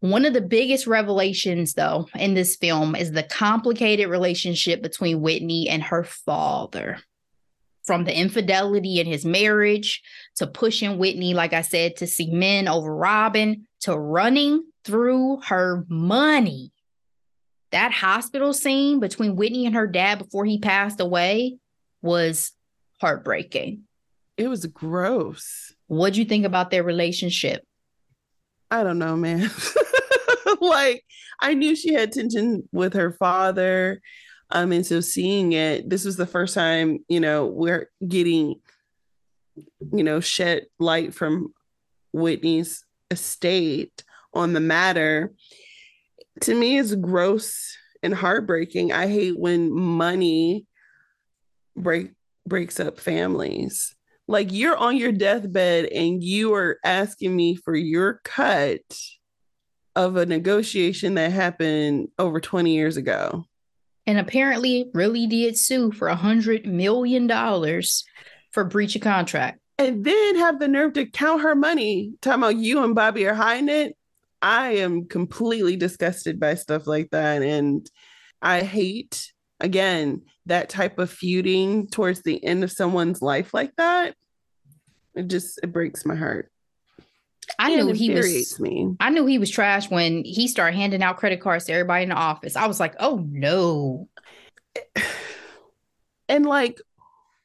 one 0.00 0.26
of 0.26 0.34
the 0.34 0.40
biggest 0.40 0.86
revelations, 0.86 1.74
though, 1.74 2.08
in 2.14 2.34
this 2.34 2.56
film 2.56 2.94
is 2.94 3.12
the 3.12 3.22
complicated 3.22 4.08
relationship 4.08 4.82
between 4.82 5.22
Whitney 5.22 5.68
and 5.68 5.82
her 5.82 6.04
father. 6.04 6.98
From 7.84 8.04
the 8.04 8.18
infidelity 8.18 9.00
in 9.00 9.06
his 9.06 9.24
marriage 9.24 10.02
to 10.36 10.46
pushing 10.46 10.98
Whitney, 10.98 11.34
like 11.34 11.52
I 11.52 11.62
said, 11.62 11.96
to 11.96 12.06
see 12.06 12.30
men 12.30 12.66
over 12.68 12.94
Robyn 12.94 13.66
to 13.80 13.96
running 13.98 14.64
through 14.84 15.40
her 15.46 15.84
money. 15.88 16.70
That 17.74 17.90
hospital 17.90 18.52
scene 18.52 19.00
between 19.00 19.34
Whitney 19.34 19.66
and 19.66 19.74
her 19.74 19.88
dad 19.88 20.20
before 20.20 20.44
he 20.44 20.60
passed 20.60 21.00
away 21.00 21.58
was 22.02 22.52
heartbreaking. 23.00 23.82
It 24.36 24.46
was 24.46 24.64
gross. 24.66 25.74
What'd 25.88 26.16
you 26.16 26.24
think 26.24 26.44
about 26.44 26.70
their 26.70 26.84
relationship? 26.84 27.64
I 28.70 28.84
don't 28.84 29.00
know, 29.00 29.16
man. 29.16 29.50
like 30.60 31.04
I 31.40 31.54
knew 31.54 31.74
she 31.74 31.94
had 31.94 32.12
tension 32.12 32.68
with 32.70 32.94
her 32.94 33.10
father. 33.10 34.00
Um, 34.50 34.70
and 34.70 34.86
so 34.86 35.00
seeing 35.00 35.52
it, 35.52 35.90
this 35.90 36.04
was 36.04 36.16
the 36.16 36.26
first 36.26 36.54
time, 36.54 37.04
you 37.08 37.18
know, 37.18 37.44
we're 37.44 37.90
getting, 38.06 38.60
you 39.56 40.04
know, 40.04 40.20
shed 40.20 40.66
light 40.78 41.12
from 41.12 41.52
Whitney's 42.12 42.84
estate 43.10 44.04
on 44.32 44.52
the 44.52 44.60
matter. 44.60 45.32
To 46.42 46.54
me, 46.54 46.78
it's 46.78 46.94
gross 46.94 47.76
and 48.02 48.14
heartbreaking. 48.14 48.92
I 48.92 49.06
hate 49.06 49.38
when 49.38 49.72
money 49.72 50.66
break 51.76 52.12
breaks 52.46 52.78
up 52.78 53.00
families. 53.00 53.94
Like 54.26 54.52
you're 54.52 54.76
on 54.76 54.96
your 54.96 55.12
deathbed 55.12 55.86
and 55.86 56.22
you 56.22 56.54
are 56.54 56.78
asking 56.84 57.34
me 57.34 57.56
for 57.56 57.74
your 57.74 58.20
cut 58.24 58.80
of 59.96 60.16
a 60.16 60.26
negotiation 60.26 61.14
that 61.14 61.32
happened 61.32 62.08
over 62.18 62.40
20 62.40 62.74
years 62.74 62.96
ago. 62.96 63.44
And 64.06 64.18
apparently 64.18 64.90
really 64.92 65.26
did 65.26 65.56
sue 65.56 65.92
for 65.92 66.08
a 66.08 66.16
hundred 66.16 66.66
million 66.66 67.26
dollars 67.26 68.04
for 68.52 68.64
breach 68.64 68.96
of 68.96 69.02
contract. 69.02 69.60
And 69.78 70.04
then 70.04 70.36
have 70.36 70.60
the 70.60 70.68
nerve 70.68 70.92
to 70.94 71.06
count 71.06 71.42
her 71.42 71.54
money. 71.54 72.12
Talking 72.20 72.42
about 72.42 72.56
you 72.56 72.84
and 72.84 72.94
Bobby 72.94 73.26
are 73.26 73.34
hiding 73.34 73.68
it. 73.68 73.96
I 74.42 74.76
am 74.76 75.06
completely 75.06 75.76
disgusted 75.76 76.38
by 76.38 76.54
stuff 76.54 76.86
like 76.86 77.10
that. 77.10 77.42
And 77.42 77.88
I 78.42 78.62
hate 78.62 79.32
again, 79.60 80.22
that 80.46 80.68
type 80.68 80.98
of 80.98 81.10
feuding 81.10 81.88
towards 81.88 82.22
the 82.22 82.42
end 82.44 82.64
of 82.64 82.72
someone's 82.72 83.22
life 83.22 83.54
like 83.54 83.74
that, 83.76 84.14
it 85.14 85.28
just 85.28 85.58
it 85.62 85.72
breaks 85.72 86.04
my 86.04 86.14
heart. 86.14 86.50
I 87.58 87.74
knew 87.74 87.92
he 87.92 88.10
was 88.10 88.58
me. 88.58 88.94
I 89.00 89.10
knew 89.10 89.26
he 89.26 89.38
was 89.38 89.50
trash 89.50 89.90
when 89.90 90.24
he 90.24 90.48
started 90.48 90.76
handing 90.76 91.02
out 91.02 91.18
credit 91.18 91.40
cards 91.40 91.66
to 91.66 91.72
everybody 91.72 92.04
in 92.04 92.08
the 92.08 92.14
office. 92.14 92.56
I 92.56 92.66
was 92.66 92.80
like, 92.80 92.94
oh 93.00 93.24
no. 93.28 94.08
And 96.26 96.46
like, 96.46 96.80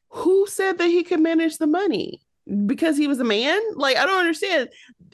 who 0.08 0.48
said 0.48 0.78
that 0.78 0.88
he 0.88 1.04
could 1.04 1.20
manage 1.20 1.58
the 1.58 1.68
money? 1.68 2.22
Because 2.66 2.96
he 2.96 3.08
was 3.08 3.20
a 3.20 3.26
man? 3.26 3.60
Like, 3.76 3.98
I 3.98 4.06
don't 4.06 4.22
understand. 4.22 4.70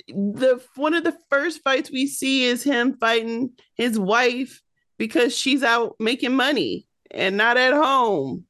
The 0.08 0.62
one 0.76 0.93
of 0.93 1.04
the 1.04 1.18
first 1.30 1.64
fights 1.64 1.91
we 1.91 2.08
see 2.08 2.46
is 2.46 2.64
him 2.64 2.98
fighting 2.98 3.52
his 3.76 4.00
wife 4.00 4.62
because 4.98 5.36
she's 5.36 5.64
out 5.64 5.96
making 6.00 6.36
money 6.36 6.88
and 7.12 7.38
not 7.38 7.58
at 7.58 7.74
home. 7.74 8.46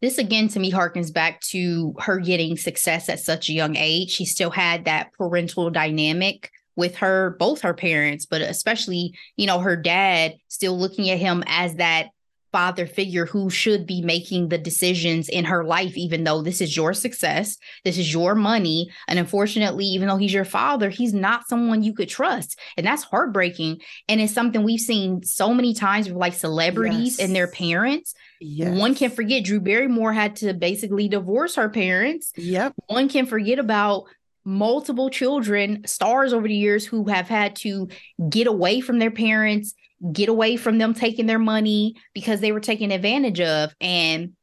This 0.00 0.18
again 0.18 0.48
to 0.48 0.60
me 0.60 0.72
harkens 0.72 1.12
back 1.12 1.40
to 1.42 1.94
her 2.00 2.18
getting 2.18 2.56
success 2.56 3.08
at 3.08 3.20
such 3.20 3.48
a 3.48 3.52
young 3.52 3.76
age. 3.76 4.10
She 4.10 4.24
still 4.24 4.50
had 4.50 4.86
that 4.86 5.12
parental 5.12 5.70
dynamic 5.70 6.50
with 6.76 6.96
her, 6.96 7.36
both 7.38 7.60
her 7.60 7.74
parents, 7.74 8.24
but 8.24 8.40
especially, 8.40 9.14
you 9.36 9.46
know, 9.46 9.58
her 9.58 9.76
dad 9.76 10.36
still 10.48 10.78
looking 10.78 11.10
at 11.10 11.18
him 11.18 11.44
as 11.46 11.74
that 11.74 12.08
father 12.52 12.86
figure 12.86 13.26
who 13.26 13.50
should 13.50 13.86
be 13.86 14.02
making 14.02 14.48
the 14.48 14.58
decisions 14.58 15.28
in 15.28 15.44
her 15.44 15.64
life, 15.64 15.96
even 15.96 16.24
though 16.24 16.42
this 16.42 16.60
is 16.60 16.76
your 16.76 16.92
success, 16.92 17.56
this 17.84 17.98
is 17.98 18.12
your 18.12 18.34
money. 18.34 18.90
And 19.08 19.18
unfortunately, 19.18 19.84
even 19.86 20.08
though 20.08 20.16
he's 20.16 20.32
your 20.32 20.44
father, 20.44 20.90
he's 20.90 21.14
not 21.14 21.48
someone 21.48 21.82
you 21.82 21.92
could 21.92 22.08
trust. 22.08 22.58
And 22.76 22.86
that's 22.86 23.04
heartbreaking. 23.04 23.80
And 24.08 24.20
it's 24.20 24.32
something 24.32 24.62
we've 24.62 24.80
seen 24.80 25.22
so 25.22 25.54
many 25.54 25.74
times 25.74 26.08
with 26.08 26.16
like 26.16 26.34
celebrities 26.34 27.18
yes. 27.18 27.26
and 27.26 27.34
their 27.34 27.48
parents. 27.48 28.14
Yes. 28.40 28.76
One 28.76 28.94
can 28.94 29.10
forget 29.10 29.44
Drew 29.44 29.60
Barrymore 29.60 30.12
had 30.12 30.36
to 30.36 30.54
basically 30.54 31.08
divorce 31.08 31.56
her 31.56 31.68
parents. 31.68 32.32
Yep. 32.36 32.74
One 32.86 33.08
can 33.08 33.26
forget 33.26 33.58
about 33.58 34.04
multiple 34.44 35.10
children, 35.10 35.82
stars 35.86 36.32
over 36.32 36.48
the 36.48 36.54
years 36.54 36.86
who 36.86 37.04
have 37.04 37.28
had 37.28 37.54
to 37.56 37.88
get 38.28 38.46
away 38.46 38.80
from 38.80 38.98
their 38.98 39.10
parents 39.10 39.74
get 40.12 40.28
away 40.28 40.56
from 40.56 40.78
them 40.78 40.94
taking 40.94 41.26
their 41.26 41.38
money 41.38 41.94
because 42.14 42.40
they 42.40 42.52
were 42.52 42.60
taken 42.60 42.90
advantage 42.90 43.40
of. 43.40 43.74
And 43.80 44.34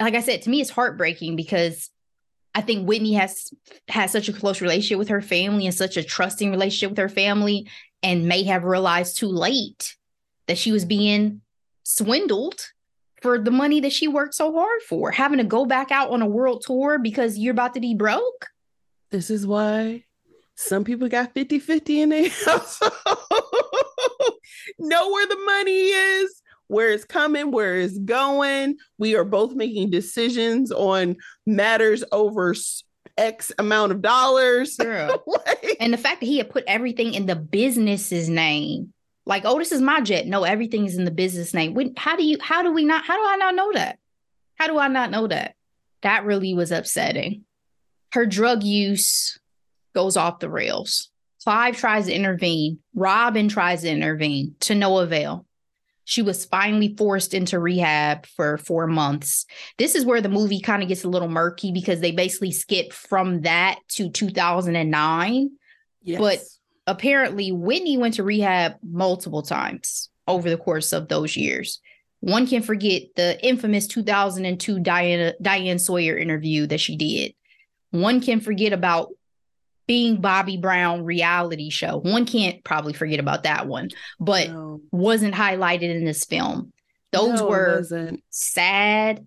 like 0.00 0.14
I 0.14 0.20
said, 0.20 0.42
to 0.42 0.50
me, 0.50 0.60
it's 0.60 0.70
heartbreaking 0.70 1.36
because 1.36 1.90
I 2.54 2.60
think 2.60 2.86
Whitney 2.86 3.14
has 3.14 3.50
had 3.88 4.10
such 4.10 4.28
a 4.28 4.32
close 4.32 4.60
relationship 4.60 4.98
with 4.98 5.08
her 5.08 5.22
family 5.22 5.66
and 5.66 5.74
such 5.74 5.96
a 5.96 6.02
trusting 6.02 6.50
relationship 6.50 6.90
with 6.90 6.98
her 6.98 7.08
family, 7.08 7.68
and 8.02 8.28
may 8.28 8.44
have 8.44 8.64
realized 8.64 9.18
too 9.18 9.28
late 9.28 9.96
that 10.46 10.58
she 10.58 10.72
was 10.72 10.84
being 10.84 11.42
swindled 11.82 12.60
for 13.20 13.38
the 13.38 13.50
money 13.50 13.80
that 13.80 13.92
she 13.92 14.08
worked 14.08 14.34
so 14.34 14.52
hard 14.52 14.80
for, 14.82 15.10
having 15.10 15.38
to 15.38 15.44
go 15.44 15.66
back 15.66 15.90
out 15.90 16.10
on 16.10 16.22
a 16.22 16.26
world 16.26 16.62
tour 16.64 16.98
because 16.98 17.38
you're 17.38 17.52
about 17.52 17.74
to 17.74 17.80
be 17.80 17.94
broke. 17.94 18.46
This 19.10 19.30
is 19.30 19.46
why 19.46 20.04
some 20.54 20.84
people 20.84 21.08
got 21.08 21.34
50 21.34 21.58
50 21.58 22.00
in 22.00 22.08
their 22.10 22.28
house 22.44 22.80
know 24.78 25.10
where 25.10 25.26
the 25.26 25.38
money 25.44 25.88
is, 25.88 26.42
where 26.68 26.90
it's 26.90 27.04
coming, 27.04 27.50
where 27.50 27.76
it's 27.76 27.98
going. 27.98 28.76
We 28.98 29.16
are 29.16 29.24
both 29.24 29.54
making 29.54 29.90
decisions 29.90 30.72
on 30.72 31.16
matters 31.46 32.04
over 32.12 32.54
X 33.16 33.52
amount 33.58 33.92
of 33.92 34.02
dollars. 34.02 34.78
like, 35.26 35.76
and 35.80 35.92
the 35.92 35.98
fact 35.98 36.20
that 36.20 36.26
he 36.26 36.38
had 36.38 36.50
put 36.50 36.64
everything 36.66 37.14
in 37.14 37.26
the 37.26 37.36
business's 37.36 38.28
name. 38.28 38.92
Like, 39.24 39.42
oh, 39.44 39.58
this 39.58 39.72
is 39.72 39.80
my 39.80 40.00
jet. 40.00 40.26
No, 40.26 40.44
everything 40.44 40.86
is 40.86 40.96
in 40.96 41.04
the 41.04 41.10
business 41.10 41.52
name. 41.52 41.74
When, 41.74 41.94
how 41.96 42.16
do 42.16 42.24
you, 42.24 42.38
how 42.40 42.62
do 42.62 42.70
we 42.70 42.84
not, 42.84 43.04
how 43.04 43.16
do 43.16 43.28
I 43.28 43.36
not 43.36 43.56
know 43.56 43.72
that? 43.72 43.98
How 44.54 44.68
do 44.68 44.78
I 44.78 44.88
not 44.88 45.10
know 45.10 45.26
that? 45.26 45.56
That 46.02 46.24
really 46.24 46.54
was 46.54 46.70
upsetting. 46.70 47.44
Her 48.12 48.24
drug 48.24 48.62
use 48.62 49.38
goes 49.94 50.16
off 50.16 50.38
the 50.38 50.48
rails. 50.48 51.10
Clive 51.46 51.76
tries 51.76 52.06
to 52.06 52.12
intervene. 52.12 52.80
Robyn 52.96 53.48
tries 53.48 53.82
to 53.82 53.88
intervene 53.88 54.56
to 54.58 54.74
no 54.74 54.98
avail. 54.98 55.46
She 56.02 56.20
was 56.20 56.44
finally 56.44 56.96
forced 56.96 57.34
into 57.34 57.60
rehab 57.60 58.26
for 58.26 58.58
four 58.58 58.88
months. 58.88 59.46
This 59.78 59.94
is 59.94 60.04
where 60.04 60.20
the 60.20 60.28
movie 60.28 60.58
kind 60.58 60.82
of 60.82 60.88
gets 60.88 61.04
a 61.04 61.08
little 61.08 61.28
murky 61.28 61.70
because 61.70 62.00
they 62.00 62.10
basically 62.10 62.50
skip 62.50 62.92
from 62.92 63.42
that 63.42 63.78
to 63.90 64.10
2009. 64.10 65.50
Yes. 66.02 66.18
But 66.18 66.40
apparently, 66.88 67.52
Whitney 67.52 67.96
went 67.96 68.14
to 68.14 68.24
rehab 68.24 68.78
multiple 68.82 69.42
times 69.42 70.10
over 70.26 70.50
the 70.50 70.58
course 70.58 70.92
of 70.92 71.06
those 71.06 71.36
years. 71.36 71.80
One 72.18 72.48
can 72.48 72.62
forget 72.62 73.02
the 73.14 73.40
infamous 73.46 73.86
2002 73.86 74.80
Diane, 74.80 75.34
Diane 75.40 75.78
Sawyer 75.78 76.18
interview 76.18 76.66
that 76.66 76.80
she 76.80 76.96
did. 76.96 77.34
One 77.92 78.20
can 78.20 78.40
forget 78.40 78.72
about 78.72 79.10
being 79.86 80.20
Bobby 80.20 80.56
Brown 80.56 81.04
reality 81.04 81.70
show. 81.70 81.98
One 81.98 82.26
can't 82.26 82.62
probably 82.64 82.92
forget 82.92 83.20
about 83.20 83.44
that 83.44 83.66
one, 83.66 83.90
but 84.18 84.48
no. 84.48 84.80
wasn't 84.90 85.34
highlighted 85.34 85.94
in 85.94 86.04
this 86.04 86.24
film. 86.24 86.72
Those 87.12 87.40
no, 87.40 87.48
were 87.48 87.82
sad 88.30 89.24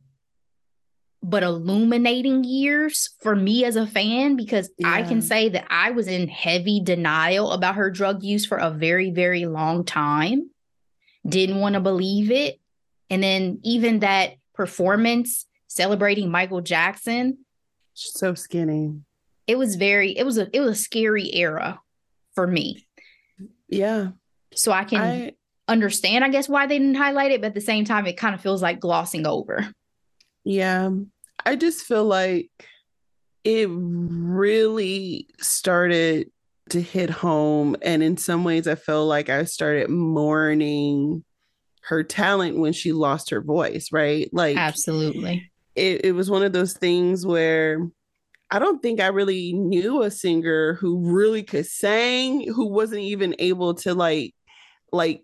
but 1.21 1.43
illuminating 1.43 2.43
years 2.43 3.09
for 3.19 3.35
me 3.35 3.65
as 3.65 3.75
a 3.75 3.85
fan 3.85 4.35
because 4.35 4.69
yeah. 4.77 4.93
I 4.93 5.03
can 5.03 5.21
say 5.21 5.49
that 5.49 5.65
I 5.69 5.91
was 5.91 6.07
in 6.07 6.29
heavy 6.29 6.79
denial 6.81 7.51
about 7.51 7.75
her 7.75 7.91
drug 7.91 8.23
use 8.23 8.45
for 8.45 8.57
a 8.57 8.69
very, 8.69 9.11
very 9.11 9.45
long 9.45 9.83
time. 9.83 10.49
Didn't 11.27 11.59
want 11.59 11.73
to 11.73 11.81
believe 11.81 12.31
it. 12.31 12.59
And 13.09 13.21
then 13.21 13.59
even 13.63 13.99
that 13.99 14.35
performance 14.53 15.45
celebrating 15.67 16.31
Michael 16.31 16.61
Jackson. 16.61 17.39
So 17.93 18.33
skinny 18.33 19.01
it 19.49 19.57
was 19.57 19.77
very 19.77 20.15
it 20.15 20.23
was 20.23 20.37
a 20.37 20.47
it 20.55 20.59
was 20.59 20.77
a 20.77 20.81
scary 20.81 21.33
era 21.33 21.81
for 22.35 22.45
me. 22.45 22.85
Yeah. 23.67 24.09
So 24.53 24.71
I 24.71 24.83
can 24.83 25.01
I, 25.01 25.31
understand, 25.67 26.23
I 26.23 26.29
guess, 26.29 26.47
why 26.47 26.67
they 26.67 26.77
didn't 26.77 26.95
highlight 26.95 27.31
it, 27.31 27.41
but 27.41 27.47
at 27.47 27.53
the 27.55 27.61
same 27.61 27.83
time, 27.83 28.05
it 28.05 28.15
kind 28.15 28.35
of 28.35 28.41
feels 28.41 28.61
like 28.61 28.79
glossing 28.79 29.25
over. 29.25 29.67
Yeah. 30.43 30.91
I 31.43 31.55
just 31.55 31.81
feel 31.81 32.05
like 32.05 32.51
it 33.43 33.69
really 33.71 35.27
started 35.39 36.29
to 36.69 36.79
hit 36.79 37.09
home. 37.09 37.75
And 37.81 38.03
in 38.03 38.17
some 38.17 38.43
ways, 38.43 38.67
I 38.67 38.75
feel 38.75 39.07
like 39.07 39.29
I 39.29 39.45
started 39.45 39.89
mourning 39.89 41.23
her 41.81 42.03
talent 42.03 42.57
when 42.57 42.73
she 42.73 42.93
lost 42.93 43.31
her 43.31 43.41
voice, 43.41 43.89
right? 43.91 44.29
Like, 44.31 44.57
absolutely. 44.57 45.51
It, 45.75 46.05
it 46.05 46.11
was 46.11 46.29
one 46.29 46.43
of 46.43 46.53
those 46.53 46.73
things 46.73 47.25
where 47.25 47.89
I 48.51 48.59
don't 48.59 48.81
think 48.81 48.99
I 48.99 49.07
really 49.07 49.53
knew 49.53 50.01
a 50.01 50.11
singer 50.11 50.73
who 50.75 51.11
really 51.11 51.43
could 51.43 51.67
sing, 51.67 52.51
who 52.51 52.67
wasn't 52.67 53.01
even 53.01 53.35
able 53.39 53.75
to 53.75 53.93
like 53.93 54.33
like 54.91 55.23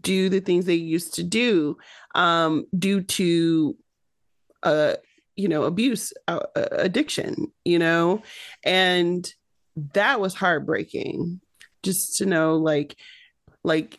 do 0.00 0.28
the 0.28 0.40
things 0.40 0.64
they 0.64 0.74
used 0.74 1.14
to 1.14 1.22
do 1.22 1.76
um 2.14 2.66
due 2.76 3.00
to 3.00 3.76
uh 4.62 4.94
you 5.36 5.48
know 5.48 5.64
abuse 5.64 6.12
uh, 6.28 6.40
uh 6.56 6.66
addiction 6.72 7.52
you 7.64 7.78
know 7.78 8.22
and 8.64 9.32
that 9.92 10.20
was 10.20 10.34
heartbreaking 10.34 11.40
just 11.82 12.16
to 12.16 12.26
know 12.26 12.56
like 12.56 12.96
like 13.62 13.98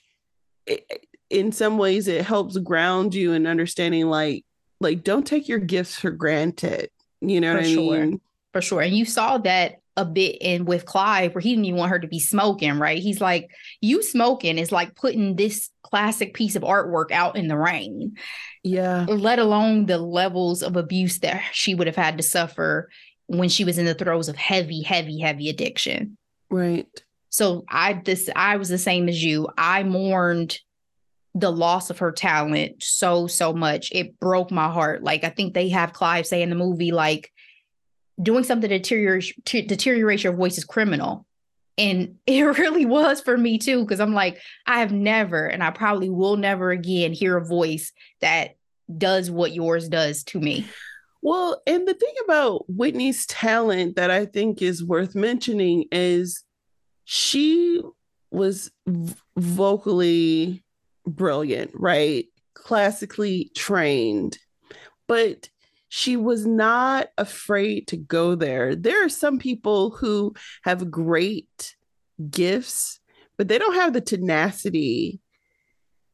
it, 0.65 1.07
in 1.29 1.51
some 1.51 1.77
ways 1.77 2.07
it 2.07 2.25
helps 2.25 2.57
ground 2.57 3.13
you 3.13 3.33
in 3.33 3.47
understanding 3.47 4.07
like 4.07 4.45
like 4.79 5.03
don't 5.03 5.27
take 5.27 5.47
your 5.47 5.59
gifts 5.59 5.97
for 5.97 6.11
granted 6.11 6.89
you 7.21 7.39
know 7.41 7.53
for 7.53 7.57
what 7.57 7.65
I 7.65 7.73
sure. 7.73 8.19
For 8.55 8.61
sure. 8.61 8.79
And 8.79 8.95
you 8.95 9.03
saw 9.03 9.37
that 9.39 9.81
a 9.97 10.05
bit 10.05 10.37
in 10.39 10.63
with 10.63 10.85
Clive 10.85 11.35
where 11.35 11.41
he 11.41 11.49
didn't 11.49 11.65
even 11.65 11.77
want 11.77 11.91
her 11.91 11.99
to 11.99 12.07
be 12.07 12.21
smoking, 12.21 12.79
right? 12.79 12.99
He's 12.99 13.19
like, 13.19 13.49
you 13.81 14.01
smoking 14.01 14.57
is 14.57 14.71
like 14.71 14.95
putting 14.95 15.35
this 15.35 15.69
classic 15.83 16.33
piece 16.33 16.55
of 16.55 16.63
artwork 16.63 17.11
out 17.11 17.35
in 17.35 17.49
the 17.49 17.57
rain. 17.57 18.15
Yeah. 18.63 19.07
Let 19.09 19.39
alone 19.39 19.87
the 19.87 19.97
levels 19.97 20.63
of 20.63 20.77
abuse 20.77 21.19
that 21.19 21.43
she 21.51 21.75
would 21.75 21.87
have 21.87 21.97
had 21.97 22.15
to 22.15 22.23
suffer 22.23 22.89
when 23.25 23.49
she 23.49 23.65
was 23.65 23.77
in 23.77 23.83
the 23.83 23.93
throes 23.93 24.29
of 24.29 24.37
heavy, 24.37 24.81
heavy, 24.81 25.19
heavy 25.19 25.49
addiction. 25.49 26.17
Right. 26.49 26.87
So 27.31 27.65
I 27.69 28.01
this 28.05 28.29
I 28.37 28.55
was 28.55 28.69
the 28.69 28.77
same 28.77 29.09
as 29.09 29.21
you. 29.21 29.49
I 29.57 29.83
mourned 29.83 30.59
the 31.33 31.51
loss 31.51 31.89
of 31.89 31.99
her 31.99 32.13
talent 32.13 32.81
so 32.81 33.27
so 33.27 33.51
much. 33.51 33.91
It 33.91 34.17
broke 34.17 34.49
my 34.49 34.71
heart. 34.71 35.03
Like 35.03 35.25
I 35.25 35.29
think 35.29 35.53
they 35.53 35.67
have 35.69 35.91
Clive 35.91 36.25
say 36.25 36.41
in 36.41 36.49
the 36.49 36.55
movie 36.55 36.93
like 36.93 37.33
doing 38.21 38.43
something 38.43 38.69
to 38.69 38.77
deteriorate, 38.77 39.45
to 39.45 39.61
deteriorate 39.61 40.23
your 40.23 40.33
voice 40.33 40.57
is 40.57 40.63
criminal. 40.63 41.25
And 41.77 42.17
it 42.27 42.43
really 42.43 42.85
was 42.85 43.21
for 43.21 43.37
me 43.37 43.57
too, 43.57 43.81
because 43.81 43.99
I'm 43.99 44.13
like, 44.13 44.41
I 44.65 44.79
have 44.79 44.91
never, 44.91 45.45
and 45.45 45.63
I 45.63 45.71
probably 45.71 46.09
will 46.09 46.37
never 46.37 46.71
again 46.71 47.13
hear 47.13 47.37
a 47.37 47.45
voice 47.45 47.91
that 48.21 48.55
does 48.97 49.31
what 49.31 49.53
yours 49.53 49.89
does 49.89 50.23
to 50.25 50.39
me. 50.39 50.67
Well, 51.21 51.61
and 51.65 51.87
the 51.87 51.95
thing 51.95 52.13
about 52.23 52.65
Whitney's 52.69 53.25
talent 53.25 53.95
that 53.95 54.11
I 54.11 54.25
think 54.27 54.61
is 54.61 54.83
worth 54.83 55.15
mentioning 55.15 55.85
is 55.91 56.43
she 57.03 57.81
was 58.29 58.71
v- 58.85 59.15
vocally 59.35 60.63
brilliant, 61.07 61.71
right? 61.73 62.25
classically 62.65 63.51
trained, 63.55 64.39
but 65.07 65.49
she 65.95 66.17
was 66.17 66.45
not 66.45 67.07
afraid 67.17 67.87
to 67.87 67.95
go 67.95 68.35
there. 68.35 68.75
There 68.75 69.05
are 69.05 69.09
some 69.09 69.39
people 69.39 69.91
who 69.91 70.33
have 70.65 70.91
great 70.91 71.77
gifts, 72.29 72.99
but 73.37 73.47
they 73.47 73.57
don't 73.57 73.75
have 73.75 73.93
the 73.93 74.01
tenacity 74.01 75.21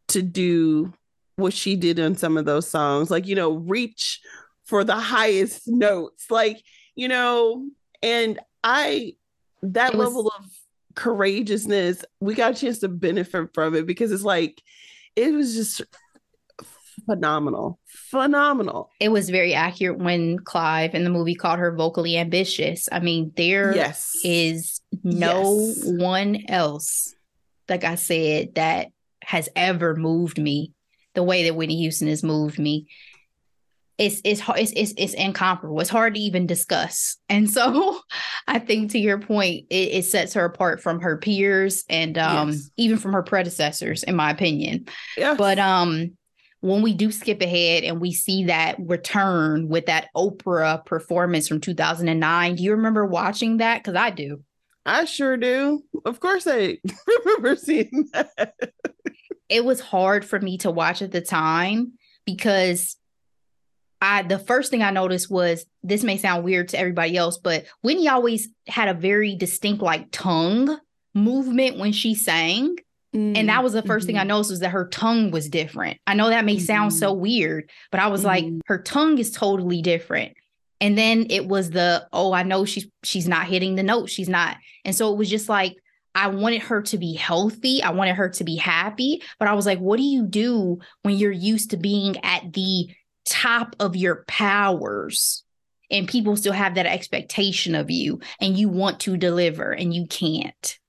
to 0.09 0.21
do 0.21 0.93
what 1.35 1.51
she 1.51 1.75
did 1.75 1.99
on 1.99 2.15
some 2.15 2.37
of 2.37 2.45
those 2.45 2.69
songs, 2.69 3.09
like, 3.09 3.25
you 3.25 3.33
know, 3.33 3.53
reach 3.53 4.21
for 4.65 4.83
the 4.83 4.95
highest 4.95 5.63
notes, 5.65 6.29
like, 6.29 6.61
you 6.93 7.07
know, 7.07 7.67
and 8.03 8.39
I, 8.63 9.13
that 9.63 9.95
was, 9.95 10.09
level 10.09 10.27
of 10.27 10.45
courageousness, 10.93 12.05
we 12.19 12.35
got 12.35 12.51
a 12.51 12.55
chance 12.55 12.77
to 12.79 12.87
benefit 12.87 13.49
from 13.55 13.73
it 13.73 13.87
because 13.87 14.11
it's 14.11 14.21
like, 14.21 14.61
it 15.15 15.33
was 15.33 15.55
just 15.55 15.81
phenomenal. 17.05 17.79
Phenomenal. 17.87 18.89
It 18.99 19.09
was 19.09 19.29
very 19.29 19.53
accurate 19.53 19.99
when 19.99 20.39
Clive 20.39 20.95
in 20.95 21.03
the 21.03 21.09
movie 21.09 21.35
called 21.35 21.59
her 21.59 21.75
vocally 21.75 22.17
ambitious. 22.17 22.87
I 22.91 22.99
mean, 22.99 23.31
there 23.35 23.75
yes. 23.75 24.11
is 24.23 24.81
no 25.03 25.67
yes. 25.67 25.83
one 25.85 26.43
else, 26.47 27.13
like 27.69 27.83
I 27.83 27.95
said, 27.95 28.55
that 28.55 28.87
has 29.23 29.49
ever 29.55 29.95
moved 29.95 30.39
me 30.39 30.73
the 31.13 31.23
way 31.23 31.43
that 31.43 31.55
Whitney 31.55 31.77
Houston 31.77 32.07
has 32.07 32.23
moved 32.23 32.59
me. 32.59 32.87
It's 33.97 34.19
it's 34.25 34.41
it's 34.57 34.71
it's, 34.75 34.93
it's 34.97 35.13
incomparable. 35.13 35.79
It's 35.79 35.89
hard 35.89 36.15
to 36.15 36.19
even 36.19 36.47
discuss. 36.47 37.17
And 37.29 37.49
so 37.49 37.99
I 38.47 38.57
think 38.57 38.91
to 38.91 38.99
your 38.99 39.19
point, 39.19 39.67
it, 39.69 39.89
it 39.93 40.05
sets 40.05 40.33
her 40.33 40.45
apart 40.45 40.81
from 40.81 41.01
her 41.01 41.17
peers 41.17 41.83
and 41.87 42.17
um 42.17 42.49
yes. 42.49 42.71
even 42.77 42.97
from 42.97 43.13
her 43.13 43.21
predecessors, 43.21 44.03
in 44.03 44.15
my 44.15 44.31
opinion. 44.31 44.87
Yeah. 45.17 45.35
But 45.35 45.59
um 45.59 46.17
when 46.61 46.81
we 46.81 46.93
do 46.93 47.11
skip 47.11 47.41
ahead 47.41 47.83
and 47.83 47.99
we 47.99 48.13
see 48.13 48.45
that 48.45 48.77
return 48.79 49.67
with 49.67 49.87
that 49.87 50.09
Oprah 50.15 50.85
performance 50.85 51.47
from 51.47 51.59
2009, 51.59 52.55
do 52.55 52.63
you 52.63 52.71
remember 52.71 53.05
watching 53.05 53.57
that? 53.57 53.83
Because 53.83 53.95
I 53.95 54.11
do. 54.11 54.43
I 54.85 55.05
sure 55.05 55.37
do. 55.37 55.83
Of 56.05 56.19
course, 56.19 56.47
I 56.47 56.77
remember 57.25 57.55
seeing 57.55 58.09
that. 58.13 58.53
it 59.49 59.65
was 59.65 59.81
hard 59.81 60.23
for 60.23 60.39
me 60.39 60.57
to 60.59 60.71
watch 60.71 61.01
at 61.01 61.11
the 61.11 61.21
time 61.21 61.93
because 62.25 62.95
I 64.01 64.23
the 64.23 64.39
first 64.39 64.71
thing 64.71 64.81
I 64.81 64.91
noticed 64.91 65.29
was 65.29 65.65
this 65.83 66.03
may 66.03 66.17
sound 66.17 66.43
weird 66.43 66.69
to 66.69 66.79
everybody 66.79 67.17
else, 67.17 67.37
but 67.37 67.65
Whitney 67.81 68.07
always 68.07 68.49
had 68.67 68.87
a 68.87 68.99
very 68.99 69.35
distinct 69.35 69.81
like 69.81 70.07
tongue 70.11 70.79
movement 71.13 71.77
when 71.77 71.91
she 71.91 72.15
sang. 72.15 72.77
Mm-hmm. 73.15 73.35
And 73.35 73.49
that 73.49 73.63
was 73.63 73.73
the 73.73 73.81
1st 73.81 73.85
mm-hmm. 73.85 74.05
thing 74.05 74.17
I 74.17 74.21
mm-hmm. 74.21 74.29
noticed 74.29 74.51
was 74.51 74.59
that 74.61 74.69
her 74.69 74.87
tongue 74.87 75.31
was 75.31 75.49
different. 75.49 75.99
I 76.07 76.13
know 76.13 76.29
that 76.29 76.45
may 76.45 76.55
mm-hmm. 76.55 76.65
sound 76.65 76.93
so 76.93 77.11
mm-hmm. 77.11 77.21
weird, 77.21 77.69
but 77.91 77.99
I 77.99 78.07
was 78.07 78.23
like, 78.23 78.45
mm-hmm. 78.45 78.59
her 78.67 78.81
tongue 78.81 79.17
is 79.17 79.31
totally 79.31 79.81
different. 79.81 80.33
And 80.79 80.97
then 80.97 81.27
it 81.29 81.45
was 81.45 81.69
the, 81.69 82.07
oh, 82.11 82.33
I 82.33 82.43
know 82.43 82.65
she's 82.65 82.87
she's 83.03 83.27
not 83.27 83.45
hitting 83.45 83.75
the 83.75 83.83
note. 83.83 84.09
She's 84.09 84.29
not. 84.29 84.57
And 84.83 84.95
so 84.95 85.11
it 85.11 85.17
was 85.17 85.29
just 85.29 85.47
like, 85.47 85.75
I 86.15 86.27
wanted 86.27 86.63
her 86.63 86.81
to 86.81 86.97
be 86.97 87.13
healthy. 87.13 87.83
I 87.83 87.91
wanted 87.91 88.15
her 88.15 88.29
to 88.29 88.43
be 88.43 88.55
happy. 88.55 89.21
But 89.39 89.47
I 89.47 89.53
was 89.53 89.65
like, 89.65 89.79
what 89.79 89.97
do 89.97 90.03
you 90.03 90.25
do 90.25 90.79
when 91.03 91.15
you're 91.15 91.31
used 91.31 91.71
to 91.71 91.77
being 91.77 92.17
at 92.23 92.53
the 92.53 92.87
top 93.25 93.75
of 93.79 93.95
your 93.95 94.23
powers? 94.27 95.43
And 95.91 96.07
people 96.07 96.37
still 96.37 96.53
have 96.53 96.75
that 96.75 96.85
expectation 96.85 97.75
of 97.75 97.91
you, 97.91 98.21
and 98.39 98.57
you 98.57 98.69
want 98.69 99.01
to 99.01 99.17
deliver, 99.17 99.73
and 99.73 99.93
you 99.93 100.07
can't. 100.07 100.79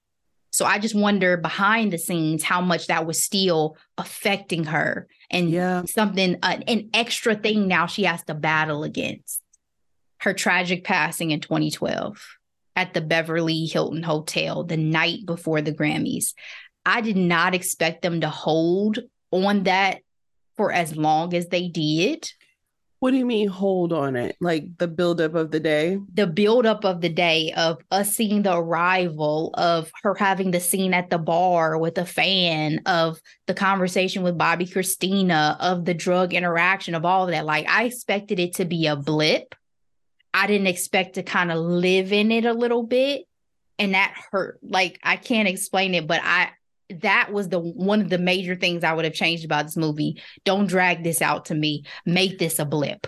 So 0.53 0.67
I 0.67 0.79
just 0.79 0.95
wonder 0.95 1.39
behind 1.39 1.93
the 1.93 1.99
scenes 1.99 2.43
how 2.43 2.61
much 2.61 2.87
that 2.89 3.07
was 3.07 3.23
still 3.23 3.77
affecting 3.97 4.65
her 4.65 5.09
and 5.31 5.51
yeah. 5.51 5.85
something, 5.87 6.37
uh, 6.43 6.59
an 6.69 6.91
extra 6.93 7.35
thing 7.35 7.67
now 7.67 7.87
she 7.87 8.05
has 8.05 8.23
to 8.25 8.35
battle 8.35 8.85
against. 8.85 9.41
Her 10.21 10.35
tragic 10.35 10.85
passing 10.85 11.31
in 11.31 11.41
2012 11.41 12.23
at 12.77 12.93
the 12.93 13.01
Beverly 13.01 13.65
Hilton 13.65 14.03
Hotel 14.03 14.63
the 14.63 14.77
night 14.77 15.25
before 15.25 15.63
the 15.63 15.73
Grammys. 15.73 16.35
I 16.85 17.01
did 17.01 17.17
not 17.17 17.55
expect 17.55 18.03
them 18.03 18.21
to 18.21 18.29
hold 18.29 18.99
on 19.31 19.65
that 19.65 20.01
for 20.57 20.71
as 20.71 20.97
long 20.97 21.35
as 21.35 21.49
they 21.49 21.69
did. 21.69 22.31
What 23.03 23.11
do 23.11 23.17
you 23.17 23.27
mean 23.27 23.49
hold 23.49 23.93
on 23.93 24.15
it? 24.15 24.37
Like 24.41 24.79
the 24.79 24.87
buildup 24.87 25.35
of 25.35 25.51
the 25.51 25.59
day? 25.59 25.99
The 26.15 26.29
buildup 26.29 26.85
of 26.85 27.01
the 27.01 27.09
day 27.09 27.53
of 27.57 27.79
us 27.91 28.15
seeing 28.15 28.43
the 28.43 28.57
arrival 28.57 29.51
of 29.55 29.91
her 30.05 30.15
having 30.15 30.53
the 30.53 30.61
scene 30.61 30.95
at 30.95 31.11
the 31.11 31.19
bar 31.19 31.77
with 31.79 31.99
a 31.99 32.07
fan, 32.07 32.81
of 32.87 33.21
the 33.49 33.55
conversation 33.55 34.23
with 34.23 34.39
Bobbi 34.39 34.73
Kristina, 34.73 35.57
of 35.59 35.85
the 35.85 35.95
drug 35.95 36.33
interaction, 36.33 36.95
of 36.95 37.05
all 37.05 37.25
of 37.25 37.33
that. 37.33 37.45
Like 37.45 37.69
I 37.69 37.87
expected 37.87 38.39
it 38.39 38.55
to 38.55 38.65
be 38.65 38.87
a 38.87 38.95
blip. 38.95 39.57
I 40.33 40.47
didn't 40.47 40.69
expect 40.69 41.17
to 41.17 41.25
kind 41.25 41.51
of 41.51 41.59
live 41.59 42.13
in 42.13 42.31
it 42.31 42.45
a 42.45 42.55
little 42.55 42.85
bit. 42.85 43.25
And 43.81 43.95
that 43.95 44.15
hurt. 44.31 44.61
Like 44.63 45.01
I 45.03 45.17
can't 45.17 45.49
explain 45.49 45.97
it, 45.97 46.07
but 46.07 46.21
I 46.23 46.51
that 47.01 47.33
was 47.33 47.49
the 47.49 47.59
one 47.59 48.01
of 48.01 48.11
the 48.11 48.19
major 48.19 48.55
things 48.55 48.85
I 48.85 48.93
would 48.93 49.05
have 49.05 49.15
changed 49.15 49.45
about 49.45 49.67
this 49.67 49.77
movie. 49.77 50.23
Don't 50.45 50.67
drag 50.67 51.05
this 51.05 51.23
out 51.23 51.47
to 51.47 51.55
me. 51.55 51.85
Make 52.07 52.39
this 52.39 52.59
a 52.59 52.65
blip. 52.65 53.07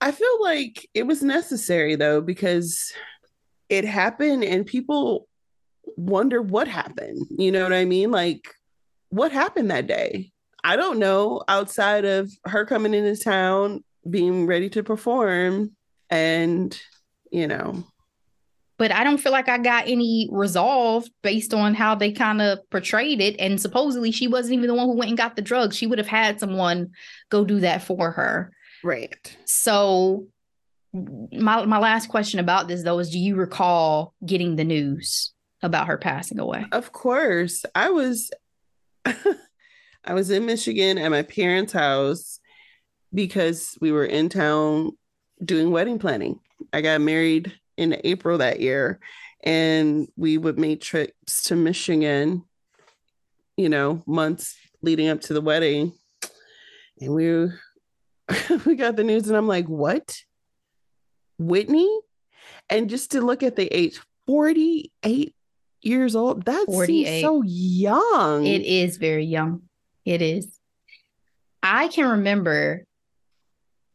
I 0.00 0.12
feel 0.12 0.42
like 0.42 0.88
it 0.94 1.06
was 1.06 1.22
necessary 1.22 1.96
though 1.96 2.20
because 2.20 2.92
it 3.68 3.84
happened 3.84 4.44
and 4.44 4.66
people 4.66 5.28
wonder 5.96 6.40
what 6.40 6.68
happened. 6.68 7.26
You 7.30 7.50
know 7.50 7.62
what 7.62 7.72
I 7.72 7.84
mean? 7.84 8.10
Like 8.10 8.54
what 9.10 9.32
happened 9.32 9.70
that 9.70 9.86
day? 9.86 10.32
I 10.64 10.76
don't 10.76 10.98
know 10.98 11.42
outside 11.48 12.04
of 12.04 12.30
her 12.44 12.66
coming 12.66 12.94
into 12.94 13.22
town 13.22 13.84
being 14.08 14.46
ready 14.46 14.68
to 14.70 14.82
perform 14.82 15.72
and 16.10 16.78
you 17.30 17.46
know 17.46 17.84
but 18.78 18.92
I 18.92 19.02
don't 19.02 19.18
feel 19.18 19.32
like 19.32 19.48
I 19.48 19.58
got 19.58 19.88
any 19.88 20.28
resolve 20.30 21.04
based 21.22 21.52
on 21.52 21.74
how 21.74 21.96
they 21.96 22.12
kind 22.12 22.40
of 22.40 22.58
portrayed 22.70 23.20
it. 23.20 23.34
And 23.40 23.60
supposedly 23.60 24.12
she 24.12 24.28
wasn't 24.28 24.54
even 24.54 24.68
the 24.68 24.74
one 24.74 24.86
who 24.86 24.96
went 24.96 25.10
and 25.10 25.18
got 25.18 25.34
the 25.34 25.42
drugs. 25.42 25.76
She 25.76 25.86
would 25.86 25.98
have 25.98 26.06
had 26.06 26.38
someone 26.38 26.92
go 27.28 27.44
do 27.44 27.58
that 27.60 27.82
for 27.82 28.12
her. 28.12 28.52
Right. 28.84 29.36
So 29.44 30.28
my 30.92 31.66
my 31.66 31.78
last 31.78 32.08
question 32.08 32.40
about 32.40 32.68
this 32.68 32.82
though 32.82 32.98
is 33.00 33.10
do 33.10 33.18
you 33.18 33.36
recall 33.36 34.14
getting 34.24 34.56
the 34.56 34.64
news 34.64 35.32
about 35.60 35.88
her 35.88 35.98
passing 35.98 36.38
away? 36.38 36.64
Of 36.70 36.92
course. 36.92 37.64
I 37.74 37.90
was 37.90 38.30
I 39.04 40.14
was 40.14 40.30
in 40.30 40.46
Michigan 40.46 40.98
at 40.98 41.10
my 41.10 41.22
parents' 41.22 41.72
house 41.72 42.38
because 43.12 43.76
we 43.80 43.90
were 43.90 44.06
in 44.06 44.28
town 44.28 44.92
doing 45.44 45.72
wedding 45.72 45.98
planning. 45.98 46.38
I 46.72 46.80
got 46.80 47.00
married 47.00 47.52
in 47.78 48.00
April 48.04 48.38
that 48.38 48.60
year, 48.60 48.98
and 49.42 50.08
we 50.16 50.36
would 50.36 50.58
make 50.58 50.82
trips 50.82 51.44
to 51.44 51.56
Michigan, 51.56 52.44
you 53.56 53.68
know, 53.68 54.02
months 54.06 54.56
leading 54.82 55.08
up 55.08 55.20
to 55.22 55.32
the 55.32 55.40
wedding. 55.40 55.92
And 57.00 57.14
we 57.14 57.48
we 58.66 58.74
got 58.74 58.96
the 58.96 59.04
news, 59.04 59.28
and 59.28 59.36
I'm 59.36 59.46
like, 59.46 59.66
what? 59.66 60.16
Whitney? 61.38 61.88
And 62.68 62.90
just 62.90 63.12
to 63.12 63.20
look 63.20 63.42
at 63.42 63.56
the 63.56 63.66
age, 63.66 64.00
48 64.26 65.34
years 65.80 66.16
old, 66.16 66.44
that 66.46 66.66
48. 66.66 66.86
seems 67.06 67.22
so 67.22 67.42
young. 67.46 68.44
It 68.44 68.62
is 68.62 68.96
very 68.96 69.24
young. 69.24 69.62
It 70.04 70.20
is. 70.20 70.58
I 71.62 71.88
can 71.88 72.08
remember 72.08 72.84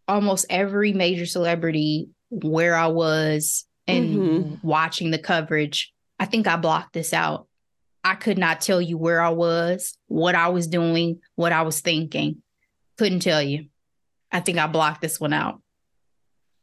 almost 0.07 0.45
every 0.49 0.93
major 0.93 1.25
celebrity 1.25 2.09
where 2.29 2.75
I 2.75 2.87
was 2.87 3.65
and 3.87 4.15
mm-hmm. 4.15 4.67
watching 4.67 5.11
the 5.11 5.19
coverage, 5.19 5.93
I 6.19 6.25
think 6.25 6.47
I 6.47 6.55
blocked 6.55 6.93
this 6.93 7.13
out. 7.13 7.47
I 8.03 8.15
could 8.15 8.37
not 8.37 8.61
tell 8.61 8.81
you 8.81 8.97
where 8.97 9.21
I 9.21 9.29
was, 9.29 9.97
what 10.07 10.35
I 10.35 10.49
was 10.49 10.67
doing, 10.67 11.19
what 11.35 11.51
I 11.51 11.61
was 11.61 11.79
thinking. 11.79 12.41
Couldn't 12.97 13.21
tell 13.21 13.41
you. 13.41 13.67
I 14.31 14.39
think 14.39 14.57
I 14.57 14.67
blocked 14.67 15.01
this 15.01 15.19
one 15.19 15.33
out. 15.33 15.61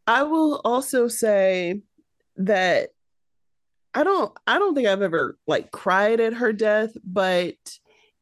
I 0.07 0.25
will 0.25 0.61
also 0.65 1.09
say 1.09 1.81
that 2.37 2.91
I 3.95 4.05
don't 4.05 4.33
I 4.47 4.59
don't 4.59 4.75
think 4.75 4.87
I've 4.87 5.03
ever 5.03 5.39
like 5.47 5.71
cried 5.71 6.21
at 6.21 6.35
her 6.35 6.53
death, 6.53 6.91
but 7.05 7.55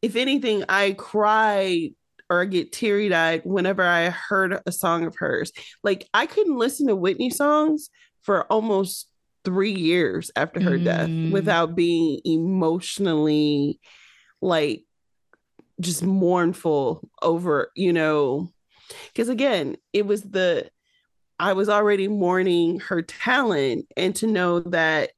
if 0.02 0.16
anything, 0.16 0.64
I 0.68 0.92
cried 0.92 1.90
or 2.30 2.42
I 2.42 2.44
get 2.44 2.72
teary 2.72 3.12
eyed 3.12 3.42
whenever 3.44 3.82
I 3.82 4.10
heard 4.10 4.60
a 4.66 4.72
song 4.72 5.04
of 5.04 5.16
hers. 5.16 5.52
Like 5.82 6.06
I 6.12 6.26
couldn't 6.26 6.58
listen 6.58 6.86
to 6.88 6.96
Whitney 6.96 7.30
songs 7.30 7.90
for 8.28 8.44
almost 8.52 9.08
three 9.42 9.72
years 9.72 10.30
after 10.36 10.60
her 10.60 10.78
mm. 10.78 10.84
death 10.84 11.32
without 11.32 11.74
being 11.74 12.20
emotionally 12.26 13.80
like 14.42 14.84
just 15.80 16.02
mournful 16.02 17.08
over, 17.22 17.72
you 17.74 17.90
know, 17.90 18.52
because 19.06 19.30
again, 19.30 19.78
it 19.94 20.04
was 20.04 20.20
the, 20.24 20.70
I 21.38 21.54
was 21.54 21.70
already 21.70 22.06
mourning 22.06 22.80
her 22.80 23.00
talent 23.00 23.86
and 23.96 24.14
to 24.16 24.26
know 24.26 24.60
that 24.60 25.12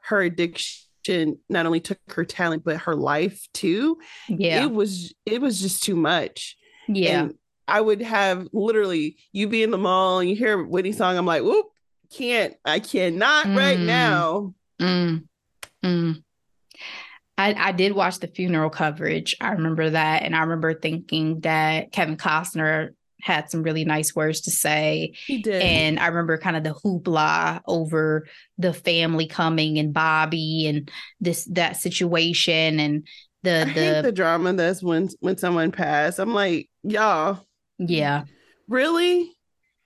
her 0.00 0.22
addiction 0.22 1.38
not 1.48 1.66
only 1.66 1.78
took 1.78 2.00
her 2.08 2.24
talent 2.24 2.64
but 2.64 2.78
her 2.78 2.96
life 2.96 3.46
too 3.54 3.96
yeah 4.28 4.64
it 4.64 4.72
was 4.72 5.14
it 5.24 5.40
was 5.40 5.60
just 5.60 5.84
too 5.84 5.94
much 5.94 6.56
Yeah. 6.88 7.20
And 7.20 7.34
I 7.68 7.80
would 7.80 8.02
have 8.02 8.48
literally 8.52 9.16
you 9.32 9.48
be 9.48 9.62
in 9.62 9.70
the 9.70 9.78
mall 9.78 10.20
and 10.20 10.30
you 10.30 10.36
hear 10.36 10.62
Whitney 10.62 10.92
song. 10.92 11.16
I'm 11.16 11.26
like, 11.26 11.42
whoop, 11.42 11.66
can't, 12.10 12.54
I 12.64 12.80
cannot 12.80 13.46
mm. 13.46 13.56
right 13.56 13.78
now. 13.78 14.54
Mm. 14.80 15.24
Mm. 15.84 16.22
I, 17.38 17.54
I 17.54 17.72
did 17.72 17.92
watch 17.92 18.18
the 18.18 18.28
funeral 18.28 18.70
coverage. 18.70 19.36
I 19.40 19.52
remember 19.52 19.90
that. 19.90 20.22
And 20.22 20.34
I 20.34 20.40
remember 20.40 20.74
thinking 20.74 21.40
that 21.40 21.92
Kevin 21.92 22.16
Costner 22.16 22.90
had 23.20 23.50
some 23.50 23.62
really 23.62 23.84
nice 23.84 24.14
words 24.14 24.42
to 24.42 24.50
say. 24.50 25.14
He 25.26 25.42
did. 25.42 25.60
And 25.60 25.98
I 25.98 26.06
remember 26.06 26.38
kind 26.38 26.56
of 26.56 26.64
the 26.64 26.74
hoopla 26.74 27.60
over 27.66 28.26
the 28.58 28.72
family 28.72 29.26
coming 29.26 29.78
and 29.78 29.92
Bobby 29.92 30.66
and 30.66 30.90
this 31.20 31.44
that 31.52 31.76
situation 31.76 32.80
and 32.80 33.06
the 33.42 33.62
I 33.62 33.72
the 33.72 34.00
the 34.04 34.12
drama 34.12 34.52
that's 34.52 34.82
when 34.82 35.08
when 35.20 35.36
someone 35.36 35.72
passed. 35.72 36.18
I'm 36.18 36.34
like, 36.34 36.70
y'all. 36.82 37.44
Yeah. 37.78 38.24
Really? 38.68 39.32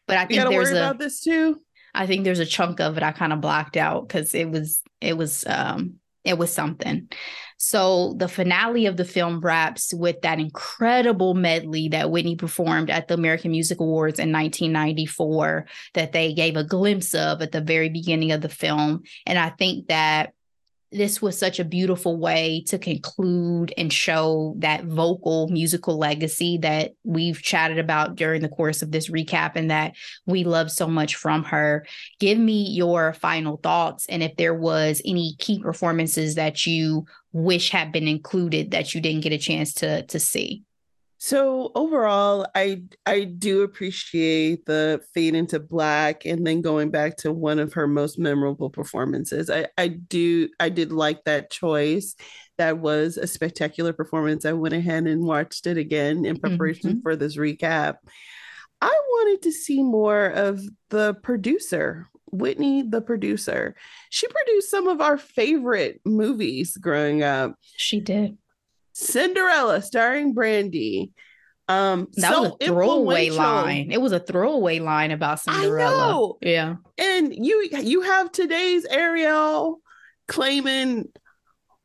But 0.07 0.17
I 0.19 0.27
think 0.27 0.49
there's 0.49 0.71
a, 0.71 0.77
about 0.77 0.99
this 0.99 1.21
too. 1.21 1.61
I 1.95 2.07
think 2.07 2.25
there's 2.25 2.39
a 2.39 2.47
chunk 2.47 2.81
of 2.81 2.97
it 2.97 3.03
I 3.03 3.13
kind 3.13 3.33
of 3.33 3.41
blocked 3.41 3.77
out 3.77 4.07
because 4.07 4.35
it 4.35 4.51
was 4.51 4.83
it 5.01 5.17
was 5.17 5.45
um 5.47 5.97
it 6.25 6.37
was 6.37 6.53
something. 6.53 7.09
So 7.57 8.15
the 8.17 8.29
finale 8.29 8.87
of 8.87 8.97
the 8.97 9.05
film 9.05 9.41
wraps 9.41 9.93
with 9.93 10.23
that 10.23 10.39
incredible 10.39 11.35
medley 11.35 11.89
that 11.89 12.11
Whitney 12.11 12.37
performed 12.37 12.91
at 12.91 13.09
the 13.09 13.15
American 13.15 13.51
Music 13.51 13.81
Awards 13.81 14.19
in 14.19 14.33
1994 14.33 15.67
that 15.95 16.13
they 16.13 16.33
gave 16.33 16.57
a 16.57 16.65
glimpse 16.65 17.15
of 17.15 17.43
at 17.43 17.53
the 17.53 17.61
very 17.61 17.89
beginning 17.89 18.33
of 18.33 18.41
the 18.41 18.49
film. 18.49 19.03
And 19.27 19.39
I 19.39 19.51
think 19.51 19.89
that 19.89 20.33
this 20.93 21.23
was 21.23 21.39
such 21.39 21.61
a 21.61 21.65
beautiful 21.65 22.19
way 22.19 22.65
to 22.67 22.79
conclude 22.79 23.73
and 23.77 23.93
show 23.93 24.55
that 24.59 24.85
vocal 24.85 25.49
musical 25.49 25.97
legacy 25.97 26.59
that 26.59 26.93
we've 27.05 27.41
chatted 27.41 27.79
about 27.79 28.17
during 28.17 28.43
the 28.43 28.49
course 28.49 28.83
of 28.83 28.91
this 28.91 29.09
recap 29.09 29.53
and 29.55 29.71
that 29.71 29.95
we 30.27 30.43
love 30.43 30.71
so 30.71 30.89
much 30.89 31.15
from 31.15 31.45
her. 31.45 31.87
Give 32.19 32.39
me 32.39 32.69
your 32.71 33.13
final 33.13 33.59
thoughts 33.59 34.07
and 34.09 34.23
if 34.23 34.35
there 34.37 34.55
was 34.55 35.01
any 35.05 35.37
key 35.39 35.61
performances 35.61 36.35
that 36.35 36.67
you 36.67 37.05
wish 37.33 37.71
had 37.71 37.93
been 37.93 38.09
included 38.09 38.73
that 38.73 38.93
you 38.93 39.01
didn't 39.01 39.21
get 39.21 39.33
a 39.33 39.39
chance 39.39 39.73
to 39.75 40.03
to 40.07 40.19
see. 40.19 40.65
So 41.23 41.71
overall, 41.75 42.47
I 42.55 42.85
I 43.05 43.25
do 43.25 43.61
appreciate 43.61 44.65
the 44.65 45.03
fade 45.13 45.35
into 45.35 45.61
black 45.61 46.25
and 46.25 46.47
then 46.47 46.63
going 46.63 46.91
back 46.91 47.19
to 47.19 47.31
one 47.31 47.59
of 47.59 47.75
her 47.75 47.87
most 47.87 48.19
memorable 48.19 48.71
performances. 48.71 49.51
I, 49.51 49.67
I 49.77 49.89
do 49.89 50.49
I 50.59 50.71
did 50.71 50.93
like 50.93 51.25
that 51.25 51.51
choice. 51.51 52.17
That 52.57 52.79
was 52.79 53.19
a 53.19 53.27
spectacular 53.27 53.93
performance. 53.93 54.47
I 54.47 54.55
went 54.55 54.73
ahead 54.73 55.07
and 55.07 55.23
watched 55.23 55.67
it 55.67 55.77
again 55.77 56.25
in 56.25 56.41
preparation 56.41 56.93
mm-hmm. 56.93 57.01
for 57.03 57.17
this 57.17 57.37
recap. 57.37 57.97
I 58.81 58.89
wanted 59.11 59.43
to 59.43 59.53
see 59.53 59.83
more 59.83 60.25
of 60.25 60.63
the 60.89 61.13
producer, 61.23 62.09
Whitney, 62.33 62.81
the 62.81 63.03
producer. 63.03 63.77
She 64.09 64.27
produced 64.27 64.71
some 64.71 64.89
of 64.89 65.03
our 65.03 65.19
favorite 65.19 66.01
movies 66.07 66.79
growing 66.79 67.23
up. 67.23 67.57
She 67.77 68.01
did. 68.01 68.39
Cinderella 69.01 69.83
starring 69.83 70.35
Brandy. 70.35 71.13
Um, 71.69 72.09
that 72.15 72.33
so 72.33 72.43
was 72.43 72.53
a 72.61 72.67
throwaway 72.67 73.31
line. 73.31 73.93
It 73.93 74.01
was 74.01 74.13
a 74.13 74.19
throwaway 74.19 74.81
line 74.81 75.13
about 75.13 75.41
Cinderella. 75.41 76.33
Yeah. 76.43 76.77
And 76.99 77.35
you 77.35 77.69
you 77.81 78.03
have 78.03 78.33
today's 78.33 78.85
Ariel 78.87 79.81
claiming 80.27 81.09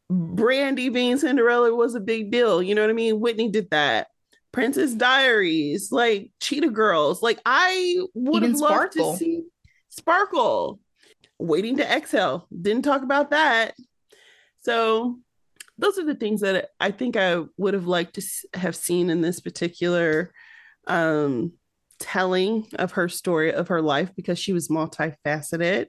Brandy 0.09 0.89
being 0.89 1.17
Cinderella 1.17 1.73
was 1.73 1.95
a 1.95 1.99
big 1.99 2.31
deal. 2.31 2.63
You 2.63 2.73
know 2.75 2.81
what 2.81 2.89
I 2.89 2.93
mean? 2.93 3.19
Whitney 3.19 3.49
did 3.49 3.69
that. 3.69 4.07
Princess 4.51 4.93
Diaries, 4.93 5.91
like 5.91 6.31
Cheetah 6.39 6.69
Girls. 6.69 7.21
Like 7.21 7.39
I 7.45 7.97
would 8.13 8.43
have 8.43 8.55
loved 8.55 8.93
to 8.93 9.15
see 9.17 9.43
Sparkle. 9.89 10.79
Waiting 11.37 11.77
to 11.77 11.83
exhale. 11.83 12.47
Didn't 12.49 12.83
talk 12.83 13.03
about 13.03 13.31
that. 13.31 13.75
So 14.61 15.19
those 15.77 15.97
are 15.97 16.05
the 16.05 16.15
things 16.15 16.41
that 16.41 16.69
I 16.79 16.91
think 16.91 17.17
I 17.17 17.43
would 17.57 17.73
have 17.73 17.87
liked 17.87 18.15
to 18.15 18.23
have 18.53 18.75
seen 18.75 19.09
in 19.09 19.21
this 19.21 19.39
particular 19.39 20.31
um, 20.87 21.53
telling 21.99 22.67
of 22.75 22.93
her 22.93 23.09
story 23.09 23.53
of 23.53 23.67
her 23.67 23.81
life 23.81 24.11
because 24.15 24.39
she 24.39 24.53
was 24.53 24.69
multifaceted 24.69 25.87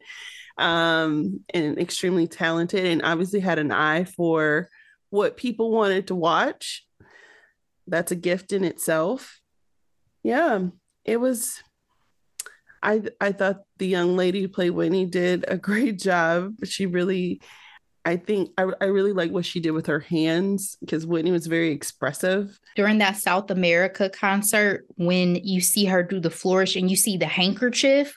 um, 0.58 1.40
and 1.52 1.78
extremely 1.78 2.26
talented 2.26 2.84
and 2.84 3.02
obviously 3.02 3.40
had 3.40 3.58
an 3.58 3.70
eye 3.70 4.04
for 4.04 4.68
what 5.10 5.36
people 5.36 5.70
wanted 5.70 6.08
to 6.08 6.14
watch. 6.14 6.84
That's 7.86 8.12
a 8.12 8.16
gift 8.16 8.52
in 8.52 8.64
itself. 8.64 9.40
Yeah, 10.22 10.66
it 11.04 11.18
was. 11.18 11.62
I 12.82 13.02
I 13.20 13.32
thought 13.32 13.62
the 13.78 13.86
young 13.86 14.16
lady 14.16 14.42
who 14.42 14.48
played 14.48 14.70
Whitney 14.70 15.06
did 15.06 15.44
a 15.46 15.56
great 15.68 16.00
job. 16.00 16.54
She 16.64 16.86
really 16.86 17.40
I 18.06 18.16
think 18.16 18.52
I, 18.56 18.70
I 18.80 18.84
really 18.84 19.12
like 19.12 19.32
what 19.32 19.44
she 19.44 19.58
did 19.58 19.72
with 19.72 19.86
her 19.86 19.98
hands 19.98 20.76
because 20.78 21.04
Whitney 21.04 21.32
was 21.32 21.48
very 21.48 21.72
expressive. 21.72 22.56
During 22.76 22.98
that 22.98 23.16
South 23.16 23.50
America 23.50 24.08
concert, 24.08 24.86
when 24.94 25.34
you 25.34 25.60
see 25.60 25.86
her 25.86 26.04
do 26.04 26.20
the 26.20 26.30
flourish 26.30 26.76
and 26.76 26.88
you 26.88 26.96
see 26.96 27.16
the 27.16 27.26
handkerchief, 27.26 28.16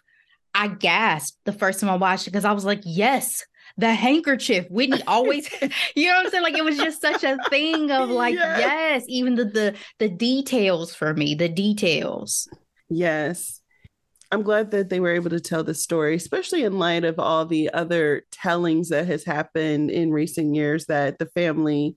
I 0.53 0.67
gasped 0.67 1.39
the 1.45 1.53
first 1.53 1.79
time 1.79 1.89
I 1.89 1.95
watched 1.95 2.27
it 2.27 2.31
because 2.31 2.45
I 2.45 2.51
was 2.51 2.65
like, 2.65 2.81
yes, 2.85 3.43
the 3.77 3.91
handkerchief. 3.91 4.67
Whitney 4.69 5.01
always, 5.07 5.49
you 5.95 6.07
know 6.07 6.17
what 6.17 6.25
I'm 6.25 6.31
saying? 6.31 6.43
Like 6.43 6.57
it 6.57 6.63
was 6.63 6.77
just 6.77 7.01
such 7.01 7.23
a 7.23 7.39
thing 7.49 7.89
of 7.89 8.09
like, 8.11 8.35
yes, 8.35 8.59
yes 8.59 9.03
even 9.07 9.33
the 9.33 9.45
the 9.45 9.75
the 9.97 10.09
details 10.09 10.93
for 10.93 11.15
me, 11.15 11.33
the 11.33 11.49
details. 11.49 12.47
Yes. 12.89 13.58
I'm 14.31 14.43
glad 14.43 14.71
that 14.71 14.89
they 14.89 14.99
were 14.99 15.13
able 15.13 15.31
to 15.31 15.39
tell 15.39 15.63
this 15.63 15.81
story, 15.81 16.15
especially 16.15 16.63
in 16.63 16.77
light 16.77 17.03
of 17.03 17.17
all 17.17 17.45
the 17.45 17.73
other 17.73 18.23
tellings 18.31 18.89
that 18.89 19.07
has 19.07 19.23
happened 19.23 19.89
in 19.89 20.11
recent 20.11 20.53
years 20.53 20.85
that 20.85 21.17
the 21.17 21.25
family 21.25 21.95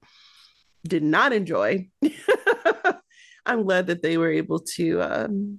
did 0.87 1.03
not 1.03 1.33
enjoy. 1.35 1.89
I'm 3.47 3.65
glad 3.65 3.89
that 3.89 4.03
they 4.03 4.17
were 4.17 4.31
able 4.31 4.61
to 4.77 5.03
um, 5.03 5.59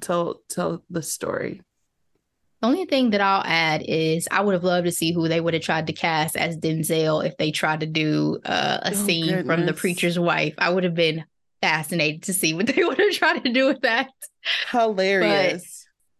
tell 0.00 0.42
tell 0.48 0.84
the 0.90 1.02
story. 1.02 1.62
The 2.60 2.68
only 2.68 2.84
thing 2.84 3.10
that 3.10 3.20
I'll 3.20 3.44
add 3.44 3.82
is 3.82 4.28
I 4.30 4.42
would 4.42 4.54
have 4.54 4.64
loved 4.64 4.86
to 4.86 4.92
see 4.92 5.12
who 5.12 5.28
they 5.28 5.40
would 5.40 5.54
have 5.54 5.62
tried 5.62 5.88
to 5.88 5.92
cast 5.92 6.36
as 6.36 6.56
Denzel 6.56 7.26
if 7.26 7.36
they 7.36 7.50
tried 7.50 7.80
to 7.80 7.86
do 7.86 8.38
uh, 8.44 8.78
a 8.82 8.90
oh, 8.90 8.94
scene 8.94 9.26
goodness. 9.26 9.46
from 9.46 9.66
The 9.66 9.72
Preacher's 9.72 10.18
Wife. 10.18 10.54
I 10.56 10.70
would 10.70 10.84
have 10.84 10.94
been 10.94 11.24
fascinated 11.60 12.22
to 12.24 12.32
see 12.32 12.54
what 12.54 12.68
they 12.68 12.84
would 12.84 12.98
have 12.98 13.12
tried 13.12 13.44
to 13.44 13.52
do 13.52 13.66
with 13.66 13.80
that. 13.80 14.08
Hilarious 14.70 15.75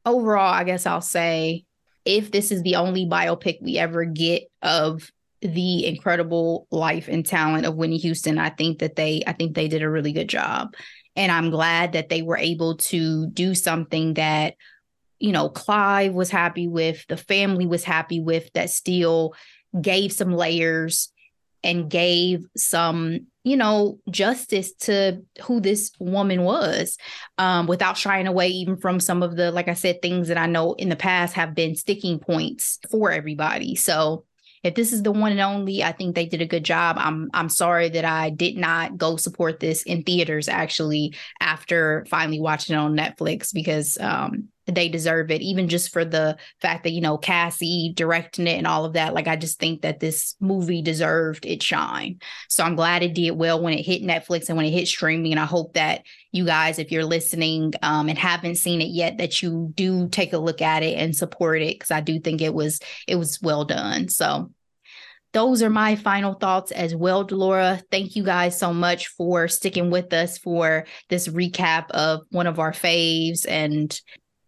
overall, 0.07 0.55
I 0.55 0.65
guess 0.65 0.87
I'll 0.87 1.03
say 1.03 1.65
if 2.05 2.31
this 2.31 2.53
is 2.53 2.63
the 2.63 2.77
only 2.77 3.05
biopic 3.05 3.61
we 3.61 3.77
ever 3.79 4.05
get 4.05 4.45
of 4.63 5.11
the 5.43 5.87
incredible 5.87 6.67
life 6.71 7.09
and 7.09 7.27
talent 7.27 7.67
of 7.67 7.75
Whitney 7.75 7.99
Houston, 7.99 8.39
I 8.39 8.51
think 8.51 8.79
that 8.79 8.97
they 8.97 9.23
I 9.27 9.33
think 9.33 9.55
they 9.55 9.69
did 9.69 9.83
a 9.83 9.91
really 9.91 10.13
good 10.13 10.29
job. 10.29 10.75
And 11.17 11.33
I'm 11.33 11.51
glad 11.51 11.93
that 11.93 12.09
they 12.09 12.23
were 12.23 12.39
able 12.39 12.77
to 12.77 13.27
do 13.27 13.55
something 13.55 14.15
that 14.15 14.55
you 15.19 15.33
know 15.33 15.49
Clive 15.49 16.15
was 16.15 16.31
happy 16.31 16.69
with, 16.69 17.05
the 17.09 17.17
family 17.17 17.67
was 17.67 17.85
happy 17.85 18.21
with 18.21 18.51
that 18.55 18.71
still 18.71 19.35
gave 19.79 20.13
some 20.13 20.33
layers 20.33 21.13
and 21.65 21.91
gave 21.91 22.45
some 22.57 23.27
you 23.47 23.57
know, 23.57 24.01
justice 24.11 24.73
to 24.73 25.23
who 25.45 25.61
this 25.61 25.93
woman 26.01 26.43
was 26.43 26.99
um, 27.39 27.69
without 27.69 27.97
shying 27.97 28.27
away 28.27 28.49
even 28.49 28.77
from 28.77 28.99
some 28.99 29.23
of 29.23 29.37
the, 29.37 29.53
like 29.53 29.69
I 29.69 29.75
said, 29.75 30.03
things 30.03 30.27
that 30.27 30.37
I 30.37 30.47
know 30.47 30.73
in 30.73 30.89
the 30.89 30.97
past 30.97 31.35
have 31.35 31.55
been 31.55 31.77
sticking 31.77 32.19
points 32.19 32.81
for 32.91 33.13
everybody. 33.13 33.77
So 33.77 34.25
if 34.65 34.75
this 34.75 34.93
is 34.93 35.05
the 35.05 35.13
one 35.13 35.31
and 35.31 35.41
only, 35.41 35.85
I 35.85 35.93
think 35.93 36.17
they 36.17 36.27
did 36.27 36.43
a 36.43 36.47
good 36.47 36.65
job. 36.65 36.97
I'm 36.99 37.31
I'm 37.35 37.49
sorry 37.49 37.89
that 37.91 38.05
I 38.05 38.31
did 38.31 38.57
not 38.57 38.97
go 38.97 39.17
support 39.17 39.61
this 39.61 39.85
in 39.85 40.03
theaters 40.03 40.49
actually 40.49 41.15
after 41.39 42.05
finally 42.11 42.41
watching 42.41 42.75
it 42.75 42.81
on 42.81 42.97
Netflix 42.97 43.55
because 43.55 43.97
um, 44.01 44.49
they 44.67 44.89
deserve 44.89 45.31
it, 45.31 45.43
even 45.43 45.69
just 45.69 45.93
for 45.93 46.05
the 46.05 46.37
fact 46.61 46.85
that, 46.85 46.93
you 46.93 47.01
know, 47.01 47.17
Kasi 47.17 47.93
directing 47.95 48.47
it 48.47 48.59
and 48.59 48.67
all 48.67 48.85
of 48.85 48.95
that. 48.95 49.15
Like, 49.15 49.29
I 49.29 49.37
just 49.37 49.59
think 49.59 49.83
that 49.83 50.01
this 50.01 50.35
movie 50.41 50.83
deserved 50.83 51.47
its 51.47 51.65
shine. 51.65 52.19
So 52.49 52.65
I'm 52.65 52.75
glad 52.75 53.03
it 53.03 53.15
did 53.15 53.33
well 53.33 53.63
when 53.63 53.75
it 53.75 53.87
hit 53.87 54.03
Netflix 54.03 54.49
and 54.49 54.57
when 54.57 54.67
it 54.67 54.73
hit 54.73 54.89
streaming. 54.89 55.33
And 55.33 55.41
I 55.41 55.45
hope 55.45 55.75
that 55.75 56.03
you 56.33 56.45
guys, 56.45 56.79
if 56.79 56.91
you're 56.91 57.05
listening 57.05 57.75
um, 57.83 58.09
and 58.09 58.19
haven't 58.19 58.57
seen 58.57 58.81
it 58.81 58.89
yet, 58.89 59.19
that 59.19 59.41
you 59.41 59.73
do 59.75 60.09
take 60.09 60.33
a 60.33 60.39
look 60.39 60.61
at 60.61 60.83
it 60.83 60.99
and 60.99 61.15
support 61.15 61.63
it 61.63 61.75
because 61.75 61.91
I 61.91 62.01
do 62.01 62.19
think 62.19 62.43
it 62.43 62.55
was 62.55 62.81
it 63.07 63.17
was 63.17 63.41
well 63.41 63.65
done. 63.65 64.09
So 64.09 64.51
those 65.33 65.63
are 65.63 65.71
my 65.71 65.97
final 65.97 66.35
thoughts 66.35 66.73
as 66.73 66.97
well, 66.97 67.23
Delora. 67.23 67.83
Thank 67.91 68.17
you 68.17 68.25
guys 68.25 68.59
so 68.59 68.73
much 68.73 69.09
for 69.09 69.49
sticking 69.49 69.91
with 69.91 70.13
us 70.13 70.39
for 70.39 70.87
this 71.11 71.29
recap 71.29 71.91
of 71.91 72.23
one 72.31 72.47
of 72.47 72.59
our 72.59 72.73
faves 72.73 73.47
and 73.47 74.01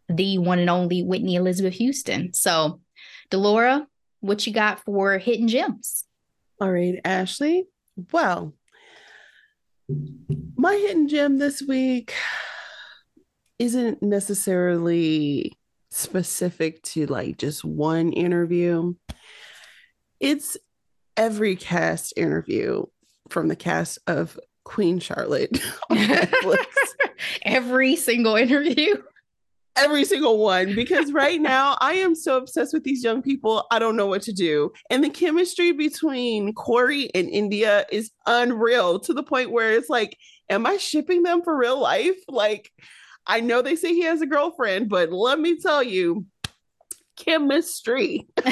the 0.08 0.38
one 0.38 0.58
and 0.58 0.70
only 0.70 1.02
Whitney 1.02 1.34
Elizabeth 1.36 1.74
Houston. 1.74 2.32
So, 2.34 2.80
Delora, 3.30 3.86
what 4.20 4.46
you 4.46 4.52
got 4.52 4.84
for 4.84 5.18
hidden 5.18 5.48
gems? 5.48 6.04
All 6.60 6.70
right, 6.72 6.98
Ashley. 7.04 7.66
Well, 8.12 8.54
My 10.56 10.74
hidden 10.74 11.08
gem 11.08 11.38
this 11.38 11.62
week 11.62 12.12
isn't 13.58 14.02
necessarily 14.02 15.52
specific 15.90 16.82
to 16.82 17.06
like 17.06 17.38
just 17.38 17.64
one 17.64 18.12
interview. 18.12 18.94
It's 20.20 20.56
every 21.16 21.56
cast 21.56 22.12
interview 22.16 22.84
from 23.30 23.48
the 23.48 23.56
cast 23.56 23.98
of 24.06 24.38
Queen 24.64 24.98
Charlotte 25.00 25.60
on 25.90 25.96
Netflix. 25.96 26.66
every 27.42 27.96
single 27.96 28.36
interview. 28.36 28.96
Every 29.78 30.04
single 30.04 30.38
one, 30.38 30.74
because 30.74 31.12
right 31.12 31.40
now 31.40 31.76
I 31.80 31.94
am 31.94 32.14
so 32.14 32.36
obsessed 32.36 32.72
with 32.72 32.84
these 32.84 33.04
young 33.04 33.22
people. 33.22 33.66
I 33.70 33.78
don't 33.78 33.96
know 33.96 34.06
what 34.06 34.22
to 34.22 34.32
do. 34.32 34.72
And 34.90 35.02
the 35.04 35.10
chemistry 35.10 35.72
between 35.72 36.52
Corey 36.54 37.10
and 37.14 37.28
India 37.28 37.86
is 37.90 38.10
unreal 38.26 38.98
to 39.00 39.14
the 39.14 39.22
point 39.22 39.50
where 39.50 39.72
it's 39.72 39.88
like, 39.88 40.18
am 40.50 40.66
I 40.66 40.76
shipping 40.78 41.22
them 41.22 41.42
for 41.42 41.56
real 41.56 41.80
life? 41.80 42.16
Like, 42.28 42.72
I 43.26 43.40
know 43.40 43.62
they 43.62 43.76
say 43.76 43.94
he 43.94 44.02
has 44.02 44.20
a 44.20 44.26
girlfriend, 44.26 44.88
but 44.88 45.12
let 45.12 45.38
me 45.38 45.58
tell 45.58 45.82
you, 45.82 46.26
chemistry. 47.16 48.26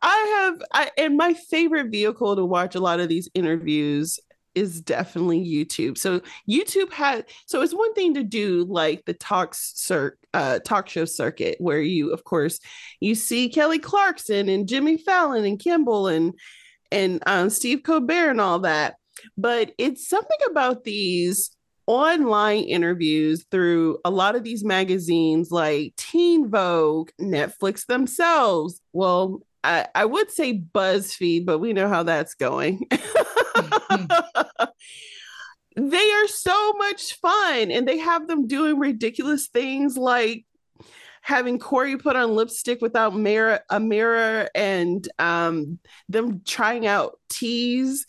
I 0.00 0.50
have, 0.50 0.62
I, 0.72 0.90
and 0.98 1.16
my 1.16 1.34
favorite 1.34 1.90
vehicle 1.90 2.36
to 2.36 2.44
watch 2.44 2.74
a 2.74 2.80
lot 2.80 3.00
of 3.00 3.08
these 3.08 3.28
interviews 3.34 4.18
is 4.54 4.80
definitely 4.80 5.44
YouTube. 5.44 5.98
So 5.98 6.20
YouTube 6.48 6.92
had 6.92 7.26
so 7.46 7.62
it's 7.62 7.74
one 7.74 7.94
thing 7.94 8.14
to 8.14 8.22
do 8.22 8.64
like 8.68 9.04
the 9.04 9.14
talks 9.14 9.72
cir- 9.76 10.18
uh, 10.34 10.60
talk 10.60 10.88
show 10.88 11.04
circuit 11.04 11.56
where 11.58 11.80
you 11.80 12.12
of 12.12 12.24
course 12.24 12.58
you 13.00 13.14
see 13.14 13.48
Kelly 13.48 13.78
Clarkson 13.78 14.48
and 14.48 14.68
Jimmy 14.68 14.96
Fallon 14.96 15.44
and 15.44 15.58
Kimmel 15.58 16.08
and 16.08 16.34
and 16.90 17.22
um, 17.26 17.50
Steve 17.50 17.82
Colbert 17.82 18.30
and 18.30 18.40
all 18.40 18.60
that. 18.60 18.96
But 19.36 19.72
it's 19.78 20.08
something 20.08 20.38
about 20.50 20.84
these 20.84 21.50
online 21.86 22.64
interviews 22.64 23.44
through 23.50 23.98
a 24.04 24.10
lot 24.10 24.36
of 24.36 24.44
these 24.44 24.64
magazines 24.64 25.50
like 25.50 25.94
Teen 25.96 26.48
Vogue, 26.48 27.10
Netflix 27.20 27.86
themselves. 27.86 28.80
Well, 28.92 29.42
I, 29.64 29.86
I 29.94 30.04
would 30.04 30.30
say 30.30 30.58
BuzzFeed, 30.58 31.44
but 31.44 31.58
we 31.58 31.72
know 31.72 31.88
how 31.88 32.02
that's 32.02 32.34
going. 32.34 32.88
they 35.76 36.10
are 36.10 36.28
so 36.28 36.72
much 36.74 37.14
fun 37.14 37.70
and 37.70 37.86
they 37.86 37.98
have 37.98 38.28
them 38.28 38.46
doing 38.46 38.78
ridiculous 38.78 39.48
things 39.48 39.96
like 39.96 40.44
having 41.22 41.58
Corey 41.58 41.96
put 41.96 42.16
on 42.16 42.34
lipstick 42.34 42.82
without 42.82 43.14
mirror 43.16 43.60
a 43.70 43.80
mirror 43.80 44.48
and 44.54 45.08
um, 45.18 45.78
them 46.08 46.42
trying 46.44 46.86
out 46.86 47.18
teas. 47.28 48.06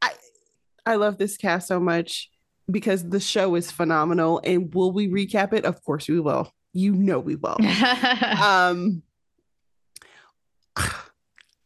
I 0.00 0.12
I 0.86 0.94
love 0.94 1.18
this 1.18 1.36
cast 1.36 1.68
so 1.68 1.78
much 1.80 2.30
because 2.70 3.06
the 3.08 3.20
show 3.20 3.54
is 3.56 3.70
phenomenal. 3.70 4.40
And 4.42 4.72
will 4.74 4.92
we 4.92 5.08
recap 5.08 5.52
it? 5.52 5.64
Of 5.64 5.84
course 5.84 6.08
we 6.08 6.20
will. 6.20 6.50
You 6.72 6.94
know 6.94 7.18
we 7.18 7.36
will. 7.36 7.58
um 8.42 9.02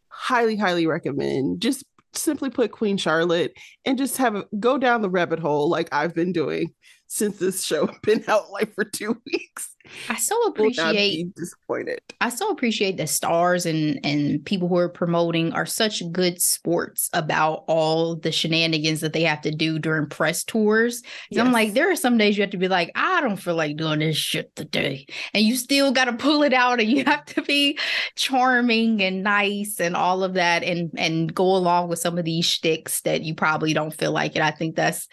highly, 0.09 0.57
highly 0.57 0.86
recommend. 0.86 1.61
Just 1.61 1.84
simply 2.18 2.50
put 2.50 2.72
Queen 2.72 2.96
Charlotte 2.96 3.52
and 3.84 3.98
just 3.98 4.16
have 4.16 4.34
a, 4.34 4.44
go 4.58 4.78
down 4.78 5.02
the 5.02 5.10
rabbit 5.10 5.38
hole 5.38 5.68
like 5.68 5.88
I've 5.92 6.14
been 6.14 6.32
doing 6.32 6.74
since 7.06 7.38
this 7.38 7.64
show 7.64 7.88
been 8.02 8.24
out 8.28 8.50
like 8.50 8.74
for 8.74 8.84
two 8.84 9.20
weeks. 9.32 9.76
I 10.09 10.16
so 10.16 10.41
appreciate 10.47 11.34
disappointed. 11.34 12.01
I 12.20 12.28
so 12.28 12.51
appreciate 12.51 12.97
the 12.97 13.07
stars 13.07 13.66
and 13.66 14.01
and 14.05 14.45
people 14.45 14.68
who 14.68 14.76
are 14.76 14.89
promoting 14.89 15.53
are 15.53 15.66
such 15.66 16.03
good 16.12 16.41
sports 16.41 17.09
about 17.12 17.64
all 17.66 18.16
the 18.16 18.32
shenanigans 18.32 19.01
that 19.01 19.12
they 19.12 19.22
have 19.22 19.41
to 19.43 19.51
do 19.51 19.78
during 19.78 20.09
press 20.09 20.45
tours. 20.45 21.03
Yes. 21.30 21.45
I'm 21.45 21.53
like, 21.53 21.74
there 21.74 21.91
are 21.91 21.97
some 21.97 22.18
days 22.18 22.37
you 22.37 22.43
have 22.43 22.51
to 22.51 22.57
be 22.57 22.68
like, 22.68 22.91
I 22.95 23.20
don't 23.20 23.37
feel 23.37 23.55
like 23.55 23.76
doing 23.76 24.01
this 24.01 24.16
shit 24.16 24.55
today, 24.57 25.07
and 25.34 25.45
you 25.45 25.57
still 25.57 25.93
got 25.93 26.07
to 26.07 26.12
pull 26.14 26.43
it 26.43 26.53
out, 26.53 26.80
and 26.80 26.91
you 26.91 27.05
have 27.05 27.24
to 27.26 27.43
be 27.43 27.78
charming 28.14 29.03
and 29.03 29.22
nice 29.22 29.80
and 29.80 29.97
all 29.97 30.24
of 30.24 30.34
that, 30.34 30.62
and 30.62 30.91
and 30.97 31.34
go 31.34 31.57
along 31.57 31.89
with 31.89 31.99
some 31.99 32.18
of 32.18 32.24
these 32.24 32.47
shticks 32.47 33.01
that 33.03 33.22
you 33.22 33.34
probably 33.34 33.72
don't 33.72 33.95
feel 33.95 34.12
like 34.12 34.37
it. 34.37 34.43
I 34.43 34.51
think 34.51 34.76
that's 34.76 35.09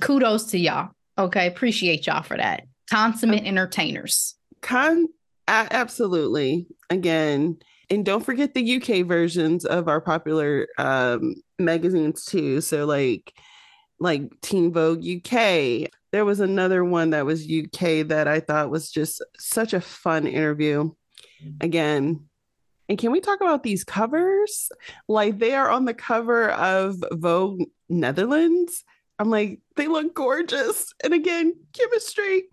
kudos 0.00 0.46
to 0.46 0.58
y'all. 0.58 0.90
Okay, 1.18 1.46
appreciate 1.46 2.06
y'all 2.06 2.22
for 2.22 2.36
that 2.36 2.64
consummate 2.90 3.40
okay. 3.40 3.48
entertainers. 3.48 4.34
Con 4.62 5.08
absolutely. 5.48 6.66
Again, 6.90 7.58
and 7.88 8.04
don't 8.04 8.24
forget 8.24 8.54
the 8.54 8.76
UK 8.76 9.06
versions 9.06 9.64
of 9.64 9.88
our 9.88 10.00
popular 10.00 10.66
um, 10.78 11.36
magazines 11.58 12.24
too. 12.24 12.60
So 12.60 12.84
like 12.84 13.32
like 13.98 14.40
Teen 14.42 14.72
Vogue 14.72 15.04
UK. 15.04 15.88
There 16.12 16.24
was 16.24 16.40
another 16.40 16.84
one 16.84 17.10
that 17.10 17.26
was 17.26 17.44
UK 17.44 18.08
that 18.08 18.28
I 18.28 18.40
thought 18.40 18.70
was 18.70 18.90
just 18.90 19.22
such 19.38 19.72
a 19.72 19.80
fun 19.80 20.26
interview. 20.26 20.90
Again, 21.60 22.26
and 22.88 22.98
can 22.98 23.10
we 23.10 23.20
talk 23.20 23.40
about 23.40 23.62
these 23.62 23.84
covers? 23.84 24.70
Like 25.08 25.38
they 25.38 25.54
are 25.54 25.70
on 25.70 25.84
the 25.84 25.94
cover 25.94 26.50
of 26.50 26.96
Vogue 27.12 27.62
Netherlands. 27.88 28.84
I'm 29.18 29.30
like, 29.30 29.60
they 29.76 29.88
look 29.88 30.14
gorgeous. 30.14 30.92
And 31.02 31.14
again, 31.14 31.54
chemistry. 31.72 32.44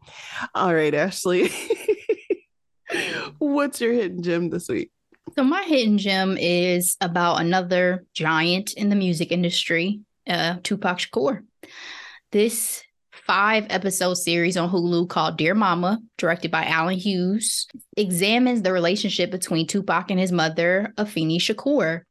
All 0.56 0.74
right, 0.74 0.94
Ashley. 0.94 1.52
What's 3.38 3.82
your 3.82 3.94
hidden 3.94 4.24
gem 4.24 4.50
this 4.50 4.70
week? 4.70 4.92
So, 5.36 5.44
my 5.44 5.64
hidden 5.64 5.98
gem 5.98 6.38
is 6.40 6.96
about 7.02 7.42
another 7.42 8.06
giant 8.14 8.74
in 8.74 8.90
the 8.90 8.96
music 8.96 9.32
industry, 9.32 10.02
uh, 10.28 10.58
Tupac 10.64 11.00
Shakur. 11.00 11.44
This 12.32 12.84
five 13.12 13.66
episode 13.70 14.16
series 14.16 14.58
on 14.58 14.70
Hulu 14.70 15.10
called 15.10 15.38
Dear 15.38 15.56
Mama, 15.56 16.00
directed 16.18 16.52
by 16.52 16.66
Allen 16.66 16.98
Hughes, 16.98 17.68
examines 17.98 18.62
the 18.62 18.74
relationship 18.74 19.32
between 19.32 19.66
Tupac 19.66 20.12
and 20.12 20.20
his 20.20 20.32
mother, 20.32 20.94
Afeni 20.98 21.38
Shakur. 21.38 22.02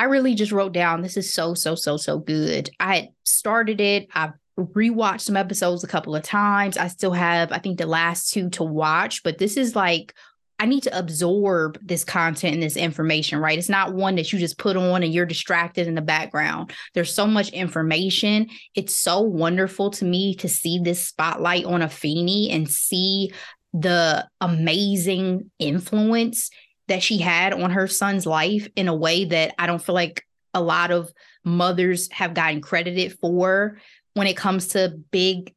I 0.00 0.04
really 0.04 0.34
just 0.34 0.50
wrote 0.50 0.72
down 0.72 1.02
this 1.02 1.18
is 1.18 1.30
so, 1.30 1.52
so, 1.52 1.74
so, 1.74 1.98
so 1.98 2.18
good. 2.18 2.70
I 2.80 3.10
started 3.24 3.82
it. 3.82 4.08
I've 4.14 4.32
rewatched 4.58 5.20
some 5.20 5.36
episodes 5.36 5.84
a 5.84 5.88
couple 5.88 6.16
of 6.16 6.22
times. 6.22 6.78
I 6.78 6.88
still 6.88 7.12
have, 7.12 7.52
I 7.52 7.58
think, 7.58 7.76
the 7.76 7.84
last 7.84 8.32
two 8.32 8.48
to 8.50 8.64
watch, 8.64 9.22
but 9.22 9.36
this 9.36 9.58
is 9.58 9.76
like, 9.76 10.14
I 10.58 10.64
need 10.64 10.84
to 10.84 10.98
absorb 10.98 11.78
this 11.86 12.02
content 12.02 12.54
and 12.54 12.62
this 12.62 12.78
information, 12.78 13.40
right? 13.40 13.58
It's 13.58 13.68
not 13.68 13.92
one 13.92 14.16
that 14.16 14.32
you 14.32 14.38
just 14.38 14.56
put 14.56 14.74
on 14.74 15.02
and 15.02 15.12
you're 15.12 15.26
distracted 15.26 15.86
in 15.86 15.96
the 15.96 16.00
background. 16.00 16.72
There's 16.94 17.12
so 17.12 17.26
much 17.26 17.50
information. 17.50 18.48
It's 18.74 18.94
so 18.94 19.20
wonderful 19.20 19.90
to 19.90 20.06
me 20.06 20.34
to 20.36 20.48
see 20.48 20.78
this 20.78 21.08
spotlight 21.08 21.66
on 21.66 21.82
Afeni 21.82 22.54
and 22.54 22.70
see 22.70 23.34
the 23.74 24.26
amazing 24.40 25.50
influence 25.58 26.48
that 26.90 27.02
she 27.02 27.18
had 27.18 27.54
on 27.54 27.70
her 27.70 27.86
son's 27.86 28.26
life 28.26 28.68
in 28.76 28.88
a 28.88 28.94
way 28.94 29.24
that 29.24 29.54
I 29.58 29.66
don't 29.66 29.82
feel 29.82 29.94
like 29.94 30.26
a 30.52 30.60
lot 30.60 30.90
of 30.90 31.12
mothers 31.44 32.10
have 32.10 32.34
gotten 32.34 32.60
credited 32.60 33.16
for 33.20 33.78
when 34.14 34.26
it 34.26 34.36
comes 34.36 34.68
to 34.68 35.00
big 35.12 35.54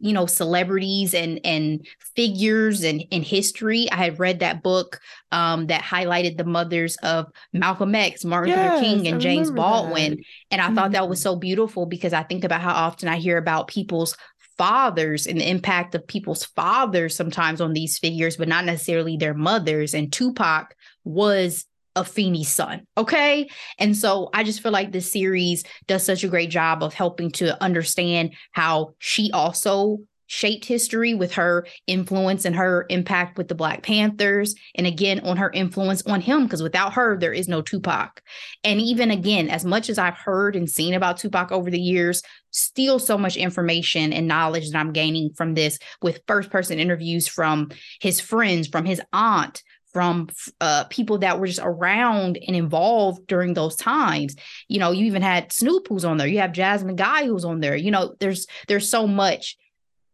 you 0.00 0.12
know 0.12 0.26
celebrities 0.26 1.14
and 1.14 1.40
and 1.44 1.86
figures 2.16 2.82
and 2.82 3.02
in 3.10 3.22
history 3.22 3.88
i 3.92 3.96
had 3.96 4.18
read 4.18 4.40
that 4.40 4.62
book 4.62 5.00
um 5.32 5.66
that 5.66 5.82
highlighted 5.82 6.36
the 6.36 6.44
mothers 6.44 6.96
of 7.02 7.30
malcolm 7.52 7.94
x 7.94 8.24
martin 8.24 8.50
yes, 8.50 8.72
luther 8.72 8.84
king 8.84 9.06
and 9.06 9.16
I 9.16 9.20
james 9.20 9.50
baldwin 9.50 10.16
that. 10.16 10.24
and 10.50 10.60
i 10.60 10.64
mm-hmm. 10.64 10.74
thought 10.74 10.92
that 10.92 11.08
was 11.08 11.20
mm-hmm. 11.20 11.34
so 11.34 11.36
beautiful 11.36 11.86
because 11.86 12.12
i 12.12 12.22
think 12.22 12.42
about 12.42 12.62
how 12.62 12.72
often 12.72 13.08
i 13.08 13.16
hear 13.16 13.36
about 13.36 13.68
people's 13.68 14.16
fathers 14.56 15.26
and 15.26 15.40
the 15.40 15.48
impact 15.48 15.94
of 15.94 16.06
people's 16.06 16.44
fathers 16.44 17.14
sometimes 17.14 17.60
on 17.60 17.72
these 17.72 17.98
figures, 17.98 18.36
but 18.36 18.48
not 18.48 18.64
necessarily 18.64 19.16
their 19.16 19.34
mothers. 19.34 19.94
And 19.94 20.12
Tupac 20.12 20.74
was 21.04 21.66
Afeni's 21.96 22.48
son. 22.48 22.86
Okay. 22.96 23.48
And 23.78 23.96
so 23.96 24.30
I 24.32 24.42
just 24.42 24.60
feel 24.62 24.72
like 24.72 24.92
this 24.92 25.10
series 25.10 25.64
does 25.86 26.04
such 26.04 26.24
a 26.24 26.28
great 26.28 26.50
job 26.50 26.82
of 26.82 26.94
helping 26.94 27.30
to 27.32 27.60
understand 27.62 28.34
how 28.52 28.94
she 28.98 29.30
also 29.32 29.98
shaped 30.26 30.64
history 30.64 31.14
with 31.14 31.34
her 31.34 31.66
influence 31.86 32.44
and 32.44 32.56
her 32.56 32.86
impact 32.88 33.38
with 33.38 33.48
the 33.48 33.54
Black 33.54 33.82
Panthers. 33.82 34.54
And 34.74 34.86
again, 34.86 35.20
on 35.20 35.36
her 35.36 35.50
influence 35.50 36.02
on 36.06 36.20
him, 36.20 36.44
because 36.44 36.62
without 36.62 36.94
her, 36.94 37.18
there 37.18 37.32
is 37.32 37.48
no 37.48 37.62
Tupac. 37.62 38.22
And 38.62 38.80
even 38.80 39.10
again, 39.10 39.48
as 39.48 39.64
much 39.64 39.88
as 39.90 39.98
I've 39.98 40.16
heard 40.16 40.56
and 40.56 40.68
seen 40.68 40.94
about 40.94 41.18
Tupac 41.18 41.52
over 41.52 41.70
the 41.70 41.80
years, 41.80 42.22
still 42.50 42.98
so 42.98 43.18
much 43.18 43.36
information 43.36 44.12
and 44.12 44.28
knowledge 44.28 44.70
that 44.70 44.78
I'm 44.78 44.92
gaining 44.92 45.32
from 45.34 45.54
this 45.54 45.78
with 46.02 46.22
first 46.26 46.50
person 46.50 46.78
interviews 46.78 47.26
from 47.26 47.70
his 48.00 48.20
friends, 48.20 48.68
from 48.68 48.84
his 48.84 49.00
aunt, 49.12 49.62
from 49.94 50.28
uh, 50.60 50.84
people 50.90 51.18
that 51.18 51.38
were 51.38 51.46
just 51.46 51.60
around 51.62 52.38
and 52.46 52.56
involved 52.56 53.26
during 53.26 53.54
those 53.54 53.76
times. 53.76 54.34
You 54.68 54.80
know, 54.80 54.90
you 54.90 55.06
even 55.06 55.22
had 55.22 55.52
Snoop 55.52 55.86
who's 55.88 56.04
on 56.04 56.16
there. 56.16 56.26
You 56.26 56.40
have 56.40 56.52
Jasmine 56.52 56.96
Guy 56.96 57.26
who's 57.26 57.44
on 57.44 57.60
there. 57.60 57.76
You 57.76 57.92
know, 57.92 58.14
there's 58.18 58.46
there's 58.66 58.88
so 58.88 59.06
much 59.06 59.56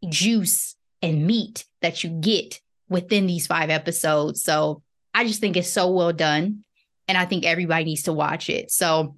juice 0.08 0.76
and 1.02 1.26
meat 1.26 1.64
that 1.82 2.04
you 2.04 2.10
get 2.10 2.60
within 2.88 3.26
these 3.26 3.46
five 3.46 3.70
episodes. 3.70 4.42
So 4.42 4.82
I 5.14 5.26
just 5.26 5.40
think 5.40 5.56
it's 5.56 5.70
so 5.70 5.90
well 5.90 6.12
done. 6.12 6.64
And 7.08 7.18
I 7.18 7.24
think 7.24 7.44
everybody 7.44 7.84
needs 7.84 8.04
to 8.04 8.12
watch 8.12 8.48
it. 8.48 8.70
So 8.70 9.16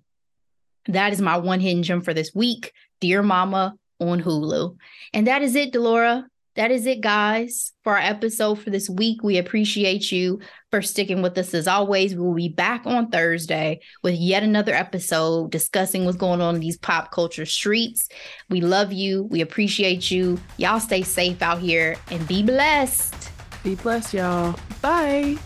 That 0.87 1.13
is 1.13 1.21
my 1.21 1.37
one 1.37 1.61
hidden 1.61 1.83
gem 1.83 2.01
for 2.03 2.15
this 2.15 2.35
week. 2.35 2.73
Dear 3.01 3.23
Mama 3.23 3.75
on 4.01 4.21
Hulu. 4.23 4.77
And 5.13 5.27
that 5.27 5.43
is 5.43 5.55
it, 5.55 5.73
Delora 5.73 6.27
that 6.55 6.71
is 6.71 6.87
it, 6.87 7.01
guys, 7.01 7.73
for 7.83 7.95
our 7.95 7.99
episode 7.99 8.57
for 8.57 8.71
this 8.71 8.89
week. 8.89 9.23
We 9.23 9.39
appreciate 9.39 10.13
you 10.13 10.41
for 10.71 10.83
sticking 10.83 11.23
with 11.23 11.37
us 11.39 11.55
as 11.55 11.67
always. 11.67 12.15
We 12.15 12.21
will 12.21 12.35
be 12.35 12.49
back 12.49 12.87
on 12.87 13.11
Thursday 13.11 13.81
with 14.03 14.15
yet 14.15 14.43
another 14.43 14.75
episode 14.75 15.51
discussing 15.51 16.05
what's 16.05 16.17
going 16.17 16.41
on 16.41 16.57
in 16.57 16.61
these 16.61 16.79
pop 16.79 17.11
culture 17.11 17.47
streets. 17.47 18.09
We 18.51 18.61
love 18.61 18.93
you. 18.93 19.25
We 19.25 19.41
appreciate 19.41 20.11
you. 20.11 20.39
Y'all 20.59 20.81
stay 20.81 21.03
safe 21.03 21.41
out 21.41 21.61
here 21.61 21.97
and 22.11 22.27
be 22.29 22.43
blessed. 22.43 23.31
Be 23.63 23.75
blessed, 23.77 24.15
y'all. 24.15 24.59
Bye. 24.81 25.39